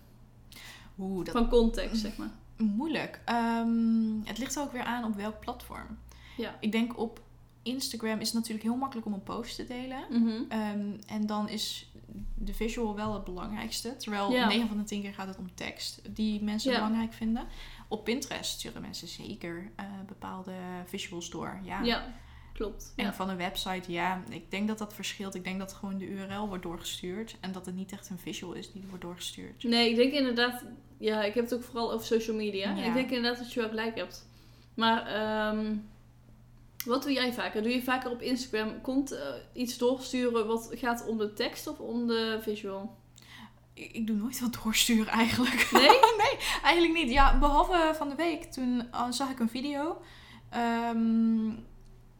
Oeh, 0.99 1.25
dat 1.25 1.33
Van 1.33 1.49
context, 1.49 2.01
zeg 2.01 2.17
maar. 2.17 2.31
Moeilijk. 2.57 3.21
Ehm, 3.25 4.21
het 4.23 4.37
ligt 4.37 4.55
er 4.55 4.61
ook 4.61 4.71
weer 4.71 4.83
aan 4.83 5.03
op 5.03 5.15
welk 5.15 5.39
platform. 5.39 5.97
Ja. 6.37 6.57
Ik 6.59 6.71
denk 6.71 6.97
op 6.99 7.21
Instagram 7.63 8.19
is 8.19 8.25
het 8.27 8.35
natuurlijk 8.35 8.63
heel 8.63 8.75
makkelijk 8.75 9.07
om 9.07 9.13
een 9.13 9.23
post 9.23 9.55
te 9.55 9.65
delen. 9.65 10.03
Mhm. 10.09 10.41
Ehm, 10.49 10.89
en 11.07 11.25
dan 11.25 11.49
is 11.49 11.91
de 12.35 12.53
visual 12.53 12.95
wel 12.95 13.13
het 13.13 13.23
belangrijkste. 13.23 13.95
Terwijl 13.97 14.31
Ja. 14.31 14.47
9 14.47 14.67
van 14.67 14.77
de 14.77 14.83
10 14.83 15.01
keer 15.01 15.13
gaat 15.13 15.27
het 15.27 15.37
om 15.37 15.55
tekst 15.55 16.15
die 16.15 16.43
mensen 16.43 16.71
Ja. 16.71 16.77
belangrijk 16.77 17.13
vinden. 17.13 17.47
Op 17.87 18.03
Pinterest 18.03 18.51
sturen 18.51 18.81
mensen 18.81 19.07
zeker 19.07 19.71
eh, 19.75 19.85
bepaalde 20.07 20.53
visuals 20.85 21.29
door. 21.29 21.59
Ja. 21.63 21.81
Ja, 21.81 22.13
klopt. 22.53 22.93
En 22.95 23.05
Ja. 23.05 23.13
van 23.13 23.29
een 23.29 23.37
website, 23.37 23.91
ja, 23.91 24.23
ik 24.29 24.51
denk 24.51 24.67
dat 24.67 24.77
dat 24.77 24.93
verschilt. 24.93 25.35
Ik 25.35 25.43
denk 25.43 25.59
dat 25.59 25.73
gewoon 25.73 25.97
de 25.97 26.05
URL 26.05 26.47
wordt 26.47 26.63
doorgestuurd. 26.63 27.37
En 27.39 27.51
dat 27.51 27.65
het 27.65 27.75
niet 27.75 27.91
echt 27.91 28.09
een 28.09 28.19
visual 28.19 28.53
is 28.53 28.71
die 28.71 28.83
wordt 28.89 29.03
doorgestuurd. 29.03 29.63
Nee, 29.63 29.89
ik 29.89 29.95
denk 29.95 30.13
inderdaad... 30.13 30.63
Ja, 30.97 31.23
ik 31.23 31.33
heb 31.33 31.43
het 31.43 31.53
ook 31.53 31.63
vooral 31.63 31.91
over 31.91 32.05
social 32.05 32.35
media. 32.35 32.75
Ja. 32.75 32.83
Ik 32.85 32.93
denk 32.93 33.09
inderdaad 33.09 33.39
dat 33.39 33.53
je 33.53 33.59
wel 33.59 33.69
gelijk 33.69 33.95
hebt. 33.95 34.25
Maar 34.73 35.05
ehm, 35.07 35.75
wat 36.85 37.03
doe 37.03 37.11
jij 37.11 37.33
vaker? 37.33 37.63
Doe 37.63 37.71
je 37.71 37.83
vaker 37.83 38.11
op 38.11 38.21
Instagram 38.21 38.81
komt 38.81 39.11
eh, 39.11 39.19
iets 39.53 39.77
doorsturen 39.77 40.47
wat 40.47 40.69
gaat 40.71 41.07
om 41.07 41.17
de 41.17 41.33
tekst 41.33 41.67
of 41.67 41.79
om 41.79 42.07
de 42.07 42.39
visual? 42.41 42.99
Ik, 43.73 44.07
doe 44.07 44.15
nooit 44.15 44.39
wat 44.39 44.57
doorsturen 44.63 45.07
eigenlijk. 45.07 45.69
Nee? 45.71 45.89
nee, 46.17 46.37
eigenlijk 46.63 46.93
niet. 47.03 47.11
Ja, 47.11 47.37
behalve 47.39 47.93
van 47.95 48.09
de 48.09 48.15
week. 48.15 48.43
Toen 48.43 48.87
uh, 48.93 49.11
zag 49.11 49.29
ik 49.29 49.39
een 49.39 49.49
video. 49.49 50.01
Ehm, 50.49 51.49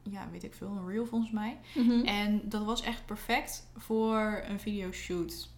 ja, 0.04 0.28
weet 0.32 0.44
ik 0.44 0.54
veel. 0.54 0.68
Een 0.68 0.88
reel 0.88 1.06
volgens 1.06 1.32
mij. 1.32 1.58
Mhm. 1.76 2.06
En 2.06 2.42
dat 2.44 2.64
was 2.64 2.82
echt 2.82 3.06
perfect 3.06 3.68
voor 3.78 4.44
een 4.48 4.60
videoshoot. 4.60 5.50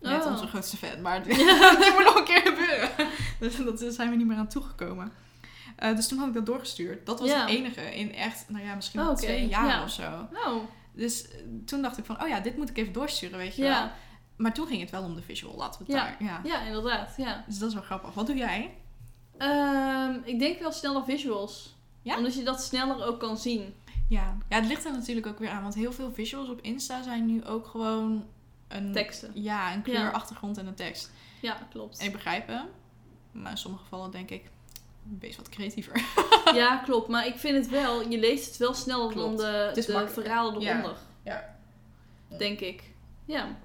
Met 0.00 0.24
Oh. 0.24 0.30
onze 0.30 0.46
grootste 0.46 0.76
fan. 0.76 1.00
Maar 1.02 1.22
die 1.24 1.36
moet 1.94 2.04
nog 2.04 2.16
een 2.18 2.24
keer 2.24 2.42
gebeuren. 2.46 2.90
Dus 3.40 3.80
dat 3.80 3.94
zijn 3.94 4.10
we 4.10 4.16
niet 4.16 4.26
meer 4.26 4.36
aan 4.36 4.48
toegekomen. 4.48 5.12
Eh, 5.76 5.96
dus 5.96 6.08
toen 6.08 6.18
had 6.18 6.28
ik 6.28 6.34
dat 6.34 6.46
doorgestuurd. 6.46 7.06
Dat 7.06 7.20
was 7.20 7.32
het 7.34 7.48
enige 7.48 7.80
in 7.96 8.14
echt, 8.14 8.44
nou 8.48 8.64
ja, 8.64 8.74
misschien 8.74 9.00
Oh, 9.00 9.14
twee 9.14 9.48
jaar 9.48 9.66
Ja. 9.66 9.82
of 9.82 9.90
zo. 9.90 10.28
Oh, 10.46 10.62
Dus 10.92 11.28
eh, 11.28 11.36
toen 11.66 11.82
dacht 11.82 11.98
ik 11.98 12.04
van, 12.04 12.22
oh 12.22 12.28
ja, 12.28 12.40
dit 12.40 12.56
moet 12.56 12.70
ik 12.70 12.76
even 12.78 12.92
doorsturen, 12.92 13.38
weet 13.38 13.56
je 13.56 13.62
wel. 13.62 13.90
Maar 14.36 14.54
toen 14.54 14.66
ging 14.66 14.80
het 14.80 14.90
wel 14.90 15.02
om 15.02 15.14
de 15.14 15.22
visual, 15.22 15.56
laten 15.56 15.86
we 15.86 15.92
het 15.92 16.02
Ja. 16.02 16.08
daar. 16.08 16.16
Ja. 16.28 16.40
Ja, 16.44 16.60
inderdaad. 16.66 17.14
Ja. 17.16 17.44
Dus 17.46 17.58
dat 17.58 17.68
is 17.68 17.74
wel 17.74 17.82
grappig. 17.82 18.14
Wat 18.14 18.26
doe 18.26 18.36
jij? 18.36 18.74
Ehm, 19.36 20.14
ik 20.24 20.38
denk 20.38 20.58
wel 20.58 20.72
sneller 20.72 21.04
visuals. 21.04 21.74
Ja? 22.02 22.16
Omdat 22.16 22.34
je 22.34 22.42
dat 22.42 22.62
sneller 22.62 23.06
ook 23.06 23.20
kan 23.20 23.36
zien. 23.36 23.74
Ja. 24.10 24.36
ja, 24.48 24.56
het 24.56 24.66
ligt 24.66 24.84
er 24.84 24.92
natuurlijk 24.92 25.26
ook 25.26 25.38
weer 25.38 25.50
aan. 25.50 25.62
Want 25.62 25.74
heel 25.74 25.92
veel 25.92 26.12
visuals 26.12 26.48
op 26.48 26.60
Insta 26.60 27.02
zijn 27.02 27.26
nu 27.26 27.44
ook 27.44 27.66
gewoon 27.66 28.26
een... 28.68 28.92
Teksten. 28.92 29.30
Ja, 29.34 29.74
een 29.74 29.82
kleur, 29.82 29.98
Ja. 30.00 30.10
achtergrond 30.10 30.58
en 30.58 30.66
een 30.66 30.74
tekst. 30.74 31.10
Ja, 31.40 31.58
klopt. 31.70 31.98
En 31.98 32.06
ik 32.06 32.12
begrijp 32.12 32.46
hem. 32.46 32.66
Maar 33.32 33.50
in 33.50 33.56
sommige 33.56 33.82
gevallen 33.82 34.10
denk 34.10 34.30
ik, 34.30 34.50
wees 35.18 35.36
wat 35.36 35.48
creatiever. 35.48 36.00
Ja, 36.54 36.76
klopt. 36.86 37.08
Maar 37.08 37.26
ik 37.26 37.36
vind 37.38 37.56
het 37.56 37.68
wel, 37.68 38.08
je 38.08 38.18
leest 38.18 38.46
het 38.46 38.56
wel 38.56 38.74
sneller 38.74 39.12
Klopt. 39.12 39.38
dan 39.38 39.46
de, 39.50 39.56
Het 39.56 39.76
is 39.76 39.86
de 39.86 40.08
verhalen 40.08 40.60
Ja. 40.60 40.70
eronder. 40.70 40.96
Ja. 41.24 41.56
Denk 42.38 42.60
ik. 42.60 42.82
Ja. 43.24 43.56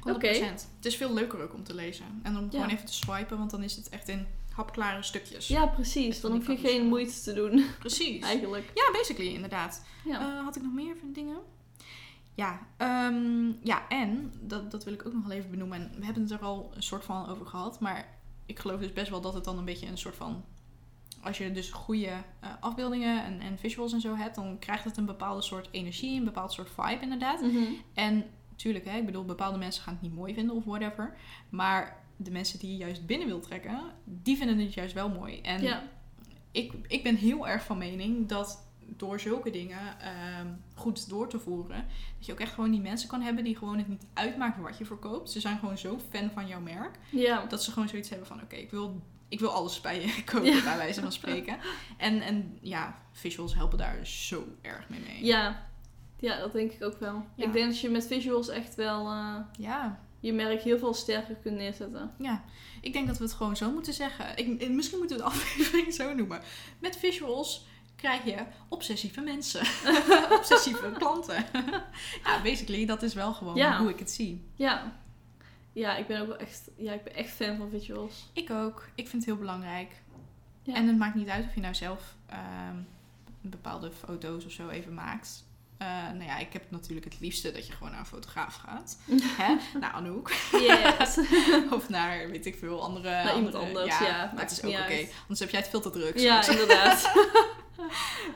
100%. 0.00 0.14
Oké. 0.14 0.26
Het 0.28 0.66
is 0.80 0.96
veel 0.96 1.14
leuker 1.14 1.40
ook 1.42 1.54
om 1.54 1.64
te 1.64 1.74
lezen. 1.74 2.20
En 2.22 2.38
om 2.38 2.50
gewoon 2.50 2.68
Ja. 2.68 2.74
even 2.74 2.86
te 2.86 2.94
swipen, 2.94 3.38
want 3.38 3.50
dan 3.50 3.62
is 3.62 3.76
het 3.76 3.88
echt 3.88 4.08
in 4.08 4.26
hapklare 4.56 5.02
stukjes. 5.02 5.48
Ja, 5.48 5.66
precies. 5.66 6.20
Dan 6.20 6.32
hoef 6.32 6.46
je 6.46 6.56
geen 6.56 6.86
moeite 6.86 7.22
te 7.22 7.32
doen, 7.32 7.64
Precies. 7.78 8.22
eigenlijk. 8.22 8.70
Ja, 8.74 8.90
basically, 8.92 9.34
inderdaad. 9.34 9.84
Ja. 10.04 10.20
Eh, 10.20 10.44
had 10.44 10.56
ik 10.56 10.62
nog 10.62 10.72
meer 10.72 10.96
van 10.96 11.12
dingen? 11.12 11.36
Ja, 12.34 12.66
ehm, 12.76 13.52
ja 13.62 13.88
en 13.88 14.32
dat, 14.40 14.70
dat 14.70 14.84
wil 14.84 14.92
ik 14.92 15.06
ook 15.06 15.12
nog 15.12 15.26
wel 15.26 15.36
even 15.36 15.50
benoemen. 15.50 15.80
En 15.80 15.98
we 15.98 16.04
hebben 16.04 16.22
het 16.22 16.32
er 16.32 16.38
al 16.38 16.70
een 16.74 16.82
soort 16.82 17.04
van 17.04 17.28
over 17.28 17.46
gehad. 17.46 17.80
Maar 17.80 18.18
ik 18.46 18.58
geloof 18.58 18.80
dus 18.80 18.92
best 18.92 19.10
wel 19.10 19.20
dat 19.20 19.34
het 19.34 19.44
dan 19.44 19.58
een 19.58 19.64
beetje 19.64 19.86
een 19.86 19.98
soort 19.98 20.16
van. 20.16 20.44
Als 21.22 21.38
je 21.38 21.52
dus 21.52 21.70
goede 21.70 22.06
eh, 22.40 22.50
afbeeldingen 22.60 23.24
en, 23.24 23.40
en 23.40 23.58
visuals 23.58 23.92
en 23.92 24.00
zo 24.00 24.14
hebt, 24.14 24.34
dan 24.34 24.58
krijgt 24.58 24.84
het 24.84 24.96
een 24.96 25.06
bepaalde 25.06 25.42
soort 25.42 25.68
energie, 25.70 26.18
een 26.18 26.24
bepaald 26.24 26.52
soort 26.52 26.70
vibe 26.70 27.02
inderdaad. 27.02 27.40
Mhm. 27.40 27.62
En 27.94 28.24
natuurlijk, 28.50 28.84
hè, 28.84 28.96
ik 28.96 29.06
bedoel, 29.06 29.24
bepaalde 29.24 29.58
mensen 29.58 29.82
gaan 29.82 29.92
het 29.92 30.02
niet 30.02 30.14
mooi 30.14 30.34
vinden 30.34 30.56
of 30.56 30.64
whatever. 30.64 31.16
Maar 31.48 32.04
de 32.16 32.30
mensen 32.30 32.58
die 32.58 32.70
je 32.70 32.76
juist 32.76 33.06
binnen 33.06 33.26
wil 33.26 33.40
trekken, 33.40 33.80
die 34.04 34.36
vinden 34.36 34.58
het 34.58 34.74
juist 34.74 34.94
wel 34.94 35.08
mooi. 35.08 35.40
En 35.40 35.62
Ja. 35.62 35.82
ik, 36.50 36.72
ik 36.86 37.02
ben 37.02 37.16
heel 37.16 37.48
erg 37.48 37.64
van 37.64 37.78
mening 37.78 38.28
dat 38.28 38.64
door 38.88 39.20
zulke 39.20 39.50
dingen 39.50 40.00
ehm, 40.00 40.46
goed 40.74 41.08
door 41.08 41.28
te 41.28 41.38
voeren, 41.38 41.84
dat 42.16 42.26
je 42.26 42.32
ook 42.32 42.40
echt 42.40 42.52
gewoon 42.54 42.70
die 42.70 42.80
mensen 42.80 43.08
kan 43.08 43.20
hebben 43.20 43.44
die 43.44 43.56
gewoon 43.56 43.78
het 43.78 43.88
niet 43.88 44.06
uitmaakt 44.12 44.60
wat 44.60 44.78
je 44.78 44.84
verkoopt. 44.84 45.30
Ze 45.30 45.40
zijn 45.40 45.58
gewoon 45.58 45.78
zo 45.78 45.98
fan 46.10 46.30
van 46.30 46.46
jouw 46.46 46.60
merk, 46.60 46.98
Ja. 47.10 47.44
dat 47.46 47.62
ze 47.62 47.72
gewoon 47.72 47.88
zoiets 47.88 48.08
hebben 48.08 48.26
van, 48.26 48.42
oké, 48.42 48.56
ik 48.56 48.70
wil... 48.70 49.02
Ik 49.28 49.40
wil 49.40 49.50
alles 49.50 49.80
bij 49.80 50.00
je 50.00 50.24
kopen, 50.24 50.44
Ja. 50.54 50.62
bij 50.62 50.76
wijze 50.76 51.00
van 51.00 51.12
spreken. 51.12 51.58
En, 51.96 52.20
en 52.20 52.58
ja, 52.60 52.98
visuals 53.12 53.54
helpen 53.54 53.78
daar 53.78 54.06
zo 54.06 54.44
erg 54.62 54.88
mee 54.88 55.00
mee. 55.00 55.24
Ja. 55.24 55.66
Ja, 56.18 56.38
dat 56.38 56.52
denk 56.52 56.72
ik 56.72 56.84
ook 56.84 56.98
wel. 56.98 57.24
Ja. 57.34 57.44
Ik 57.46 57.52
denk 57.52 57.66
dat 57.66 57.80
je 57.80 57.88
met 57.88 58.06
visuals 58.06 58.48
echt 58.48 58.74
wel 58.74 59.06
eh, 59.10 59.36
Ja, 59.58 60.00
je 60.20 60.32
merk 60.32 60.62
heel 60.62 60.78
veel 60.78 60.94
sterker 60.94 61.34
kunt 61.34 61.56
neerzetten. 61.56 62.14
Ja, 62.18 62.44
ik 62.80 62.92
denk 62.92 63.06
dat 63.06 63.18
we 63.18 63.24
het 63.24 63.32
gewoon 63.32 63.56
zo 63.56 63.70
moeten 63.70 63.92
zeggen. 63.92 64.36
Ik, 64.36 64.68
misschien 64.70 64.98
moeten 64.98 65.16
we 65.16 65.22
de 65.22 65.28
aflevering 65.32 65.94
zo 65.94 66.14
noemen. 66.14 66.40
Met 66.78 66.96
visuals 66.96 67.66
krijg 67.96 68.24
je 68.24 68.44
obsessieve 68.68 69.20
mensen. 69.20 69.60
obsessieve 70.38 70.92
klanten. 70.98 71.44
ja, 72.24 72.42
basically, 72.42 72.86
dat 72.86 73.02
is 73.02 73.14
wel 73.14 73.32
gewoon 73.32 73.56
Ja. 73.56 73.78
hoe 73.78 73.90
ik 73.90 73.98
het 73.98 74.10
zie. 74.10 74.44
Ja. 74.54 75.00
Ja, 75.72 75.96
ik 75.96 76.06
ben 76.06 76.20
ook 76.20 76.26
wel 76.26 76.36
echt, 76.36 76.70
ja, 76.76 76.92
ik 76.92 77.04
ben 77.04 77.14
echt 77.14 77.30
fan 77.30 77.56
van 77.56 77.70
visuals. 77.70 78.30
Ik 78.32 78.50
ook. 78.50 78.88
Ik 78.94 79.08
vind 79.08 79.22
het 79.22 79.24
heel 79.24 79.40
belangrijk. 79.40 80.02
Ja. 80.62 80.74
En 80.74 80.86
het 80.86 80.96
maakt 80.98 81.14
niet 81.14 81.28
uit 81.28 81.44
of 81.46 81.54
je 81.54 81.60
nou 81.60 81.74
zelf 81.74 82.14
ehm, 82.26 82.76
bepaalde 83.40 83.90
foto's 83.90 84.44
of 84.44 84.52
zo 84.52 84.68
even 84.68 84.94
maakt. 84.94 85.44
Eh, 85.78 85.86
nou 85.88 86.24
ja, 86.24 86.38
ik 86.38 86.52
heb 86.52 86.70
natuurlijk 86.70 87.04
het 87.12 87.20
liefste 87.20 87.52
dat 87.52 87.66
je 87.66 87.72
gewoon 87.72 87.90
naar 87.90 88.00
een 88.00 88.06
fotograaf 88.06 88.54
gaat. 88.54 88.98
Hè? 89.40 89.78
Naar 89.78 89.92
Anouk. 89.92 90.30
Yes. 90.52 91.18
Of 91.76 91.88
naar, 91.88 92.30
weet 92.30 92.46
ik 92.46 92.56
veel, 92.58 92.82
andere... 92.82 93.10
Naar 93.10 93.36
iemand 93.36 93.54
anders, 93.54 93.98
ja, 93.98 94.30
maar 94.34 94.42
het 94.42 94.50
is 94.50 94.62
ook 94.62 94.70
oké. 94.70 94.82
uit. 94.82 95.14
Anders 95.20 95.40
heb 95.40 95.50
jij 95.50 95.60
het 95.60 95.68
veel 95.68 95.80
te 95.80 95.90
druk. 95.90 96.18
ja, 96.18 96.48
inderdaad. 96.48 97.10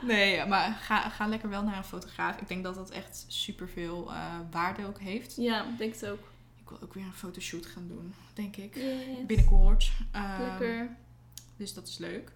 Nee, 0.01 0.45
maar 0.45 0.73
ga, 0.81 1.09
ga 1.09 1.27
lekker 1.27 1.49
wel 1.49 1.63
naar 1.63 1.77
een 1.77 1.83
fotograaf. 1.83 2.37
Ik 2.37 2.47
denk 2.47 2.63
dat 2.63 2.75
dat 2.75 2.89
echt 2.89 3.25
superveel 3.27 4.11
eh 4.13 4.35
waarde 4.51 4.85
ook 4.85 4.99
heeft. 4.99 5.35
ja, 5.35 5.63
ik 5.63 5.77
denk 5.77 5.93
het 5.93 6.05
ook. 6.07 6.29
Ik 6.61 6.69
wil 6.69 6.81
ook 6.83 6.93
weer 6.93 7.03
een 7.03 7.13
fotoshoot 7.13 7.65
gaan 7.65 7.87
doen, 7.87 8.13
denk 8.33 8.55
ik. 8.55 8.75
Yes. 8.75 9.25
Binnenkort. 9.25 9.91
Ehm, 10.11 10.41
Lekker. 10.41 10.95
Dus 11.57 11.73
dat 11.73 11.87
is 11.87 11.97
leuk. 11.97 12.31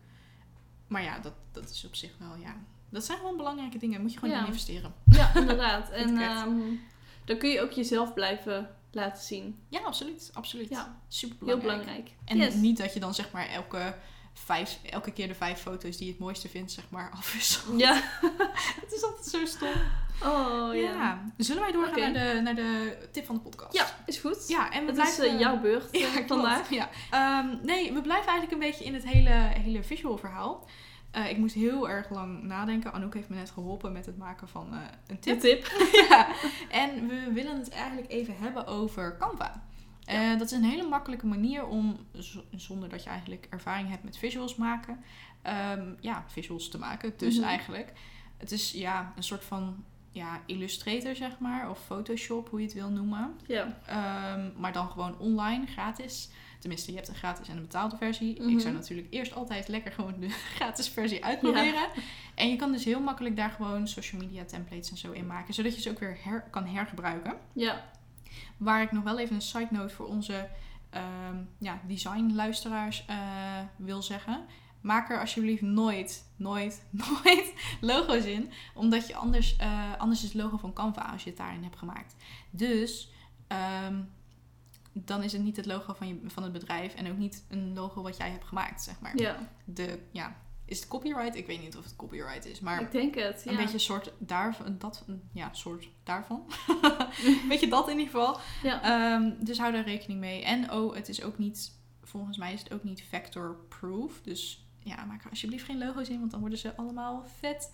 Maar 0.88 1.04
ja, 1.04 1.20
dat, 1.20 1.34
dat 1.52 1.70
is 1.70 1.86
op 1.86 1.96
zich 1.96 2.12
wel, 2.18 2.36
ja. 2.36 2.56
Dat 2.96 3.06
zijn 3.06 3.18
gewoon 3.18 3.38
belangrijke 3.38 3.78
dingen. 3.78 4.02
Moet 4.02 4.14
je 4.14 4.20
gewoon 4.20 4.34
Ja. 4.36 4.42
in 4.42 4.46
investeren. 4.48 4.94
Ja, 5.06 5.32
inderdaad. 5.36 5.90
en 6.02 6.18
ehm, 6.18 6.50
dan 7.26 7.38
kun 7.38 7.50
je 7.50 7.62
ook 7.62 7.72
jezelf 7.72 8.14
blijven 8.14 8.70
laten 8.92 9.24
zien. 9.24 9.60
Ja, 9.70 9.80
absoluut. 9.80 10.30
Absoluut. 10.34 10.70
Ja, 10.70 11.00
Super 11.08 11.48
heel 11.48 11.58
belangrijk. 11.58 12.10
En 12.26 12.38
yes. 12.38 12.54
niet 12.54 12.78
dat 12.78 12.94
je 12.94 13.00
dan 13.00 13.14
zeg 13.14 13.32
maar 13.32 13.48
elke, 13.48 13.96
vijf, 14.34 14.80
elke 14.90 15.12
keer 15.12 15.28
de 15.28 15.36
vijf 15.36 15.60
foto's 15.60 15.98
die 15.98 16.06
je 16.06 16.12
het 16.12 16.22
mooiste 16.22 16.50
vindt, 16.50 16.72
zeg 16.72 16.84
maar 16.90 17.12
afwisselt. 17.20 17.80
Ja. 17.80 17.94
Het 18.82 18.92
is 18.94 19.04
altijd 19.04 19.26
zo 19.28 19.46
stom. 19.46 19.70
Oh 20.24 20.70
ja. 20.74 20.80
ja. 20.92 21.24
Zullen 21.38 21.62
wij 21.62 21.72
doorgaan 21.72 22.12
naar, 22.12 22.34
de, 22.34 22.42
naar 22.42 22.56
de 22.56 22.98
tip 23.12 23.26
van 23.26 23.36
de 23.36 23.42
podcast? 23.42 23.74
Ja, 23.74 23.86
is 24.06 24.18
goed. 24.18 24.48
Ja, 24.48 24.72
en 24.72 24.80
we 24.80 24.86
Het 24.86 24.96
blijven... 24.96 25.26
is 25.26 25.32
eh, 25.34 25.40
jouw 25.40 25.60
beurt 25.60 25.92
eh, 25.92 26.02
Ja, 26.02 26.08
klopt. 26.12 26.28
vandaag. 26.28 26.70
Ja. 26.70 26.90
Ehm, 27.12 27.48
nee, 27.66 27.94
we 27.94 28.02
blijven 28.02 28.28
eigenlijk 28.32 28.52
een 28.52 28.68
beetje 28.70 28.84
in 28.86 28.94
het 28.94 29.04
hele, 29.08 29.30
hele 29.64 29.84
visual 29.84 30.18
verhaal. 30.18 30.68
Eh, 31.16 31.30
ik 31.30 31.38
moest 31.38 31.56
heel 31.56 31.90
erg 31.90 32.10
lang 32.10 32.44
nadenken. 32.44 32.94
Anouk 32.94 33.14
heeft 33.14 33.30
me 33.30 33.36
net 33.36 33.50
geholpen 33.52 33.92
met 33.92 34.06
het 34.06 34.18
maken 34.18 34.48
van 34.48 34.74
eh, 34.74 34.80
een 35.08 35.20
tip. 35.20 35.40
tip. 35.40 35.66
ja. 36.10 36.28
En 36.70 37.08
we 37.08 37.32
willen 37.34 37.58
het 37.58 37.70
eigenlijk 37.70 38.12
even 38.12 38.38
hebben 38.38 38.68
over 38.68 39.18
Canva. 39.20 39.64
Eh, 40.06 40.30
dat 40.38 40.42
is 40.42 40.52
een 40.52 40.64
hele 40.64 40.88
makkelijke 40.88 41.26
manier 41.26 41.66
om, 41.66 41.98
zonder 42.56 42.90
dat 42.90 43.04
je 43.04 43.10
eigenlijk 43.10 43.48
ervaring 43.50 43.90
hebt 43.90 44.04
met 44.04 44.18
visuals 44.18 44.56
maken, 44.56 45.04
ehm, 45.42 45.94
ja, 46.00 46.24
visuals 46.28 46.70
te 46.70 46.78
maken. 46.78 47.14
Dus 47.18 47.36
Mhm. 47.38 47.48
eigenlijk, 47.48 47.94
het 48.38 48.52
is 48.52 48.72
ja, 48.72 49.14
een 49.16 49.24
soort 49.24 49.44
van 49.44 49.84
ja, 50.12 50.42
Illustrator, 50.46 51.16
zeg 51.16 51.40
maar, 51.40 51.70
of 51.70 51.80
Photoshop, 51.86 52.50
hoe 52.50 52.60
je 52.60 52.66
het 52.66 52.76
wil 52.76 52.90
noemen. 52.90 53.40
Ja. 53.48 53.78
Ehm, 53.86 54.50
maar 54.58 54.74
dan 54.74 54.90
gewoon 54.90 55.20
online, 55.20 55.66
gratis. 55.66 56.30
Tenminste, 56.66 56.92
je 56.92 56.98
hebt 56.98 57.10
een 57.10 57.16
gratis 57.16 57.48
en 57.48 57.56
een 57.56 57.62
betaalde 57.62 57.98
versie. 57.98 58.42
Mhm. 58.42 58.50
Ik 58.50 58.60
zou 58.60 58.74
natuurlijk 58.74 59.08
eerst 59.10 59.36
altijd 59.36 59.68
lekker 59.68 59.92
gewoon 59.92 60.20
de 60.20 60.30
gratis 60.56 60.90
versie 60.90 61.26
uitproberen. 61.26 61.88
En 62.36 62.50
je 62.50 62.56
kan 62.56 62.72
dus 62.72 62.86
heel 62.86 63.00
makkelijk 63.00 63.36
daar 63.36 63.50
gewoon 63.50 63.88
social 63.88 64.22
media 64.22 64.44
templates 64.46 64.90
en 64.92 64.98
zo 64.98 65.12
in 65.12 65.28
maken. 65.28 65.54
Zodat 65.54 65.76
je 65.76 65.82
ze 65.82 65.90
ook 65.90 66.00
weer 66.00 66.18
her- 66.24 66.48
kan 66.52 66.66
hergebruiken. 66.66 67.34
Ja. 67.54 67.84
Waar 68.58 68.82
ik 68.82 68.92
nog 68.92 69.04
wel 69.04 69.20
even 69.20 69.36
een 69.36 69.42
side 69.42 69.68
note 69.70 69.94
voor 69.94 70.06
onze 70.06 70.50
ehm 70.90 71.38
ja, 71.58 71.82
designluisteraars 71.88 73.06
eh 73.08 73.18
wil 73.78 74.02
zeggen. 74.02 74.46
Maak 74.82 75.10
er 75.10 75.20
alsjeblieft 75.20 75.62
nooit, 75.62 76.32
nooit, 76.36 76.84
nooit 77.24 77.54
logo's 77.82 78.24
in. 78.26 78.52
Omdat 78.74 79.08
je 79.08 79.16
anders, 79.16 79.56
eh, 79.56 79.98
anders 79.98 80.24
is 80.24 80.34
het 80.34 80.42
logo 80.42 80.58
van 80.58 80.74
Canva 80.74 81.02
als 81.02 81.24
je 81.24 81.30
het 81.30 81.38
daarin 81.40 81.64
hebt 81.64 81.78
gemaakt. 81.78 82.16
Dus 82.50 83.12
ehm, 83.48 84.02
dan 85.04 85.24
is 85.24 85.32
het 85.32 85.44
niet 85.44 85.56
het 85.56 85.66
logo 85.66 85.94
van, 85.94 86.08
je, 86.08 86.20
van 86.26 86.44
het 86.44 86.52
bedrijf. 86.52 86.94
En 86.96 87.12
ook 87.12 87.18
niet 87.18 87.46
een 87.50 87.74
logo 87.74 88.02
wat 88.02 88.18
jij 88.18 88.30
hebt 88.30 88.46
gemaakt, 88.46 88.84
zeg 88.84 89.00
maar. 89.00 89.18
Ja. 89.18 89.50
De, 89.64 90.00
ja, 90.12 90.36
is 90.66 90.80
het 90.80 90.88
copyright? 90.88 91.36
Ik 91.36 91.48
weet 91.48 91.62
niet 91.62 91.78
of 91.78 91.84
het 91.84 91.96
copyright 91.96 92.46
is. 92.46 92.60
Maar 92.60 92.82
Ik 92.82 92.92
denk 92.92 93.16
het. 93.16 93.42
Ja. 93.46 93.52
een 93.52 93.58
beetje 93.58 93.74
een 93.74 93.80
soort 93.80 94.12
daarvan. 94.18 94.78
Dat, 94.78 95.06
ja, 95.32 95.54
soort 95.54 95.90
daarvan. 96.04 96.46
Weet 97.50 97.60
je 97.60 97.68
dat 97.68 97.90
in 97.90 98.00
ieder 98.00 98.14
geval. 98.14 98.40
Ja. 98.64 98.82
Ehm, 98.84 99.46
dus 99.46 99.60
hou 99.60 99.72
daar 99.72 99.84
rekening 99.84 100.20
mee. 100.20 100.44
En 100.44 100.72
oh, 100.72 100.96
het 100.96 101.10
is 101.10 101.24
ook 101.24 101.38
niet, 101.38 101.72
volgens 102.02 102.38
mij 102.38 102.54
is 102.54 102.60
het 102.60 102.74
ook 102.74 102.84
niet 102.84 103.04
vector-proof. 103.04 104.22
Dus 104.22 104.66
ja, 104.80 105.06
maak 105.06 105.24
er 105.24 105.30
alsjeblieft 105.30 105.66
geen 105.66 105.78
logo's 105.78 106.10
in, 106.10 106.20
want 106.20 106.32
dan 106.32 106.40
worden 106.40 106.60
ze 106.60 106.76
allemaal 106.76 107.26
vet 107.40 107.72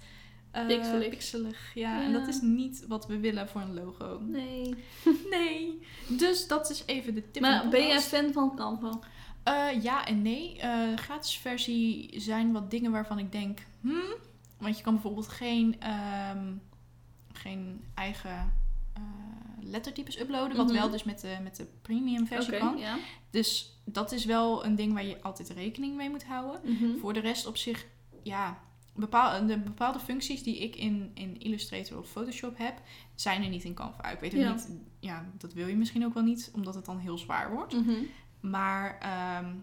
eh, 0.52 0.66
Pixelig. 0.66 1.10
pixelig. 1.10 1.72
Ja, 1.74 1.98
Ja. 2.00 2.04
en 2.06 2.14
dat 2.14 2.28
is 2.28 2.42
niet 2.42 2.86
wat 2.88 3.08
we 3.08 3.20
willen 3.20 3.48
voor 3.50 3.62
een 3.62 3.74
logo. 3.74 4.20
Nee. 4.20 4.76
Nee. 5.30 5.82
Dus 6.08 6.48
dat 6.48 6.70
is 6.70 6.84
even 6.86 7.14
de 7.14 7.32
tip. 7.32 7.42
Maar 7.42 7.70
ben 7.70 7.88
jij 7.88 8.00
fan 8.02 8.34
van 8.34 8.56
Canva? 8.56 9.00
Eh, 9.44 9.84
ja 9.84 10.06
en 10.06 10.22
nee. 10.22 10.58
Eh 10.60 10.96
gratis 10.98 11.38
versie 11.38 12.14
zijn 12.20 12.52
wat 12.52 12.72
dingen 12.72 12.92
waarvan 12.92 13.20
ik 13.20 13.32
denk, 13.32 13.60
hmm. 13.82 14.14
Want 14.58 14.78
je 14.78 14.84
kan 14.84 14.94
bijvoorbeeld 14.94 15.28
geen, 15.28 15.76
ehm, 15.80 16.54
geen 17.34 17.84
eigen 17.96 18.54
lettertypes 19.64 20.20
uploaden. 20.20 20.58
Wat 20.58 20.66
Mhm. 20.66 20.76
wel 20.76 20.90
dus 20.90 21.04
met 21.04 21.22
de, 21.22 21.38
met 21.44 21.56
de 21.56 21.66
premium 21.82 22.28
versie 22.28 22.54
Oké, 22.56 22.62
kan. 22.66 22.78
ja. 22.78 22.98
Dus 23.30 23.80
dat 23.86 24.12
is 24.12 24.26
wel 24.26 24.66
een 24.66 24.76
ding 24.76 24.94
waar 24.94 25.06
je 25.06 25.22
altijd 25.22 25.50
rekening 25.50 25.96
mee 25.96 26.10
moet 26.10 26.24
houden. 26.24 26.62
Mhm. 26.64 26.98
Voor 27.00 27.14
de 27.14 27.20
rest 27.20 27.46
op 27.46 27.58
zich, 27.58 27.86
ja, 28.24 28.60
bepaal, 28.96 29.46
de 29.48 29.58
bepaalde 29.60 30.00
functies 30.00 30.44
die 30.44 30.58
ik 30.60 30.76
in, 30.76 31.12
in 31.14 31.40
Illustrator 31.40 31.98
of 31.98 32.10
Photoshop 32.10 32.58
heb, 32.58 32.82
zijn 33.16 33.44
er 33.44 33.50
niet 33.50 33.64
in 33.64 33.74
Canva. 33.74 34.10
Ik 34.10 34.20
weet 34.20 34.34
ook 34.34 34.40
Ja. 34.40 34.52
niet, 34.54 34.70
ja, 35.00 35.26
dat 35.38 35.54
wil 35.54 35.68
je 35.68 35.76
misschien 35.76 36.06
ook 36.06 36.14
wel 36.14 36.24
niet, 36.24 36.52
omdat 36.56 36.76
het 36.76 36.86
dan 36.86 36.98
heel 36.98 37.18
zwaar 37.18 37.52
wordt. 37.52 37.74
Mhm. 37.74 37.94
Maar 38.40 38.98
ehm, 39.00 39.54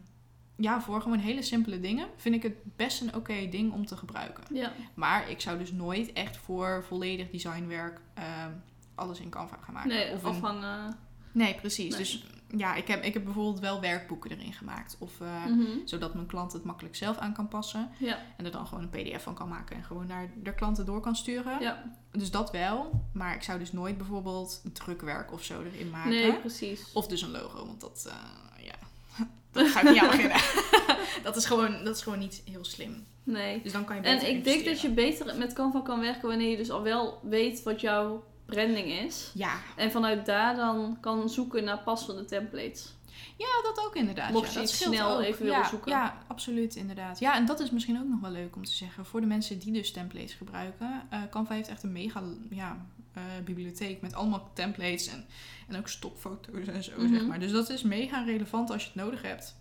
ja, 0.57 0.81
voor 0.81 1.03
gewoon 1.03 1.19
hele 1.19 1.43
simpele 1.43 1.81
dingen 1.81 2.09
vind 2.17 2.35
ik 2.35 2.43
het 2.43 2.77
best 2.77 3.01
een 3.01 3.15
oké 3.15 3.49
ding 3.49 3.73
om 3.73 3.87
te 3.87 3.97
gebruiken. 3.97 4.45
Ja. 4.55 4.73
Maar 4.95 5.31
ik 5.31 5.41
zou 5.41 5.59
dus 5.59 5.73
nooit 5.73 6.13
echt 6.13 6.37
voor 6.37 6.85
volledig 6.85 7.31
designwerk 7.31 8.01
ehm, 8.15 8.53
alles 8.95 9.21
in 9.21 9.29
Canva 9.31 9.59
gaan 9.61 9.75
maken. 9.75 9.89
Nee, 9.91 10.13
of 10.13 10.23
een- 10.23 10.29
afhangen. 10.29 10.97
nee, 11.33 11.55
precies. 11.55 11.89
Nee. 11.91 11.99
Dus 11.99 12.25
ja, 12.57 12.75
ik 12.75 12.89
heb, 12.89 13.03
ik 13.05 13.15
heb 13.15 13.25
bijvoorbeeld 13.25 13.61
wel 13.61 13.81
werkboeken 13.81 14.31
erin 14.31 14.53
gemaakt. 14.53 14.97
Of, 14.99 15.21
eh, 15.21 15.45
Mhm. 15.47 15.65
Zodat 15.85 16.15
mijn 16.15 16.27
klant 16.27 16.53
het 16.53 16.65
makkelijk 16.65 16.97
zelf 16.97 17.17
aan 17.17 17.33
kan 17.33 17.49
passen. 17.49 17.91
Ja. 17.99 18.19
En 18.37 18.45
er 18.45 18.51
dan 18.51 18.67
gewoon 18.67 18.85
een 18.85 18.91
pdf 18.91 19.23
van 19.23 19.35
kan 19.35 19.49
maken. 19.49 19.77
En 19.77 19.85
gewoon 19.85 20.07
naar 20.07 20.31
de 20.43 20.55
klanten 20.55 20.87
door 20.87 21.01
kan 21.01 21.17
sturen. 21.17 21.61
Ja. 21.61 21.83
Dus 22.13 22.31
dat 22.31 22.51
wel. 22.51 23.05
Maar 23.13 23.35
ik 23.35 23.43
zou 23.43 23.59
dus 23.59 23.73
nooit 23.73 23.97
bijvoorbeeld 23.97 24.63
drukwerk 24.73 25.33
of 25.33 25.45
zo 25.45 25.63
erin 25.63 25.91
maken. 25.91 26.11
Nee, 26.11 26.33
precies. 26.39 26.93
Of 26.93 27.07
dus 27.07 27.23
een 27.23 27.31
logo, 27.31 27.67
want 27.67 27.81
dat, 27.81 28.07
eh, 28.09 28.65
ja, 28.65 28.75
dat 29.53 29.69
ga 29.69 29.81
ik 29.81 29.89
niet 29.91 29.99
aan 30.03 30.11
beginnen. 30.11 30.41
dat, 31.27 31.37
is 31.37 31.47
gewoon, 31.47 31.85
dat 31.85 31.97
is 31.97 32.03
gewoon 32.03 32.19
niet 32.19 32.43
heel 32.45 32.65
slim. 32.65 33.07
Nee. 33.23 33.63
Dus 33.63 33.73
dan 33.73 33.85
kan 33.85 33.97
je 33.97 34.03
En 34.03 34.29
ik 34.29 34.45
denk 34.45 34.65
dat 34.65 34.81
je 34.81 34.91
beter 34.91 35.37
met 35.37 35.53
Canva 35.53 35.81
kan 35.81 36.01
werken 36.01 36.29
wanneer 36.29 36.51
je 36.51 36.57
dus 36.57 36.71
al 36.71 36.83
wel 36.83 37.21
weet 37.23 37.63
wat 37.63 37.81
jouw 37.81 38.25
branding 38.49 38.87
is. 38.87 39.31
Ja, 39.35 39.53
En 39.77 39.91
vanuit 39.91 40.27
daar 40.27 40.57
dan 40.57 40.99
kan 41.01 41.29
zoeken 41.29 41.65
naar 41.65 41.79
passende 41.79 42.25
templates. 42.25 42.95
ja, 43.37 43.47
dat 43.63 43.87
ook 43.87 43.95
inderdaad. 43.97 44.31
Mocht 44.33 44.45
ja, 44.47 44.51
je 44.53 44.55
dat 44.59 44.65
iets 44.69 44.77
scheelt 44.79 44.95
snel 44.95 45.17
ook. 45.17 45.23
even 45.23 45.47
ja, 45.47 45.53
willen 45.53 45.69
zoeken. 45.69 45.91
Ja, 45.93 46.19
absoluut, 46.27 46.75
inderdaad. 46.77 47.19
Ja, 47.19 47.35
en 47.35 47.47
dat 47.47 47.61
is 47.61 47.71
misschien 47.71 47.99
ook 48.01 48.09
nog 48.09 48.21
wel 48.21 48.31
leuk 48.31 48.57
om 48.57 48.65
te 48.65 48.73
zeggen. 48.73 49.07
Voor 49.07 49.21
de 49.21 49.27
mensen 49.27 49.59
die 49.59 49.73
dus 49.73 49.93
templates 49.93 50.33
gebruiken. 50.35 51.03
eh 51.11 51.23
Canva 51.31 51.55
heeft 51.55 51.69
echt 51.69 51.83
een 51.83 51.93
mega 51.93 52.23
ja, 52.51 52.87
eh, 53.13 53.23
bibliotheek 53.45 54.01
met 54.01 54.15
allemaal 54.15 54.51
templates 54.55 55.07
en, 55.07 55.27
en 55.69 55.77
ook 55.77 55.89
stokfoto's 55.89 56.67
en 56.67 56.85
zo, 56.85 56.93
Mhm. 56.99 57.15
zeg 57.15 57.27
maar. 57.27 57.41
Dus 57.41 57.51
dat 57.53 57.69
is 57.71 57.83
mega 57.83 58.23
relevant 58.25 58.71
als 58.71 58.83
je 58.83 58.89
het 58.93 59.03
nodig 59.05 59.23
hebt. 59.23 59.57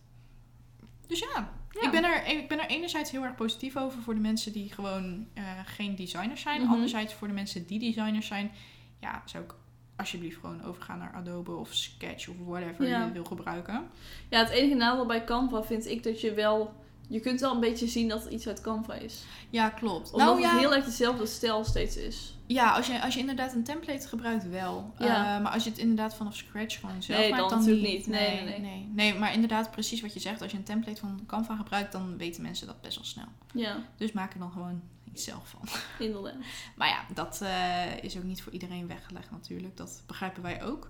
Dus 1.08 1.20
ja, 1.20 1.50
Ja. 1.72 1.82
Ik, 1.86 1.92
ben 1.92 2.04
er, 2.04 2.28
ik 2.28 2.48
ben 2.48 2.60
er 2.60 2.68
enerzijds 2.70 3.12
heel 3.12 3.24
erg 3.24 3.36
positief 3.36 3.78
over 3.78 4.02
voor 4.02 4.14
de 4.16 4.20
mensen 4.22 4.52
die 4.52 4.72
gewoon 4.74 5.28
eh, 5.34 5.44
geen 5.66 5.96
designers 5.96 6.42
zijn. 6.42 6.62
Mhm. 6.62 6.72
Anderzijds 6.72 7.14
voor 7.14 7.28
de 7.28 7.34
mensen 7.34 7.66
die 7.66 7.80
designers 7.80 8.28
zijn, 8.28 8.52
ja, 9.00 9.22
zou 9.26 9.44
ik 9.44 9.54
alsjeblieft 9.96 10.40
gewoon 10.40 10.64
overgaan 10.64 10.98
naar 10.98 11.14
Adobe 11.14 11.52
of 11.52 11.74
Sketch 11.74 12.28
of 12.28 12.36
whatever 12.46 12.88
Ja. 12.88 13.06
je 13.06 13.12
wil 13.12 13.26
gebruiken. 13.26 13.88
Ja, 14.30 14.40
het 14.40 14.50
enige 14.50 14.76
nadeel 14.76 15.06
bij 15.06 15.24
Canva 15.24 15.64
vind 15.64 15.86
ik 15.86 16.04
dat 16.04 16.22
je 16.22 16.34
wel 16.34 16.74
je 17.10 17.20
kunt 17.20 17.40
wel 17.40 17.54
een 17.54 17.60
beetje 17.60 17.88
zien 17.88 18.08
dat 18.08 18.24
het 18.24 18.34
iets 18.34 18.48
uit 18.48 18.62
Canva 18.62 18.94
is. 18.94 19.24
Ja, 19.50 19.70
klopt. 19.70 20.12
Omdat 20.12 20.28
nou 20.28 20.42
het 20.42 20.52
ja, 20.52 20.58
heel 20.58 20.76
erg 20.76 20.86
dezelfde 20.86 21.26
stijl 21.26 21.64
steeds 21.64 21.98
is. 21.98 22.36
ja 22.48 22.72
als, 22.72 22.88
je, 22.88 23.02
als 23.02 23.14
je 23.14 23.20
inderdaad 23.20 23.54
een 23.54 23.64
template 23.64 24.08
gebruikt 24.08 24.50
wel. 24.50 24.94
Ja. 25.00 25.36
Eh, 25.36 25.44
maar 25.44 25.52
als 25.52 25.64
je 25.64 25.70
het 25.70 25.80
inderdaad 25.80 26.16
vanaf 26.16 26.36
scratch 26.36 26.80
gewoon 26.80 27.04
zelf 27.04 27.20
Nee, 27.20 27.30
maakt, 27.30 27.42
dan 27.42 27.50
dan 27.50 27.60
natuurlijk 27.60 27.88
niet. 27.88 27.98
niet. 27.98 28.16
Nee, 28.16 28.36
nee, 28.36 28.44
nee, 28.44 28.60
nee. 28.60 28.90
Nee, 28.94 29.20
maar 29.20 29.34
inderdaad 29.34 29.72
precies 29.72 30.02
wat 30.02 30.14
je 30.14 30.20
zegt. 30.20 30.42
Als 30.42 30.52
je 30.52 30.58
een 30.58 30.64
template 30.64 31.00
van 31.00 31.20
Canva 31.28 31.56
gebruikt, 31.56 31.92
dan 31.92 32.18
weten 32.18 32.42
mensen 32.42 32.68
dat 32.68 32.82
best 32.82 32.96
wel 32.96 33.06
snel. 33.06 33.28
Ja, 33.54 33.78
Dus 33.98 34.12
maak 34.12 34.34
er 34.34 34.40
dan 34.40 34.52
gewoon 34.52 34.82
iets 35.18 35.26
zelf 35.26 35.48
van. 35.50 35.62
inderdaad. 36.08 36.34
Maar 36.76 36.88
ja, 36.88 37.06
dat 37.14 37.42
eh, 37.42 38.04
is 38.04 38.18
ook 38.18 38.24
niet 38.24 38.42
voor 38.44 38.54
iedereen 38.54 38.88
weggelegd 38.88 39.32
natuurlijk. 39.32 39.78
Dat 39.78 40.04
begrijpen 40.08 40.42
wij 40.44 40.64
ook. 40.64 40.90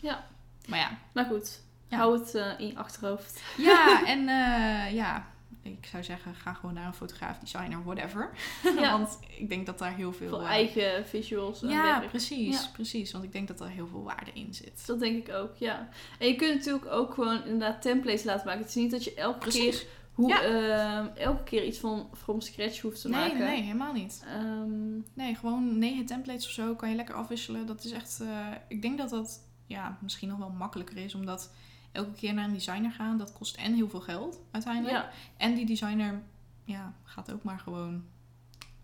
Ja. 0.00 0.26
Maar 0.66 0.78
ja, 0.78 0.98
Maar 1.12 1.24
goed, 1.24 1.60
Ja. 1.88 1.96
hou 1.96 2.18
het 2.18 2.34
eh, 2.34 2.50
in 2.58 2.66
je 2.66 2.76
achterhoofd. 2.76 3.42
Ja, 3.56 4.02
en 4.14 4.18
eh, 4.28 4.94
ja, 4.94 5.26
ik 5.62 5.86
zou 5.90 6.04
zeggen, 6.04 6.34
ga 6.34 6.52
gewoon 6.52 6.74
naar 6.74 6.86
een 6.86 6.94
fotograaf, 6.94 7.38
designer, 7.38 7.84
whatever. 7.84 8.30
Ja. 8.80 8.90
want 8.98 9.18
ik 9.38 9.48
denk 9.48 9.66
dat 9.66 9.78
daar 9.78 9.94
heel 9.94 10.12
veel... 10.12 10.28
Voor 10.28 10.46
eigen 10.48 11.06
visuals 11.06 11.60
Ja, 11.60 11.98
werk. 11.98 12.08
precies, 12.10 12.60
Ja. 12.62 12.68
precies. 12.72 13.12
Want 13.12 13.24
ik 13.24 13.32
denk 13.32 13.48
dat 13.48 13.60
er 13.60 13.68
heel 13.68 13.86
veel 13.86 14.02
waarde 14.02 14.30
in 14.34 14.54
zit. 14.54 14.86
Dat 14.86 15.00
denk 15.00 15.28
ik 15.28 15.34
ook, 15.34 15.56
ja. 15.56 15.88
En 16.18 16.26
je 16.28 16.34
kunt 16.36 16.54
natuurlijk 16.54 16.86
ook 16.86 17.14
gewoon 17.14 17.44
inderdaad 17.44 17.82
templates 17.82 18.24
laten 18.24 18.46
maken. 18.46 18.60
Het 18.60 18.70
is 18.70 18.74
niet 18.74 18.90
dat 18.90 19.04
je 19.04 19.14
elke 19.14 19.38
Precies. 19.38 19.78
keer 19.80 19.88
hoe, 20.16 20.28
Ja. 20.28 20.42
ehm, 20.42 21.06
elke 21.16 21.42
keer 21.42 21.64
iets 21.64 21.78
van 21.78 22.08
from 22.16 22.40
scratch 22.40 22.80
hoeft 22.80 23.00
te 23.00 23.08
Nee, 23.08 23.20
maken. 23.20 23.38
nee, 23.38 23.48
nee, 23.48 23.62
helemaal 23.62 23.92
niet. 23.92 24.24
Ehm, 24.26 24.96
Nee, 25.14 25.34
gewoon 25.34 25.78
negen 25.78 26.06
templates 26.06 26.46
of 26.46 26.50
zo 26.52 26.74
kan 26.74 26.90
je 26.90 26.96
lekker 26.96 27.14
afwisselen. 27.14 27.66
Dat 27.66 27.84
is 27.84 27.90
echt... 27.92 28.20
eh, 28.20 28.46
ik 28.68 28.82
denk 28.82 28.98
dat 28.98 29.10
dat 29.10 29.40
ja, 29.66 29.98
misschien 30.00 30.28
nog 30.28 30.38
wel 30.38 30.50
makkelijker 30.50 30.96
is, 30.96 31.14
omdat 31.14 31.52
elke 31.92 32.12
keer 32.12 32.34
naar 32.34 32.44
een 32.44 32.52
designer 32.52 32.90
gaan, 32.90 33.18
dat 33.18 33.32
kost 33.32 33.56
en 33.56 33.74
heel 33.74 33.88
veel 33.88 34.00
geld 34.00 34.40
uiteindelijk. 34.50 34.94
ja, 34.94 35.10
En 35.36 35.54
die 35.54 35.66
designer 35.66 36.22
ja, 36.64 36.94
gaat 37.04 37.32
ook 37.32 37.42
maar 37.42 37.58
gewoon 37.58 38.04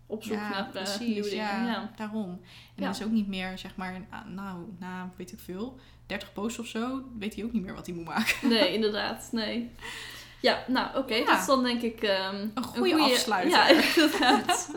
op 0.05 0.23
zoek 0.23 0.33
ja, 0.37 0.49
naar 0.49 0.65
eh, 0.65 0.69
precies, 0.71 1.31
ja, 1.31 1.65
Ja. 1.65 1.91
daarom. 1.95 2.29
En 2.29 2.39
Ja. 2.75 2.85
dat 2.85 2.95
is 2.95 3.03
ook 3.03 3.11
niet 3.11 3.27
meer, 3.27 3.57
zeg 3.57 3.75
maar, 3.75 4.01
nou, 4.27 4.63
na 4.79 5.09
weet 5.17 5.31
ik 5.31 5.39
veel, 5.39 5.79
30 6.05 6.33
posts 6.33 6.59
of 6.59 6.67
zo, 6.67 7.03
weet 7.19 7.35
hij 7.35 7.43
ook 7.43 7.53
niet 7.53 7.63
meer 7.63 7.73
wat 7.73 7.85
hij 7.85 7.95
moet 7.95 8.05
maken. 8.05 8.49
Nee, 8.49 8.73
inderdaad, 8.77 9.29
nee. 9.31 9.71
Ja, 10.43 10.63
nou 10.67 10.97
oké, 10.97 11.15
Ja. 11.15 11.25
dat 11.25 11.39
is 11.39 11.45
dan 11.45 11.63
denk 11.63 11.81
ik 11.81 12.03
ehm, 12.03 12.47
Een 12.53 12.63
goede 12.63 12.95
afsluiter. 13.01 13.51
Ja, 13.51 13.67
inderdaad. 13.95 14.71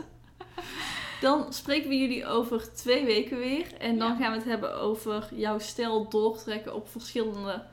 Dan 1.21 1.53
spreken 1.53 1.89
we 1.89 1.97
jullie 1.97 2.25
over 2.25 2.73
twee 2.73 3.05
weken 3.05 3.37
weer. 3.37 3.65
En 3.79 3.97
dan 3.97 4.09
Ja. 4.09 4.15
gaan 4.15 4.31
we 4.31 4.37
het 4.37 4.45
hebben 4.47 4.79
over 4.79 5.27
jouw 5.31 5.59
stijl 5.59 6.09
doortrekken 6.09 6.75
op 6.75 6.89
verschillende 6.89 7.63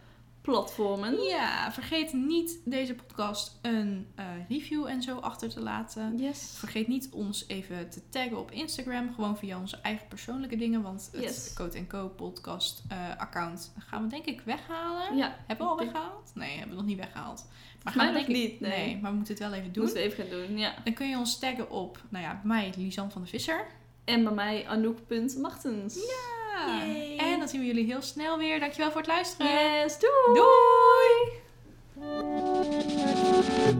platformen. 0.44 1.22
Ja, 1.22 1.72
vergeet 1.72 2.12
niet 2.12 2.60
deze 2.64 2.94
podcast 2.94 3.58
een 3.62 4.06
eh, 4.14 4.24
review 4.48 4.86
en 4.86 5.02
zo 5.02 5.16
achter 5.18 5.48
te 5.48 5.60
laten. 5.60 6.18
Yes. 6.18 6.52
Vergeet 6.56 6.88
niet 6.88 7.08
ons 7.12 7.44
even 7.48 7.90
te 7.90 8.08
taggen 8.08 8.38
op 8.38 8.50
Instagram, 8.50 9.14
gewoon 9.14 9.38
via 9.38 9.58
onze 9.58 9.76
eigen 9.76 10.08
persoonlijke 10.08 10.56
dingen, 10.56 10.82
want 10.82 11.08
het 11.12 11.22
Yes. 11.22 11.52
Code 11.54 11.86
Co 11.86 12.08
podcast 12.08 12.82
eh, 12.88 13.16
account 13.16 13.72
gaan 13.78 14.02
we 14.02 14.08
denk 14.08 14.24
ik 14.24 14.40
weghalen. 14.40 15.16
Ja, 15.16 15.36
Hebben 15.46 15.66
we 15.66 15.72
al 15.72 15.78
weggehaald? 15.78 16.30
Nee, 16.34 16.50
hebben 16.50 16.68
we 16.68 16.76
nog 16.82 16.84
niet 16.90 16.98
weggehaald. 16.98 17.46
Maar 17.82 17.92
gaan 17.92 18.06
we 18.06 18.12
nog 18.12 18.26
denk 18.26 18.36
ik- 18.38 18.50
niet, 18.50 18.60
nee. 18.60 18.98
maar 19.00 19.10
we 19.10 19.16
moeten 19.16 19.34
het 19.34 19.42
wel 19.42 19.52
even 19.52 19.72
doen. 19.72 19.84
moeten 19.84 20.02
we 20.02 20.08
even 20.08 20.24
gaan 20.26 20.38
doen, 20.46 20.58
ja. 20.58 20.74
Dan 20.84 20.92
kun 20.94 21.08
je 21.08 21.16
ons 21.18 21.38
taggen 21.38 21.70
op, 21.70 22.02
nou 22.08 22.24
ja, 22.24 22.30
bij 22.30 22.40
mij 22.44 22.72
Lisanne 22.76 23.10
van 23.10 23.22
de 23.22 23.28
Visser. 23.28 23.66
En 24.04 24.24
bij 24.24 24.32
mij 24.32 24.66
Anouk.martens. 24.68 25.94
Ja. 25.94 26.43
Yay. 26.66 27.16
En 27.16 27.38
dan 27.38 27.48
zien 27.48 27.60
we 27.60 27.66
jullie 27.66 27.86
heel 27.86 28.02
snel 28.02 28.38
weer. 28.38 28.60
Dankjewel 28.60 28.90
voor 28.90 29.00
het 29.00 29.10
luisteren. 29.10 29.52
Yes, 29.52 29.98
doei! 29.98 30.34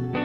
Doei! 0.03 0.24